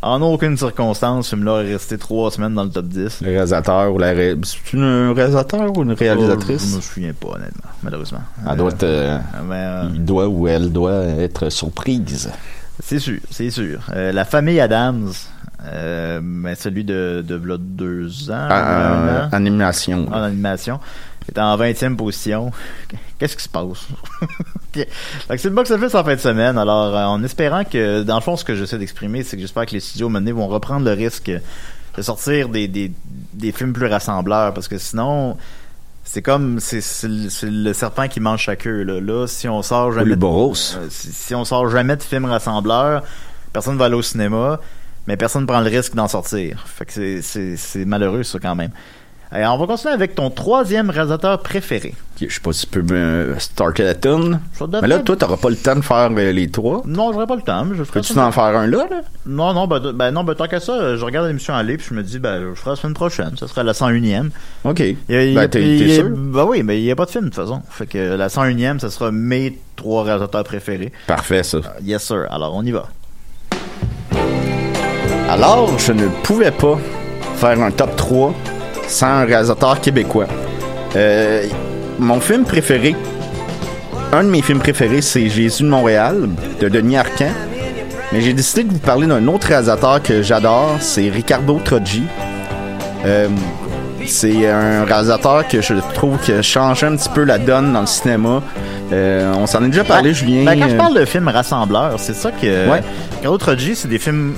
En 0.00 0.22
aucune 0.22 0.56
circonstance, 0.56 1.26
ce 1.26 1.34
film-là 1.34 1.62
est 1.62 1.72
resté 1.72 1.98
3 1.98 2.30
semaines 2.30 2.54
dans 2.54 2.62
le 2.62 2.70
top 2.70 2.86
10. 2.86 3.20
Le 3.20 3.30
réalisateur 3.30 3.92
ou 3.92 3.98
la 3.98 4.12
ré... 4.12 4.36
C'est 4.44 4.78
un 4.78 5.12
réalisateur 5.12 5.76
ou 5.76 5.82
une 5.82 5.90
Oh, 5.90 5.94
je 5.98 6.04
réalisatrice? 6.04 6.76
me 6.76 6.80
souviens 6.80 7.12
pas, 7.12 7.30
honnêtement, 7.30 7.70
malheureusement. 7.82 8.20
Elle 8.48 8.56
doit 8.56 8.70
être, 8.70 8.84
euh, 8.84 9.18
mais, 9.48 9.56
euh, 9.56 9.88
il 9.94 10.04
doit 10.04 10.28
ou 10.28 10.46
elle 10.46 10.70
doit 10.72 11.02
être 11.02 11.48
surprise. 11.50 12.30
C'est 12.82 12.98
sûr, 12.98 13.18
c'est 13.30 13.50
sûr. 13.50 13.80
Euh, 13.94 14.12
la 14.12 14.24
famille 14.24 14.60
Adams, 14.60 15.10
Euh, 15.64 16.20
mais 16.22 16.54
celui 16.54 16.84
de, 16.84 17.24
de 17.26 17.34
v'là 17.34 17.56
deux 17.58 18.30
ans. 18.30 18.46
Ah, 18.48 18.92
euh, 18.92 19.26
an, 19.26 19.32
animation. 19.32 20.06
en 20.08 20.22
animation. 20.22 20.78
est 21.28 21.36
en 21.36 21.56
20e 21.58 21.96
position. 21.96 22.52
Qu'est-ce 23.18 23.36
qui 23.36 23.42
se 23.42 23.48
passe? 23.48 23.64
Ok. 24.76 24.86
Fait 25.26 25.34
que 25.34 25.38
c'est 25.38 25.48
le 25.48 25.54
box-office 25.56 25.94
en 25.96 26.04
fin 26.04 26.14
de 26.14 26.20
semaine. 26.20 26.56
Alors, 26.58 26.94
euh, 26.94 27.04
en 27.06 27.24
espérant 27.24 27.64
que, 27.64 28.02
dans 28.02 28.14
le 28.16 28.20
fond, 28.20 28.36
ce 28.36 28.44
que 28.44 28.54
j'essaie 28.54 28.78
d'exprimer, 28.78 29.24
c'est 29.24 29.34
que 29.36 29.40
j'espère 29.42 29.66
que 29.66 29.72
les 29.72 29.80
studios 29.80 30.08
menés 30.10 30.30
vont 30.30 30.46
reprendre 30.46 30.84
le 30.84 30.92
risque 30.92 31.30
de 31.96 32.02
sortir 32.02 32.48
des, 32.50 32.68
des, 32.68 32.92
des 33.32 33.50
films 33.50 33.72
plus 33.72 33.86
rassembleurs. 33.86 34.54
Parce 34.54 34.68
que 34.68 34.78
sinon, 34.78 35.36
c'est 36.10 36.22
comme, 36.22 36.58
c'est 36.58 36.80
c'est 36.80 37.06
le, 37.50 37.74
serpent 37.74 38.08
qui 38.08 38.18
mange 38.18 38.46
sa 38.46 38.56
queue. 38.56 38.82
Là, 38.82 38.98
là 38.98 39.26
si 39.26 39.46
on 39.46 39.60
sort 39.62 39.92
jamais... 39.92 40.06
de- 40.16 40.20
euh, 40.78 40.86
si, 40.88 41.12
si 41.12 41.34
on 41.34 41.44
sort 41.44 41.68
jamais 41.68 41.96
de 41.96 42.02
films 42.02 42.24
rassembleurs, 42.24 43.02
personne 43.52 43.76
va 43.76 43.84
aller 43.84 43.94
au 43.94 44.00
cinéma, 44.02 44.58
mais 45.06 45.18
personne 45.18 45.46
prend 45.46 45.60
le 45.60 45.68
risque 45.68 45.94
d'en 45.94 46.08
sortir. 46.08 46.64
Fait 46.66 46.86
que 46.86 46.92
c'est- 46.92 47.20
c'est 47.20 47.56
c'est 47.58 47.84
malheureux, 47.84 48.22
ça, 48.22 48.38
quand 48.38 48.54
même. 48.54 48.70
Et 49.36 49.44
on 49.44 49.58
va 49.58 49.66
continuer 49.66 49.92
avec 49.92 50.14
ton 50.14 50.30
troisième 50.30 50.88
réalisateur 50.88 51.42
préféré. 51.42 51.94
Je 52.18 52.32
sais 52.32 52.40
pas 52.40 52.52
si 52.52 52.66
tu 52.66 52.80
peux 52.80 52.94
me 52.94 53.34
starter 53.38 53.84
la 53.84 53.94
tune. 53.94 54.40
Mais 54.82 54.88
là, 54.88 55.00
toi, 55.00 55.16
t'auras 55.16 55.36
pas 55.36 55.50
le 55.50 55.56
temps 55.56 55.76
de 55.76 55.82
faire 55.82 56.10
euh, 56.16 56.32
les 56.32 56.50
trois. 56.50 56.82
Non, 56.86 57.12
j'aurais 57.12 57.26
pas 57.26 57.36
le 57.36 57.42
temps, 57.42 57.66
je 57.74 57.82
Peux-tu 57.82 58.18
en 58.18 58.32
faire 58.32 58.44
un 58.44 58.66
là, 58.66 58.86
là? 58.90 59.02
Non, 59.26 59.52
non, 59.52 59.66
ben, 59.66 59.92
ben 59.92 60.10
non, 60.10 60.24
ben 60.24 60.34
tant 60.34 60.48
qu'à 60.48 60.60
ça, 60.60 60.72
euh, 60.72 60.96
je 60.96 61.04
regarde 61.04 61.26
l'émission 61.26 61.54
aller 61.54 61.76
puis 61.76 61.86
je 61.90 61.94
me 61.94 62.02
dis, 62.02 62.18
ben, 62.18 62.54
je 62.54 62.58
ferai 62.58 62.70
la 62.70 62.76
semaine 62.76 62.94
prochaine. 62.94 63.36
Ça 63.38 63.46
sera 63.46 63.62
la 63.62 63.72
101e. 63.72 64.30
OK. 64.64 64.80
Il 64.80 64.96
Ben, 65.34 65.48
t'es 65.48 65.88
sûr? 65.94 66.08
Ben 66.08 66.44
oui, 66.44 66.62
mais 66.62 66.80
il 66.80 66.84
n'y 66.84 66.90
a 66.90 66.96
pas 66.96 67.04
de 67.04 67.10
film, 67.10 67.24
de 67.24 67.28
toute 67.28 67.36
façon. 67.36 67.60
Fait 67.68 67.86
que 67.86 67.98
la 67.98 68.28
101e, 68.28 68.78
ça 68.78 68.90
sera 68.90 69.12
mes 69.12 69.58
trois 69.76 70.04
réalisateurs 70.04 70.44
préférés. 70.44 70.90
Parfait, 71.06 71.42
ça. 71.42 71.58
Yes, 71.82 72.02
sir. 72.02 72.26
Alors, 72.30 72.56
on 72.56 72.62
y 72.62 72.70
va. 72.72 72.88
Alors, 75.28 75.78
je 75.78 75.92
ne 75.92 76.08
pouvais 76.22 76.50
pas 76.50 76.78
faire 77.36 77.60
un 77.60 77.70
top 77.70 77.94
3 77.96 78.34
sans 78.88 79.06
un 79.06 79.24
réalisateur 79.24 79.80
québécois. 79.80 80.26
Euh, 80.96 81.44
mon 81.98 82.20
film 82.20 82.44
préféré, 82.44 82.96
un 84.12 84.24
de 84.24 84.28
mes 84.28 84.42
films 84.42 84.60
préférés, 84.60 85.02
c'est 85.02 85.28
Jésus 85.28 85.62
de 85.62 85.68
Montréal, 85.68 86.28
de 86.60 86.68
Denis 86.68 86.96
Arcand. 86.96 87.32
Mais 88.12 88.22
j'ai 88.22 88.32
décidé 88.32 88.64
de 88.64 88.72
vous 88.72 88.78
parler 88.78 89.06
d'un 89.06 89.26
autre 89.28 89.48
réalisateur 89.48 90.02
que 90.02 90.22
j'adore, 90.22 90.76
c'est 90.80 91.10
Ricardo 91.10 91.60
Troggi. 91.62 92.04
Euh, 93.04 93.28
c'est 94.06 94.48
un 94.48 94.84
réalisateur 94.84 95.46
que 95.46 95.60
je 95.60 95.74
trouve 95.92 96.18
qui 96.18 96.32
a 96.32 96.40
changé 96.40 96.86
un 96.86 96.96
petit 96.96 97.10
peu 97.10 97.24
la 97.24 97.38
donne 97.38 97.74
dans 97.74 97.82
le 97.82 97.86
cinéma. 97.86 98.42
Euh, 98.90 99.30
on 99.36 99.46
s'en 99.46 99.62
est 99.64 99.68
déjà 99.68 99.84
parlé, 99.84 100.10
Ben, 100.10 100.14
Julien. 100.14 100.44
Ben, 100.44 100.58
quand 100.58 100.68
je 100.70 100.76
parle 100.76 100.98
de 100.98 101.04
films 101.04 101.28
rassembleurs, 101.28 101.94
c'est 101.98 102.14
ça 102.14 102.30
que. 102.30 102.70
Ouais. 102.70 102.80
Carlo 103.20 103.36
Troggi, 103.36 103.76
c'est 103.76 103.88
des 103.88 103.98
films 103.98 104.34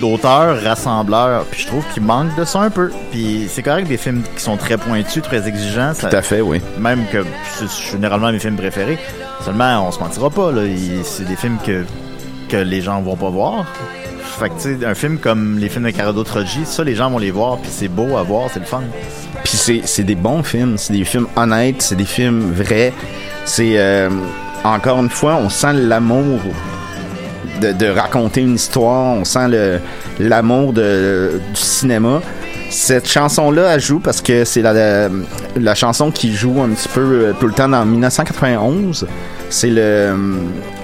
d'auteurs 0.00 0.62
rassembleurs. 0.62 1.44
Puis 1.50 1.62
je 1.62 1.66
trouve 1.66 1.84
qu'il 1.92 2.02
manque 2.02 2.34
de 2.36 2.44
ça 2.44 2.60
un 2.60 2.70
peu. 2.70 2.90
Puis 3.10 3.48
c'est 3.50 3.62
correct 3.62 3.88
des 3.88 3.96
films 3.96 4.22
qui 4.36 4.42
sont 4.42 4.56
très 4.56 4.76
pointus, 4.76 5.22
très 5.22 5.46
exigeants. 5.48 5.92
Ça- 5.94 6.08
Tout 6.08 6.16
à 6.16 6.22
fait, 6.22 6.40
oui. 6.40 6.60
Même 6.78 7.04
que 7.12 7.24
c'est 7.58 7.70
généralement 7.92 8.30
mes 8.32 8.38
films 8.38 8.56
préférés. 8.56 8.98
Seulement, 9.44 9.86
on 9.86 9.92
se 9.92 9.98
mentira 10.00 10.30
pas, 10.30 10.52
là. 10.52 10.62
C'est 11.04 11.26
des 11.26 11.36
films 11.36 11.58
que, 11.64 11.84
que 12.48 12.56
les 12.56 12.80
gens 12.82 13.00
vont 13.02 13.16
pas 13.16 13.30
voir. 13.30 13.64
Fait 14.38 14.50
que, 14.50 14.54
tu 14.60 14.78
sais, 14.78 14.84
un 14.86 14.94
film 14.94 15.18
comme 15.18 15.58
les 15.58 15.68
films 15.70 15.84
de 15.84 15.90
Carlo 15.90 16.22
Troggi, 16.22 16.66
ça, 16.66 16.84
les 16.84 16.94
gens 16.94 17.08
vont 17.10 17.18
les 17.18 17.30
voir, 17.30 17.56
puis 17.56 17.70
c'est 17.72 17.88
beau 17.88 18.16
à 18.18 18.22
voir, 18.22 18.50
c'est 18.52 18.60
le 18.60 18.66
fun. 18.66 18.82
Puis 19.44 19.56
c'est, 19.56 19.80
c'est 19.84 20.02
des 20.04 20.14
bons 20.14 20.42
films, 20.42 20.76
c'est 20.76 20.92
des 20.92 21.04
films 21.04 21.26
honnêtes, 21.36 21.80
c'est 21.80 21.94
des 21.96 22.04
films 22.04 22.52
vrais. 22.52 22.92
C'est 23.46 23.78
euh, 23.78 24.10
encore 24.64 24.98
une 25.00 25.08
fois, 25.08 25.36
on 25.36 25.48
sent 25.48 25.72
l'amour 25.74 26.40
de, 27.60 27.86
raconter 27.88 28.42
une 28.42 28.54
histoire, 28.54 29.14
on 29.14 29.24
sent 29.24 29.80
l'amour 30.18 30.72
du 30.72 31.40
cinéma. 31.54 32.20
Cette 32.70 33.08
chanson-là, 33.08 33.74
elle 33.74 33.80
joue 33.80 34.00
parce 34.00 34.20
que 34.20 34.44
c'est 34.44 34.62
la, 34.62 35.74
chanson 35.74 36.10
qui 36.10 36.34
joue 36.34 36.60
un 36.60 36.70
petit 36.70 36.88
peu 36.88 37.00
euh, 37.00 37.32
tout 37.38 37.46
le 37.46 37.52
temps 37.52 37.68
dans 37.68 37.84
1991. 37.84 39.06
C'est 39.50 39.70
le, 39.70 40.14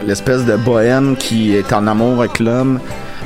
l'espèce 0.06 0.44
de 0.44 0.56
bohème 0.56 1.16
qui 1.16 1.54
est 1.56 1.72
en 1.72 1.86
amour 1.88 2.20
avec 2.20 2.38
l'homme, 2.38 2.78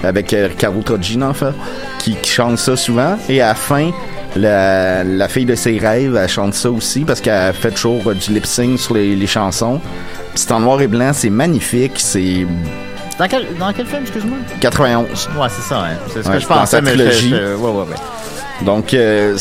avec 0.03 0.33
euh, 0.33 0.49
Ricardo 0.49 0.81
Troggi, 0.81 1.23
en 1.23 1.35
fait, 1.35 1.53
qui, 1.99 2.17
chante 2.25 2.59
ça 2.59 2.77
souvent. 2.77 3.19
Et 3.29 3.43
à 3.43 3.49
la 3.49 3.55
fin, 3.55 3.91
la, 4.35 5.29
fille 5.29 5.45
de 5.45 5.55
ses 5.55 5.79
rêves, 5.79 6.17
elle 6.17 6.29
chante 6.29 6.55
ça 6.55 6.71
aussi 6.71 7.01
parce 7.01 7.21
qu'elle 7.21 7.53
fait 7.53 7.73
toujours 7.73 8.09
euh, 8.09 8.15
du 8.15 8.33
lip-sync 8.33 8.79
sur 8.79 8.95
les, 8.95 9.15
les 9.15 9.27
chansons. 9.27 9.81
C'est 10.35 10.51
en 10.53 10.61
noir 10.61 10.81
et 10.81 10.89
blanc, 10.89 11.11
c'est 11.13 11.31
magnifique, 11.31 11.95
c'est 11.97 12.47
Dans 13.19 13.29
quel, 13.29 13.47
dans 13.59 13.73
quel 13.73 13.87
film, 13.87 14.03
excuse-moi? 14.03 14.39
91. 14.61 15.29
Ouais, 15.39 15.49
c'est 15.49 15.63
ça, 15.63 15.79
hein. 15.85 15.97
C'est 16.13 16.23
ce 16.23 16.29
Ouais, 16.29 16.35
que 16.35 16.41
je 16.41 16.47
pensais, 16.47 16.83
mais 16.83 16.91
je- 16.93 16.97
trilogie. 16.97 17.31
je- 17.31 17.55
ouais, 17.57 17.71
ouais, 17.71 17.81
ouais. 17.83 18.65
Donc, 18.65 18.93
euh, 18.95 19.37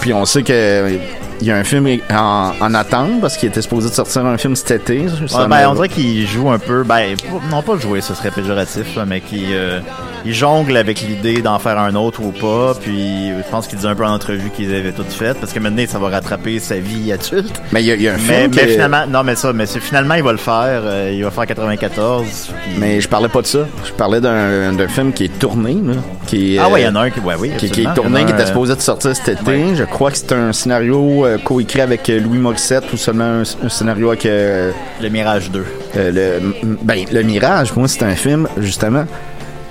puis 0.00 0.12
on 0.12 0.24
sait 0.24 0.42
que 0.42 0.98
il 1.40 1.46
y 1.46 1.50
a 1.50 1.56
un 1.56 1.64
film 1.64 1.86
en, 2.12 2.52
en 2.60 2.74
attente 2.74 3.20
parce 3.20 3.36
qu'il 3.36 3.48
était 3.48 3.62
supposé 3.62 3.88
de 3.88 3.94
sortir 3.94 4.26
un 4.26 4.36
film 4.36 4.54
cet 4.56 4.70
été. 4.72 5.00
Ouais, 5.00 5.46
ben, 5.48 5.68
on 5.70 5.74
dirait 5.74 5.88
qu'il 5.88 6.26
joue 6.26 6.50
un 6.50 6.58
peu, 6.58 6.82
ben, 6.84 7.16
non 7.50 7.62
pas 7.62 7.78
jouer, 7.78 8.00
ce 8.00 8.14
serait 8.14 8.30
péjoratif, 8.30 8.98
mais 9.06 9.20
qu'il 9.20 9.46
euh, 9.52 9.80
il 10.26 10.34
jongle 10.34 10.76
avec 10.76 11.00
l'idée 11.00 11.40
d'en 11.40 11.58
faire 11.58 11.78
un 11.78 11.94
autre 11.94 12.20
ou 12.22 12.30
pas, 12.32 12.74
puis 12.80 13.28
je 13.30 13.50
pense 13.50 13.66
qu'il 13.66 13.78
dit 13.78 13.86
un 13.86 13.94
peu 13.94 14.04
en 14.04 14.12
entrevue 14.12 14.50
qu'ils 14.50 14.74
avaient 14.74 14.92
tout 14.92 15.04
fait, 15.08 15.32
parce 15.38 15.52
que 15.52 15.58
maintenant 15.60 15.84
ça 15.88 15.98
va 15.98 16.08
rattraper 16.10 16.58
sa 16.58 16.76
vie 16.78 17.10
adulte. 17.12 17.60
Mais 17.72 17.82
il 17.82 17.86
y 17.86 17.92
a, 17.92 17.94
il 17.94 18.02
y 18.02 18.08
a 18.08 18.12
un 18.14 18.16
Mais, 18.18 18.40
film 18.42 18.52
mais 18.54 18.62
que- 18.62 18.68
finalement, 18.68 19.06
non 19.08 19.22
mais 19.24 19.34
ça, 19.34 19.52
mais 19.54 19.66
finalement 19.66 20.14
il 20.14 20.22
va 20.22 20.32
le 20.32 20.38
faire, 20.38 20.82
euh, 20.84 21.10
il 21.14 21.24
va 21.24 21.30
faire 21.30 21.46
94. 21.46 22.24
puis- 22.62 22.72
Mais 22.78 23.00
je 23.00 23.08
parlais 23.08 23.28
pas 23.28 23.40
de 23.42 23.46
ça. 23.46 23.60
Je 23.86 23.92
parlais 23.92 24.20
d'un 24.20 24.72
d'un 24.74 24.88
film 24.88 25.12
qui 25.12 25.24
est 25.24 25.38
tourné, 25.38 25.72
là, 25.74 25.94
qui 26.26 26.58
Ah 26.58 26.68
ouais, 26.68 26.82
il 26.82 26.84
y 26.84 26.86
euh, 26.86 26.90
en 26.90 26.96
a 26.96 27.00
un 27.04 27.10
qui, 27.10 27.20
ouais, 27.20 27.34
oui, 27.38 27.50
qui, 27.56 27.70
qui 27.70 27.82
est 27.82 27.94
tourné, 27.94 28.24
qui 28.24 28.32
était 28.32 28.42
euh, 28.42 28.46
supposé 28.46 28.74
de 28.76 28.80
sortir 28.80 29.16
cet 29.16 29.40
été. 29.40 29.50
ouais. 29.50 29.74
Je 29.74 29.84
crois 29.84 30.10
que 30.10 30.18
c'est 30.18 30.32
un 30.32 30.52
scénario 30.52 31.24
euh, 31.34 31.38
coécrit 31.38 31.80
avec 31.80 32.08
euh, 32.10 32.20
Louis 32.20 32.38
Morissette 32.38 32.92
ou 32.92 32.96
seulement 32.96 33.24
un, 33.24 33.42
un 33.42 33.68
scénario 33.68 34.08
avec 34.08 34.26
euh, 34.26 34.70
Le 35.00 35.08
Mirage 35.08 35.50
2. 35.50 35.64
euh, 35.96 36.40
le, 36.42 36.76
ben, 36.82 37.04
le 37.10 37.22
Mirage, 37.22 37.74
moi, 37.76 37.88
c'est 37.88 38.02
un 38.04 38.14
film, 38.14 38.48
justement. 38.58 39.04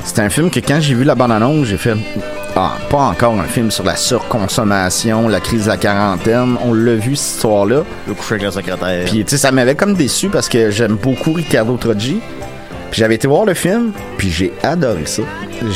C'est 0.03 0.19
un 0.19 0.29
film 0.29 0.49
que 0.49 0.59
quand 0.61 0.79
j'ai 0.79 0.93
vu 0.93 1.03
la 1.03 1.13
bande-annonce, 1.15 1.67
j'ai 1.67 1.77
fait 1.77 1.93
Ah, 2.55 2.71
pas 2.89 2.97
encore 2.99 3.37
un 3.39 3.43
film 3.43 3.69
sur 3.69 3.83
la 3.83 3.95
surconsommation, 3.97 5.27
la 5.27 5.39
crise 5.41 5.65
de 5.65 5.69
la 5.69 5.77
quarantaine. 5.77 6.55
On 6.65 6.73
l'a 6.73 6.95
vu, 6.95 7.15
cette 7.15 7.35
histoire-là. 7.35 7.83
Le 8.07 8.13
coucher 8.13 8.35
avec 8.35 8.43
la 8.43 8.51
secrétaire. 8.51 9.05
Puis, 9.05 9.23
tu 9.25 9.31
sais, 9.31 9.37
ça 9.37 9.51
m'avait 9.51 9.75
comme 9.75 9.95
déçu 9.95 10.29
parce 10.29 10.47
que 10.49 10.71
j'aime 10.71 10.95
beaucoup 10.95 11.33
Ricardo 11.33 11.75
Troggi. 11.77 12.19
Puis 12.91 12.99
j'avais 13.01 13.15
été 13.15 13.27
voir 13.27 13.45
le 13.45 13.53
film, 13.53 13.91
puis 14.17 14.29
j'ai 14.29 14.51
adoré 14.63 15.05
ça. 15.05 15.21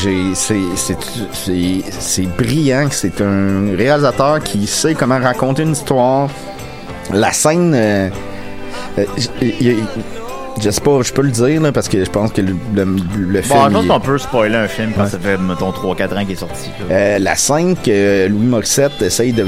J'ai, 0.02 0.34
c'est, 0.34 0.56
c'est, 0.76 0.98
c'est, 1.32 1.82
c'est 2.00 2.26
brillant. 2.38 2.88
C'est 2.90 3.22
un 3.22 3.76
réalisateur 3.78 4.40
qui 4.42 4.66
sait 4.66 4.96
comment 4.96 5.20
raconter 5.20 5.64
une 5.64 5.74
histoire. 5.74 6.30
La 7.14 7.32
scène, 7.34 7.74
euh, 7.76 8.10
euh, 8.98 9.06
j- 9.18 9.30
y- 9.42 9.68
y- 9.72 9.84
je 10.62 10.70
sais 10.70 10.82
pas, 10.82 11.02
je 11.02 11.12
peux 11.12 11.22
le 11.24 11.32
dire 11.32 11.62
là, 11.62 11.72
parce 11.72 11.90
que 11.90 12.04
je 12.04 12.10
pense 12.10 12.32
que 12.32 12.42
le, 12.42 12.56
le, 12.74 12.86
le 13.18 13.42
film. 13.42 13.58
Bon, 13.60 13.68
je 13.70 13.74
pense 13.74 13.88
qu'on 13.88 14.00
peut 14.00 14.18
spoiler 14.18 14.56
un 14.56 14.68
film 14.68 14.94
quand 14.96 15.04
Ouais. 15.04 15.10
ça 15.10 15.20
fait, 15.20 15.38
mettons, 15.38 15.72
3-4 15.72 16.16
ans 16.18 16.22
qu'il 16.22 16.32
est 16.32 16.36
sorti. 16.36 16.70
euh, 16.90 17.20
la 17.20 17.36
scène 17.36 17.76
que 17.76 18.28
Louis 18.28 18.46
Morissette 18.46 19.02
essaye 19.02 19.34
de 19.34 19.46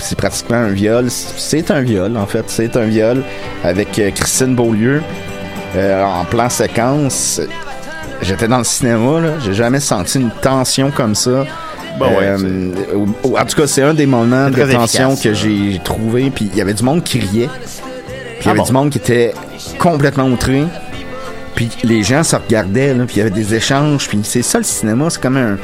c'est 0.00 0.16
pratiquement 0.18 0.56
un 0.56 0.70
viol. 0.70 1.06
C'est 1.10 1.70
un 1.70 1.82
viol, 1.82 2.16
en 2.16 2.26
fait. 2.26 2.44
C'est 2.48 2.76
un 2.76 2.84
viol 2.86 3.22
avec 3.62 3.90
Christine 4.14 4.54
Beaulieu 4.56 5.02
euh, 5.74 6.04
en 6.04 6.24
plan 6.24 6.48
séquence. 6.48 7.40
J'étais 8.22 8.48
dans 8.48 8.58
le 8.58 8.64
cinéma, 8.64 9.20
là. 9.20 9.28
J'ai 9.44 9.54
jamais 9.54 9.80
senti 9.80 10.18
une 10.18 10.30
tension 10.30 10.90
comme 10.90 11.14
ça. 11.14 11.44
Bon, 11.98 12.06
Euh, 12.20 12.70
ou- 13.24 13.36
en 13.38 13.44
tout 13.44 13.56
cas, 13.56 13.66
c'est 13.66 13.82
un 13.82 13.94
des 13.94 14.06
moments 14.06 14.48
de 14.50 14.56
tension 14.72 15.12
efficace, 15.12 15.22
que 15.22 15.34
j'ai 15.34 15.80
trouvé. 15.82 16.30
Puis 16.30 16.48
il 16.52 16.56
y 16.58 16.60
avait 16.60 16.74
du 16.74 16.82
monde 16.82 17.02
qui 17.02 17.18
riait. 17.18 17.48
Puis 18.38 18.40
il 18.40 18.46
y 18.46 18.48
Ah 18.48 18.50
avait 18.50 18.58
bon? 18.60 18.64
du 18.64 18.72
monde 18.72 18.90
qui 18.90 18.98
était 18.98 19.32
complètement 19.78 20.24
outré. 20.26 20.64
Puis 21.54 21.70
les 21.84 22.02
gens 22.02 22.22
se 22.22 22.36
regardaient, 22.36 22.92
là, 22.92 23.04
puis 23.06 23.16
il 23.16 23.18
y 23.18 23.20
avait 23.22 23.30
des 23.30 23.54
échanges. 23.54 24.08
Puis 24.08 24.20
c'est 24.24 24.42
ça 24.42 24.58
le 24.58 24.64
cinéma, 24.64 25.08
c'est 25.08 25.20
comme 25.22 25.38
un, 25.38 25.56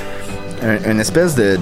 un- 0.64 0.90
une 0.92 1.00
espèce 1.00 1.34
de, 1.34 1.58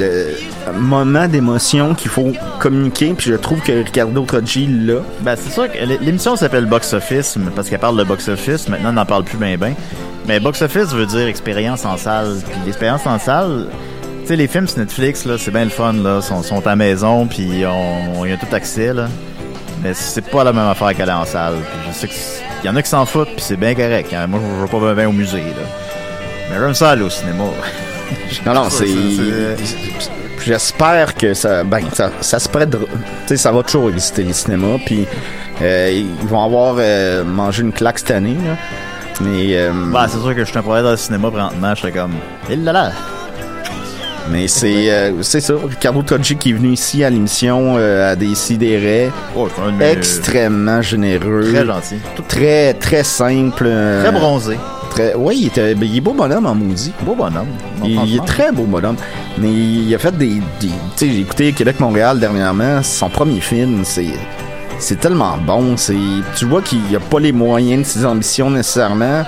moment 0.78 1.26
d'émotion 1.28 1.94
qu'il 1.94 2.10
faut 2.10 2.32
communiquer. 2.58 3.14
Puis 3.16 3.30
je 3.30 3.34
trouve 3.36 3.60
que 3.60 3.72
Ricardo 3.84 4.22
Troggi 4.24 4.66
l'a. 4.66 5.00
Ben, 5.22 5.34
c'est 5.36 5.50
sûr 5.52 5.70
que 5.70 5.78
l'émission 6.02 6.36
s'appelle 6.36 6.66
Box 6.66 6.92
Office 6.92 7.36
parce 7.54 7.68
qu'elle 7.68 7.78
parle 7.80 7.96
de 7.98 8.04
box 8.04 8.28
office. 8.28 8.68
Maintenant, 8.68 8.90
on 8.90 8.94
n'en 8.94 9.06
parle 9.06 9.24
plus 9.24 9.38
bien, 9.38 9.56
ben. 9.56 9.74
Mais 10.26 10.38
box 10.40 10.62
office 10.62 10.88
veut 10.92 11.06
dire 11.06 11.26
expérience 11.26 11.84
en 11.84 11.96
salle. 11.96 12.36
Puis 12.44 12.58
l'expérience 12.66 13.06
en 13.06 13.18
salle, 13.18 13.66
tu 14.22 14.26
sais, 14.28 14.36
les 14.36 14.46
films 14.46 14.68
sur 14.68 14.78
Netflix, 14.78 15.24
là, 15.24 15.36
c'est 15.38 15.50
bien 15.50 15.64
le 15.64 15.70
fun, 15.70 15.92
là. 15.94 16.20
Sont, 16.20 16.42
sont 16.42 16.66
à 16.66 16.76
maison, 16.76 17.26
puis 17.26 17.64
on, 17.66 18.24
y 18.24 18.32
a 18.32 18.36
tout 18.36 18.54
accès, 18.54 18.92
là. 18.92 19.08
Mais 19.82 19.94
c'est 19.94 20.28
pas 20.28 20.44
la 20.44 20.52
même 20.52 20.68
affaire 20.68 20.94
qu'aller 20.94 21.12
en 21.12 21.24
salle. 21.24 21.54
Puis 21.54 21.88
je 21.90 21.98
sais 21.98 22.08
c'est- 22.12 22.66
y 22.66 22.68
en 22.68 22.76
a 22.76 22.82
qui 22.82 22.90
s'en 22.90 23.06
foutent, 23.06 23.28
puis 23.34 23.40
c'est 23.40 23.56
bien 23.56 23.74
correct. 23.74 24.12
hein. 24.12 24.26
Moi, 24.26 24.38
je 24.58 24.66
vais 24.70 24.78
pas 24.80 24.94
bien 24.94 25.08
au 25.08 25.12
musée, 25.12 25.38
là. 25.38 25.66
Mais 26.50 26.58
j'aime 26.60 26.74
ça 26.74 26.90
aller 26.90 27.02
au 27.02 27.10
cinéma. 27.10 27.44
Non, 28.46 28.54
non, 28.54 28.70
c'est. 28.70 28.86
J'espère 30.44 31.14
que 31.14 31.34
ça. 31.34 31.64
Ben, 31.64 31.82
ça, 31.92 32.10
ça 32.20 32.38
se 32.38 32.48
prête. 32.48 32.70
Tu 32.70 32.78
sais, 33.26 33.36
ça 33.36 33.52
va 33.52 33.62
toujours 33.62 33.90
exister, 33.90 34.22
les 34.22 34.32
cinémas. 34.32 34.78
Puis, 34.86 35.06
euh, 35.60 35.90
ils 35.92 36.26
vont 36.28 36.42
avoir 36.42 36.76
euh, 36.78 37.24
mangé 37.24 37.62
une 37.62 37.72
claque 37.72 37.98
cette 37.98 38.12
année, 38.12 38.36
là. 38.44 38.56
Mais, 39.20 39.48
euh, 39.56 39.70
Bah, 39.92 40.06
c'est 40.08 40.18
sûr 40.18 40.34
que 40.34 40.44
je 40.44 40.48
suis 40.48 40.58
un 40.58 40.62
problème 40.62 40.84
dans 40.84 40.92
le 40.92 40.96
cinéma 40.96 41.30
présentement, 41.30 41.74
je 41.74 41.80
serais 41.80 41.92
comme. 41.92 42.14
Il 42.50 42.64
là 42.64 42.72
là! 42.72 42.92
mais 44.30 44.46
c'est 44.48 44.90
euh, 44.90 45.22
c'est 45.22 45.40
ça. 45.40 45.54
Ricardo 45.68 46.02
Toggi 46.02 46.36
qui 46.36 46.50
est 46.50 46.52
venu 46.52 46.68
ici 46.68 47.02
à 47.02 47.10
l'émission 47.10 47.74
euh, 47.78 48.12
à 48.12 48.16
Décideret. 48.16 49.10
Oh, 49.34 49.48
Extrêmement 49.80 50.82
généreux. 50.82 51.50
Très 51.52 51.66
gentil. 51.66 51.96
Très, 52.28 52.74
très 52.74 53.02
simple. 53.02 53.68
Très 54.02 54.12
bronzé. 54.12 54.56
Très, 54.90 55.14
oui, 55.14 55.38
il, 55.42 55.46
était, 55.46 55.74
ben, 55.74 55.88
il 55.88 55.96
est 55.98 56.00
beau 56.00 56.12
bonhomme 56.12 56.46
en 56.46 56.54
maudit. 56.54 56.92
Beau 57.02 57.14
bonhomme. 57.14 57.46
Il, 57.84 57.92
il 58.04 58.16
est 58.16 58.24
très 58.26 58.50
beau 58.52 58.64
bonhomme. 58.64 58.96
Mais 59.38 59.48
il 59.48 59.94
a 59.94 59.98
fait 59.98 60.16
des. 60.16 60.40
des- 60.60 60.66
tu 60.68 60.68
sais, 60.96 61.08
j'ai 61.08 61.20
écouté 61.20 61.52
Québec-Montréal 61.52 62.18
dernièrement. 62.18 62.82
Son 62.82 63.08
premier 63.08 63.40
film. 63.40 63.80
C'est. 63.84 64.06
C'est 64.78 64.98
tellement 64.98 65.36
bon. 65.46 65.76
C'est. 65.76 65.94
Tu 66.36 66.44
vois 66.46 66.62
qu'il 66.62 66.80
a 66.96 67.00
pas 67.00 67.20
les 67.20 67.32
moyens 67.32 67.82
de 67.82 67.86
ses 67.86 68.04
ambitions 68.04 68.50
nécessairement. 68.50 69.24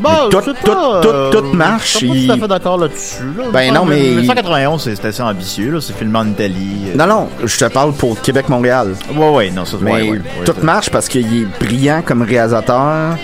Bah, 0.00 0.22
Mais 0.24 0.30
tout, 0.30 0.40
tout, 0.40 0.72
pas, 0.72 1.00
tout, 1.02 1.08
euh, 1.08 1.30
tout 1.30 1.44
marche. 1.54 1.92
Je 1.92 1.98
suis 1.98 2.08
pas 2.08 2.14
il- 2.14 2.26
tout 2.28 2.32
à 2.32 2.38
fait 2.38 2.48
d'accord 2.48 2.78
là-dessus. 2.78 3.22
Là. 3.36 3.44
Ben 3.52 3.74
non, 3.74 3.84
mais- 3.84 4.00
1991, 4.00 4.82
c'est- 4.82 4.96
c'était 4.96 5.08
assez 5.08 5.22
ambitieux, 5.22 5.70
là. 5.72 5.80
C'est 5.82 5.92
filmé 5.94 6.18
en 6.18 6.26
Italie. 6.26 6.86
euh. 6.94 6.96
Non, 6.96 7.06
non, 7.06 7.28
je 7.44 7.58
te 7.58 7.66
parle 7.66 7.92
pour 7.92 8.18
Québec-Montréal. 8.22 8.94
Ouais, 9.14 9.28
ouais, 9.28 9.50
non, 9.50 9.66
ça 9.66 9.76
Mais 9.82 9.92
ouais, 9.92 10.00
ouais, 10.02 10.08
ouais, 10.12 10.44
tout 10.46 10.54
marche 10.62 10.88
parce 10.90 11.06
qu'il 11.06 11.42
est 11.42 11.46
brillant 11.62 12.00
comme 12.04 12.22
réalisateur. 12.22 13.16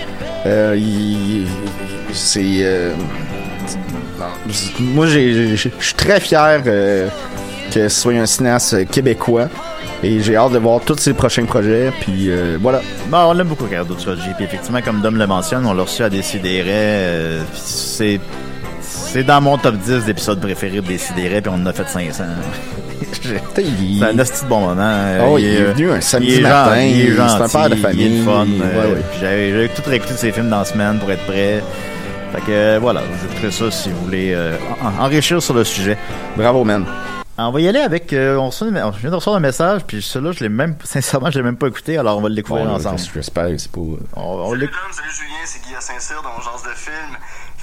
Euh, 0.47 1.45
c'est. 2.13 2.41
euh, 2.61 2.93
moi, 4.79 5.05
je 5.07 5.55
suis 5.55 5.93
très 5.95 6.19
fier 6.19 6.61
euh, 6.65 7.09
que 7.73 7.89
ce 7.89 8.01
soit 8.01 8.13
un 8.13 8.25
cinéaste 8.25 8.89
québécois. 8.89 9.49
Et 10.03 10.19
j'ai 10.19 10.35
hâte 10.35 10.51
de 10.51 10.59
voir 10.59 10.81
tous 10.81 10.97
ses 10.99 11.13
prochains 11.13 11.45
projets. 11.45 11.91
Puis 12.01 12.29
voilà. 12.61 12.81
Bon, 13.09 13.17
on 13.17 13.33
l'aime 13.33 13.47
beaucoup, 13.47 13.65
Ricardo 13.65 13.95
Trogi. 13.95 14.29
Puis 14.35 14.45
effectivement, 14.45 14.81
comme 14.81 15.01
Dom 15.01 15.17
le 15.17 15.27
mentionne, 15.27 15.65
on 15.65 15.73
l'a 15.73 15.83
reçu 15.83 16.03
à 16.03 16.09
Décideret. 16.09 17.39
c'est. 17.53 18.19
C'est 18.79 19.23
dans 19.23 19.41
mon 19.41 19.57
top 19.57 19.75
10 19.75 20.05
d'épisodes 20.05 20.39
préférés 20.39 20.81
de 20.81 20.87
Décideret, 20.87 21.41
puis 21.41 21.51
on 21.53 21.61
en 21.61 21.65
a 21.65 21.73
fait 21.73 21.87
500. 21.87 22.23
c'est 23.21 24.03
un 24.05 24.19
asti 24.19 24.43
de 24.43 24.49
bon 24.49 24.59
moment. 24.61 24.81
euh, 24.81 25.27
Oh, 25.29 25.37
il 25.37 25.45
est 25.45 25.63
venu 25.73 25.91
un 25.91 26.01
samedi 26.01 26.33
il 26.33 26.39
est 26.39 26.41
matin, 26.41 26.75
gen- 26.75 26.89
il 26.89 27.01
est 27.01 27.15
c'est 27.15 27.19
un 27.21 27.27
gentil, 27.37 27.51
père 27.53 27.69
de 27.69 27.75
Il 27.75 27.81
famille, 27.81 28.19
est 28.21 28.23
fun. 28.23 28.45
ouais, 28.45 28.61
euh, 28.63 28.93
ouais. 28.95 29.01
J'avais 29.19 29.51
j'avais 29.51 29.67
tout 29.69 29.81
réécouté 29.85 30.13
de 30.13 30.17
ses 30.17 30.31
films 30.31 30.49
dans 30.49 30.59
la 30.59 30.65
semaine 30.65 30.99
pour 30.99 31.11
être 31.11 31.25
prêt. 31.25 31.63
Fait 32.33 32.41
que 32.41 32.51
euh, 32.51 32.79
voilà, 32.81 33.01
vous 33.01 33.25
écouterez 33.31 33.51
ça 33.51 33.71
si 33.71 33.89
vous 33.89 34.01
voulez 34.05 34.33
euh, 34.33 34.57
en- 34.81 35.03
enrichir 35.05 35.41
sur 35.41 35.53
le 35.53 35.63
sujet. 35.63 35.97
Bravo, 36.35 36.63
man. 36.63 36.85
On 37.39 37.51
va 37.51 37.61
y 37.61 37.67
aller 37.67 37.79
avec. 37.79 38.13
euh, 38.13 38.35
on 38.37 38.47
reçoit 38.47 38.67
je 38.69 38.99
viens 38.99 39.11
de 39.11 39.15
recevoir 39.15 39.37
un 39.37 39.39
message, 39.39 39.81
puis 39.85 40.01
celui-là, 40.01 40.31
je 40.31 40.39
l'ai 40.39 40.49
même. 40.49 40.75
Sincèrement, 40.83 41.29
je 41.29 41.37
l'ai 41.37 41.43
même 41.43 41.55
pas 41.55 41.67
écouté, 41.67 41.97
alors 41.97 42.17
on 42.17 42.21
va 42.21 42.29
le 42.29 42.35
découvrir 42.35 42.65
Bon, 42.65 42.73
ensemble. 42.73 42.97
J'espère 43.13 43.45
c'est 43.57 43.71
pas. 43.71 43.79
On, 44.15 44.21
on 44.21 44.49
salut 44.49 44.67
Julien, 45.11 45.35
c'est 45.45 45.61
Guy 45.63 45.75
à 45.77 45.81
Saint-Cyr 45.81 46.21
dans 46.23 46.41
Genre 46.41 46.61
de 46.65 46.75
film. 46.75 47.15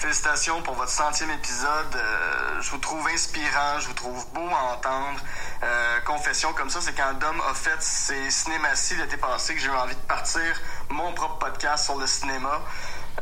Félicitations 0.05 0.61
pour 0.61 0.75
votre 0.75 0.91
centième 0.91 1.31
épisode. 1.31 1.97
Euh, 1.97 2.61
je 2.61 2.71
vous 2.73 2.77
trouve 2.77 3.09
inspirant, 3.09 3.81
je 3.81 3.87
vous 3.87 3.95
trouve 3.95 4.27
beau 4.35 4.47
à 4.51 4.75
entendre. 4.75 5.19
Euh, 5.63 6.01
confession 6.01 6.53
comme 6.53 6.69
ça, 6.69 6.83
c'est 6.83 6.93
quand 6.93 7.15
Dom 7.15 7.41
a 7.49 7.55
fait 7.55 7.81
ses 7.83 8.31
cinématies 8.31 8.97
l'été 8.97 9.17
passé 9.17 9.55
que 9.55 9.61
j'ai 9.63 9.69
eu 9.69 9.71
envie 9.71 9.95
de 9.95 10.01
partir 10.01 10.43
mon 10.91 11.15
propre 11.15 11.39
podcast 11.39 11.87
sur 11.87 11.97
le 11.97 12.07
cinéma. 12.07 12.61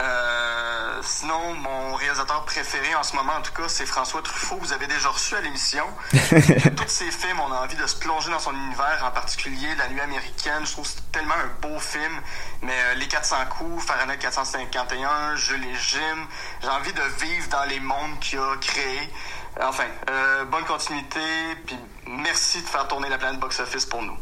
Euh, 0.01 1.01
sinon, 1.03 1.55
mon 1.55 1.95
réalisateur 1.95 2.45
préféré 2.45 2.95
en 2.95 3.03
ce 3.03 3.15
moment, 3.15 3.35
en 3.35 3.43
tout 3.43 3.53
cas, 3.53 3.69
c'est 3.69 3.85
François 3.85 4.23
Truffaut. 4.23 4.57
Vous 4.57 4.73
avez 4.73 4.87
déjà 4.87 5.09
reçu 5.11 5.35
à 5.35 5.41
l'émission. 5.41 5.85
Tous 6.13 6.89
ces 6.89 7.11
films, 7.11 7.41
on 7.41 7.53
a 7.53 7.57
envie 7.57 7.77
de 7.77 7.87
se 7.87 7.97
plonger 7.97 8.31
dans 8.31 8.39
son 8.39 8.55
univers, 8.55 9.03
en 9.05 9.11
particulier 9.11 9.75
La 9.77 9.89
Nuit 9.89 10.01
américaine. 10.01 10.65
Je 10.65 10.73
trouve 10.73 10.85
que 10.85 10.95
c'est 10.95 11.13
tellement 11.13 11.35
un 11.35 11.69
beau 11.69 11.79
film. 11.79 12.21
Mais 12.63 12.73
euh, 12.73 12.95
Les 12.95 13.09
400 13.09 13.37
coups, 13.51 13.85
Fahrenheit 13.85 14.19
451, 14.19 15.37
Jules 15.37 15.65
et 15.65 15.75
Jim, 15.75 16.27
j'ai 16.63 16.69
envie 16.69 16.93
de 16.93 17.03
vivre 17.25 17.49
dans 17.49 17.65
les 17.65 17.81
mondes 17.81 18.19
qu'il 18.21 18.39
a 18.39 18.57
créés. 18.61 19.11
Enfin, 19.61 19.85
euh, 20.09 20.45
bonne 20.47 20.65
continuité, 20.65 21.21
puis 21.67 21.79
merci 22.07 22.63
de 22.63 22.67
faire 22.67 22.89
tourner 22.89 23.11
la 23.11 23.19
planète 23.19 23.39
box-office 23.39 23.85
pour 23.85 24.03
nous. 24.03 24.17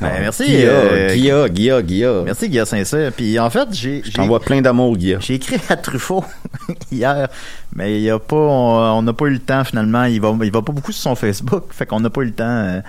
Ben, 0.00 0.12
merci. 0.20 0.44
Guilla, 0.46 0.68
euh, 0.70 1.14
Guilla, 1.14 1.48
Guilla, 1.48 1.82
Guilla. 1.82 2.22
Merci, 2.24 2.48
Guilla 2.48 2.66
Saint-Cyr. 2.66 3.12
Puis 3.12 3.38
en 3.38 3.48
fait, 3.50 3.68
j'ai. 3.72 4.02
Je 4.04 4.12
t'envoie 4.12 4.40
plein 4.40 4.60
d'amour, 4.60 4.96
Guilla. 4.96 5.18
J'ai 5.20 5.34
écrit 5.34 5.56
à 5.68 5.76
Truffaut 5.76 6.24
hier, 6.92 7.28
mais 7.74 8.00
il 8.00 8.10
a 8.10 8.18
pas, 8.18 8.36
on 8.36 9.02
n'a 9.02 9.12
pas 9.12 9.26
eu 9.26 9.30
le 9.30 9.38
temps 9.38 9.64
finalement. 9.64 10.04
Il 10.04 10.20
va, 10.20 10.34
il 10.42 10.50
va 10.52 10.62
pas 10.62 10.72
beaucoup 10.72 10.92
sur 10.92 11.02
son 11.02 11.14
Facebook, 11.14 11.64
fait 11.70 11.86
qu'on 11.86 12.00
n'a 12.00 12.10
pas 12.10 12.20
eu 12.22 12.26
le 12.26 12.32
temps. 12.32 12.44
euh. 12.44 12.80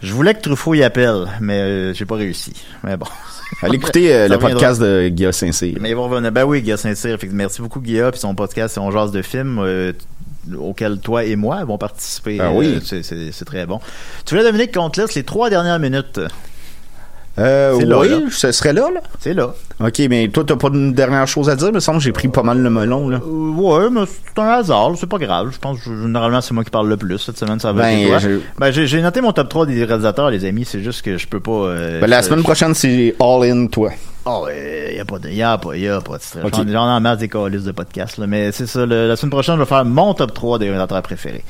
Je 0.00 0.12
voulais 0.12 0.34
que 0.34 0.40
Truffaut 0.40 0.74
y 0.74 0.82
appelle, 0.82 1.26
mais 1.40 1.60
euh, 1.60 1.94
j'ai 1.94 2.04
pas 2.04 2.16
réussi. 2.16 2.52
Mais 2.82 2.96
bon. 2.96 3.06
Allez 3.62 3.76
écouter 3.76 4.12
euh, 4.14 4.28
le 4.28 4.38
podcast 4.38 4.80
de 4.80 5.08
Guilla 5.08 5.30
Saint-Cyr. 5.32 5.76
Mais 5.80 5.94
revenir. 5.94 6.32
Ben 6.32 6.44
oui, 6.44 6.60
Guilla 6.62 6.76
Saint-Cyr. 6.76 7.18
Merci 7.30 7.60
beaucoup, 7.62 7.80
Guilla. 7.80 8.10
Puis 8.10 8.20
son 8.20 8.34
podcast, 8.34 8.74
c'est 8.74 8.80
On 8.80 8.90
jase 8.90 9.12
de 9.12 9.22
films. 9.22 9.58
euh, 9.60 9.92
auquel 10.58 10.98
toi 10.98 11.24
et 11.24 11.36
moi 11.36 11.62
vont 11.64 11.78
participer. 11.78 12.38
Ah 12.40 12.50
oui. 12.52 12.80
C'est 12.82 13.44
très 13.44 13.64
bon. 13.66 13.78
Tu 14.24 14.34
voulais, 14.34 14.44
Dominique, 14.44 14.74
qu'on 14.74 14.90
te 14.90 15.00
laisse 15.00 15.14
les 15.14 15.22
trois 15.22 15.50
dernières 15.50 15.78
minutes. 15.78 16.20
Euh, 17.38 17.80
là, 17.86 17.98
oui, 18.00 18.08
là. 18.10 18.16
ce 18.30 18.52
serait 18.52 18.74
là, 18.74 18.88
là. 18.92 19.00
C'est 19.18 19.32
là. 19.32 19.54
Ok, 19.80 20.00
mais 20.10 20.28
toi, 20.28 20.44
t'as 20.46 20.56
pas 20.56 20.68
une 20.68 20.92
dernière 20.92 21.26
chose 21.26 21.48
à 21.48 21.56
dire? 21.56 21.68
Il 21.68 21.74
me 21.74 21.80
semble 21.80 21.96
que 21.98 22.04
j'ai 22.04 22.12
pris 22.12 22.28
pas 22.28 22.42
mal 22.42 22.58
le 22.58 22.68
melon, 22.68 23.08
là. 23.08 23.20
Euh, 23.26 23.50
ouais, 23.54 23.88
mais 23.90 24.02
c'est 24.06 24.38
un 24.42 24.48
hasard, 24.48 24.90
c'est 24.98 25.08
pas 25.08 25.16
grave. 25.18 25.48
Je 25.50 25.58
pense 25.58 25.78
que 25.80 25.84
généralement 25.84 26.42
c'est 26.42 26.52
moi 26.52 26.62
qui 26.62 26.70
parle 26.70 26.88
le 26.90 26.96
plus 26.98 27.18
cette 27.18 27.38
semaine, 27.38 27.58
ça 27.58 27.72
va 27.72 27.82
Ben, 27.84 28.06
toi. 28.06 28.18
je- 28.18 28.38
Ben, 28.58 28.70
j'ai 28.70 29.00
noté 29.00 29.22
mon 29.22 29.32
top 29.32 29.48
3 29.48 29.64
des 29.66 29.82
réalisateurs, 29.84 30.30
les 30.30 30.44
amis, 30.44 30.66
c'est 30.66 30.82
juste 30.82 31.02
que 31.02 31.16
je 31.16 31.26
peux 31.26 31.40
pas. 31.40 31.50
euh, 31.52 32.00
Ben, 32.00 32.06
la 32.10 32.22
semaine 32.22 32.40
je- 32.40 32.44
prochaine, 32.44 32.74
c'est 32.74 33.14
All 33.18 33.44
In, 33.50 33.66
toi. 33.68 33.90
Oh, 34.26 34.46
il 34.90 34.96
y 34.96 35.00
a 35.00 35.04
pas 35.04 35.18
de, 35.18 35.30
y 35.30 35.42
a 35.42 35.56
pas, 35.58 35.74
y 35.76 35.88
a 35.88 36.00
pas 36.00 36.18
de 36.18 36.22
stress. 36.22 36.44
J'en 36.54 36.68
ai 36.68 36.76
en 36.76 37.00
masse 37.00 37.18
des 37.18 37.28
calices 37.28 37.64
de 37.64 37.72
podcasts, 37.72 38.18
là, 38.18 38.26
mais 38.28 38.52
c'est 38.52 38.66
ça, 38.68 38.84
le- 38.86 39.08
la 39.08 39.16
semaine 39.16 39.30
prochaine, 39.30 39.54
je 39.56 39.60
vais 39.60 39.66
faire 39.66 39.84
mon 39.84 40.12
top 40.14 40.32
3 40.34 40.58
des 40.58 40.66
réalisateurs 40.66 41.02
préférés. 41.02 41.42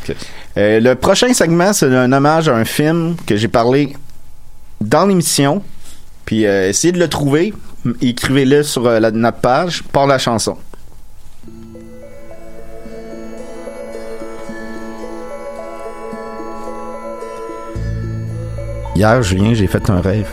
Euh, 0.56 0.78
le 0.80 0.94
prochain 0.94 1.34
segment, 1.34 1.72
c'est 1.72 1.94
un 1.94 2.10
hommage 2.12 2.48
à 2.48 2.54
un 2.54 2.64
film 2.64 3.16
que 3.26 3.36
j'ai 3.36 3.48
parlé 3.48 3.94
dans 4.82 5.06
l'émission. 5.06 5.62
Puis 6.24 6.46
euh, 6.46 6.68
essayez 6.68 6.92
de 6.92 6.98
le 6.98 7.08
trouver. 7.08 7.52
Écrivez-le 8.00 8.62
sur 8.62 8.86
euh, 8.86 9.00
la- 9.00 9.10
notre 9.10 9.38
page 9.38 9.82
par 9.92 10.06
la 10.06 10.18
chanson. 10.18 10.56
Hier, 18.94 19.22
Julien, 19.22 19.54
j'ai 19.54 19.66
fait 19.66 19.88
un 19.90 20.00
rêve. 20.00 20.28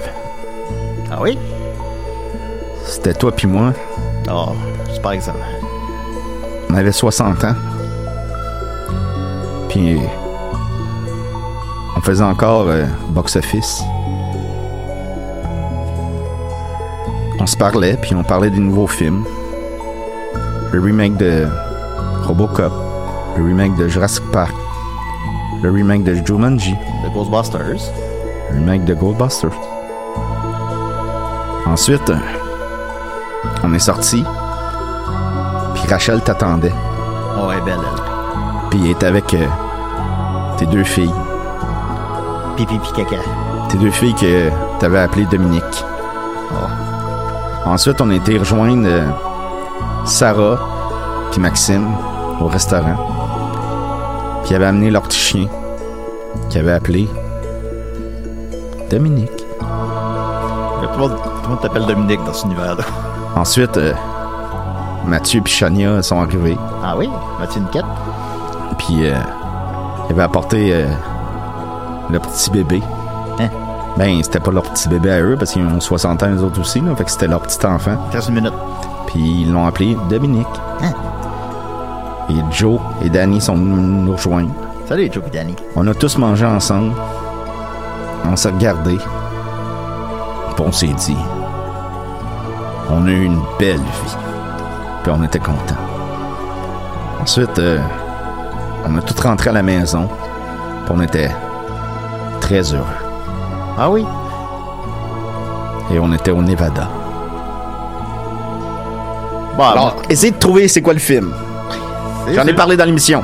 Ah 1.11 1.19
oui? 1.21 1.37
C'était 2.85 3.13
toi 3.13 3.31
puis 3.31 3.47
moi. 3.47 3.73
Oh, 4.29 4.49
j'espère 4.87 5.11
que 5.17 5.23
ça 5.23 5.31
va. 5.31 5.45
On 6.69 6.73
avait 6.75 6.91
60 6.91 7.43
ans. 7.45 7.55
Puis 9.69 9.97
on 11.95 12.01
faisait 12.01 12.23
encore 12.23 12.67
euh, 12.67 12.85
box-office. 13.09 13.83
Se 17.49 17.57
parlait, 17.57 17.97
puis 17.99 18.13
on 18.13 18.23
parlait 18.23 18.51
des 18.51 18.59
nouveaux 18.59 18.87
films. 18.87 19.25
Le 20.71 20.79
remake 20.79 21.17
de 21.17 21.47
Robocop, 22.23 22.71
le 23.37 23.43
remake 23.43 23.75
de 23.75 23.87
Jurassic 23.87 24.23
Park, 24.31 24.53
le 25.63 25.71
remake 25.71 26.03
de 26.03 26.13
Jumanji, 26.13 26.75
The 27.03 27.11
Ghostbusters, 27.11 27.81
le 28.51 28.59
remake 28.59 28.85
de 28.85 28.93
Goldbusters. 28.93 29.57
Ensuite, 31.65 32.11
on 33.63 33.73
est 33.73 33.79
sorti, 33.79 34.23
puis 35.73 35.87
Rachel 35.89 36.21
t'attendait. 36.21 36.73
Oh, 37.35 37.49
elle 37.51 37.57
est 37.57 37.61
belle, 37.61 37.79
elle. 37.79 38.69
Puis 38.69 38.79
il 38.83 38.91
était 38.91 39.07
avec 39.07 39.33
euh, 39.33 39.47
tes 40.57 40.67
deux 40.67 40.83
filles. 40.83 41.13
Pipi 42.57 42.77
pis 42.77 42.91
caca. 42.93 43.21
Tes 43.69 43.77
deux 43.79 43.91
filles 43.91 44.13
que 44.13 44.49
t'avais 44.79 44.99
appelées 44.99 45.25
Dominique. 45.25 45.63
Ensuite, 47.65 48.01
on 48.01 48.09
a 48.09 48.15
été 48.15 48.37
rejoindre 48.37 48.87
euh, 48.87 49.07
Sarah 50.05 50.59
puis 51.31 51.39
Maxime 51.39 51.87
au 52.41 52.47
restaurant. 52.47 52.95
Puis 54.43 54.51
ils 54.51 54.55
avaient 54.55 54.65
amené 54.65 54.89
leur 54.89 55.03
petit 55.03 55.19
chien 55.19 55.47
qu'ils 56.49 56.61
avaient 56.61 56.73
appelé 56.73 57.07
Dominique. 58.89 59.29
Tout 60.81 60.89
le 60.91 60.97
monde, 60.97 61.15
tout 61.15 61.43
le 61.43 61.49
monde 61.49 61.61
t'appelle 61.61 61.85
Dominique 61.85 62.23
dans 62.25 62.33
cet 62.33 62.45
univers-là. 62.45 62.83
Ensuite, 63.35 63.77
euh, 63.77 63.93
Mathieu 65.05 65.41
puis 65.41 65.53
Chania 65.53 66.01
sont 66.01 66.19
arrivés. 66.19 66.57
Ah 66.83 66.95
oui? 66.97 67.09
Mathieu 67.39 67.61
Niquette? 67.61 67.85
Puis 68.77 69.07
euh, 69.07 69.15
ils 70.07 70.13
avaient 70.13 70.23
apporté 70.23 70.73
euh, 70.73 70.87
le 72.09 72.19
petit 72.19 72.49
bébé. 72.49 72.81
Ben, 73.99 74.23
c'était 74.23 74.39
pas 74.39 74.51
leur 74.51 74.63
petit 74.63 74.87
bébé 74.87 75.11
à 75.11 75.21
eux 75.21 75.35
parce 75.37 75.51
qu'ils 75.51 75.61
ont 75.61 75.81
60 75.81 76.23
ans 76.23 76.29
eux 76.33 76.41
autres 76.41 76.61
aussi, 76.61 76.79
là, 76.79 76.95
fait 76.95 77.03
que 77.03 77.11
c'était 77.11 77.27
leur 77.27 77.41
petit 77.41 77.65
enfant. 77.65 77.97
15 78.13 78.29
minutes. 78.29 78.53
Puis 79.07 79.41
ils 79.41 79.51
l'ont 79.51 79.67
appelé 79.67 79.97
Dominique. 80.09 80.47
Hein? 80.81 80.93
Et 82.29 82.35
Joe 82.49 82.79
et 83.03 83.09
Danny 83.09 83.41
sont 83.41 83.55
venus 83.55 84.05
nous 84.05 84.13
rejoindre. 84.13 84.51
Salut, 84.87 85.09
Joe 85.11 85.25
et 85.27 85.31
Danny. 85.31 85.53
On 85.75 85.85
a 85.85 85.93
tous 85.93 86.17
mangé 86.17 86.45
ensemble. 86.45 86.93
On 88.23 88.37
s'est 88.37 88.51
regardé. 88.51 88.95
Puis 88.95 90.65
on 90.65 90.71
s'est 90.71 90.87
dit, 90.87 91.17
on 92.89 93.05
a 93.05 93.09
eu 93.09 93.25
une 93.25 93.41
belle 93.59 93.75
vie. 93.79 94.17
Puis 95.03 95.11
on 95.13 95.21
était 95.25 95.39
contents. 95.39 95.75
Ensuite, 97.19 97.59
euh, 97.59 97.79
on 98.85 98.97
a 98.97 99.01
tout 99.01 99.21
rentré 99.21 99.49
à 99.49 99.53
la 99.53 99.63
maison. 99.63 100.07
Puis 100.85 100.95
on 100.95 101.01
était 101.01 101.31
très 102.39 102.73
heureux. 102.73 103.08
Ah 103.81 103.89
oui? 103.89 104.03
Et 105.93 105.99
on 105.99 106.11
était 106.11 106.31
au 106.31 106.41
Nevada. 106.41 106.89
Bon, 109.55 109.63
Alors, 109.63 110.01
essayez 110.09 110.33
de 110.33 110.37
trouver 110.37 110.67
c'est 110.67 110.81
quoi 110.81 110.91
le 110.91 110.99
film. 110.99 111.33
J'en 112.35 112.45
ai 112.45 112.53
parlé 112.53 112.75
dans 112.75 112.83
l'émission. 112.83 113.23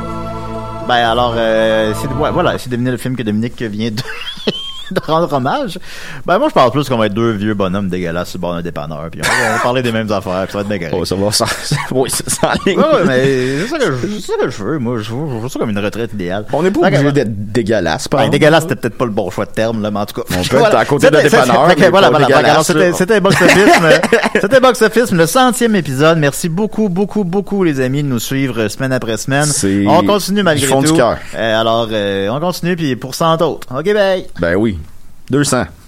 Ben 0.87 1.09
alors, 1.11 1.33
euh, 1.35 1.93
c'est 2.01 2.07
ouais, 2.07 2.31
voilà, 2.31 2.57
c'est 2.57 2.69
devenu 2.69 2.89
le 2.89 2.95
film 2.95 3.17
que 3.17 3.23
Dominique 3.23 3.61
vient 3.63 3.91
de, 3.91 4.01
de 4.91 4.99
rendre 5.05 5.31
hommage. 5.31 5.79
Ben 6.25 6.37
moi, 6.37 6.49
je 6.49 6.53
parle 6.53 6.71
plus 6.71 6.87
qu'on 6.87 6.97
va 6.97 7.07
être 7.07 7.13
deux 7.13 7.31
vieux 7.31 7.53
bonhommes 7.53 7.89
dégueulasses 7.89 8.29
sur 8.29 8.37
le 8.37 8.41
bord 8.41 8.53
d'un 8.53 8.61
dépanneur, 8.61 9.07
puis 9.11 9.21
on 9.23 9.53
va, 9.53 9.59
parler 9.63 9.81
des 9.81 9.91
mêmes 9.91 10.11
affaires, 10.11 10.43
puis 10.43 10.51
ça 10.51 10.57
va 10.57 10.61
être 10.61 10.67
bien 10.67 10.79
correct. 10.79 10.95
Oh, 10.97 11.05
ça 11.05 11.15
va 11.15 11.31
ça, 11.31 11.45
oui. 11.91 12.09
Ouais, 12.67 12.83
mais 13.05 13.59
c'est 13.61 13.67
ça, 13.67 13.77
que 13.79 13.85
je, 13.85 14.07
c'est 14.19 14.31
ça 14.31 14.33
que 14.39 14.49
je 14.49 14.63
veux. 14.63 14.79
Moi, 14.79 14.99
je 14.99 15.11
vois, 15.11 15.49
ça 15.49 15.59
comme 15.59 15.69
une 15.69 15.79
retraite 15.79 16.13
idéale. 16.13 16.45
On 16.53 16.63
n'est 16.63 16.71
pas 16.71 16.87
obligé 16.87 17.11
d'être 17.11 17.51
dégueulasse, 17.51 18.07
par 18.07 18.21
Ben, 18.21 18.29
dégueulasse, 18.29 18.63
c'était 18.63 18.75
peut-être 18.75 18.97
pas 18.97 19.05
le 19.05 19.11
bon 19.11 19.29
choix 19.29 19.45
de 19.45 19.51
terme, 19.51 19.81
là, 19.81 19.91
mais 19.91 19.99
en 19.99 20.05
tout 20.05 20.21
cas. 20.21 20.27
On 20.37 20.43
peut 20.43 20.57
être 20.57 20.75
à 20.75 20.85
côté 20.85 21.09
d'un 21.09 21.21
dépanneur, 21.21 21.67
voilà, 21.89 22.09
voilà. 22.09 22.63
C'était, 22.63 23.19
Box 23.19 23.41
Office, 23.41 23.73
c'était 24.41 24.59
Box 24.59 24.81
Office, 24.81 25.11
le 25.11 25.25
centième 25.25 25.75
épisode. 25.75 26.17
Merci 26.17 26.49
beaucoup, 26.49 26.89
beaucoup, 26.89 27.23
beaucoup, 27.23 27.63
les 27.63 27.79
amis, 27.79 28.03
de 28.03 28.07
nous 28.07 28.19
suivre 28.19 28.67
semaine 28.67 28.91
après 28.91 29.17
semaine. 29.17 29.47
On 29.87 30.03
continue 30.03 30.43
malgré 30.43 30.67
tout. 30.67 30.81
du 30.81 30.93
cœur. 30.93 31.17
Euh, 31.35 31.61
alors, 31.61 31.87
euh, 31.91 32.29
on 32.29 32.39
continue, 32.39 32.75
puis 32.75 32.95
pour 32.95 33.15
100 33.15 33.41
autres. 33.41 33.67
OK, 33.73 33.93
bye. 33.93 34.25
Ben 34.39 34.55
oui. 34.55 34.77
200. 35.29 35.84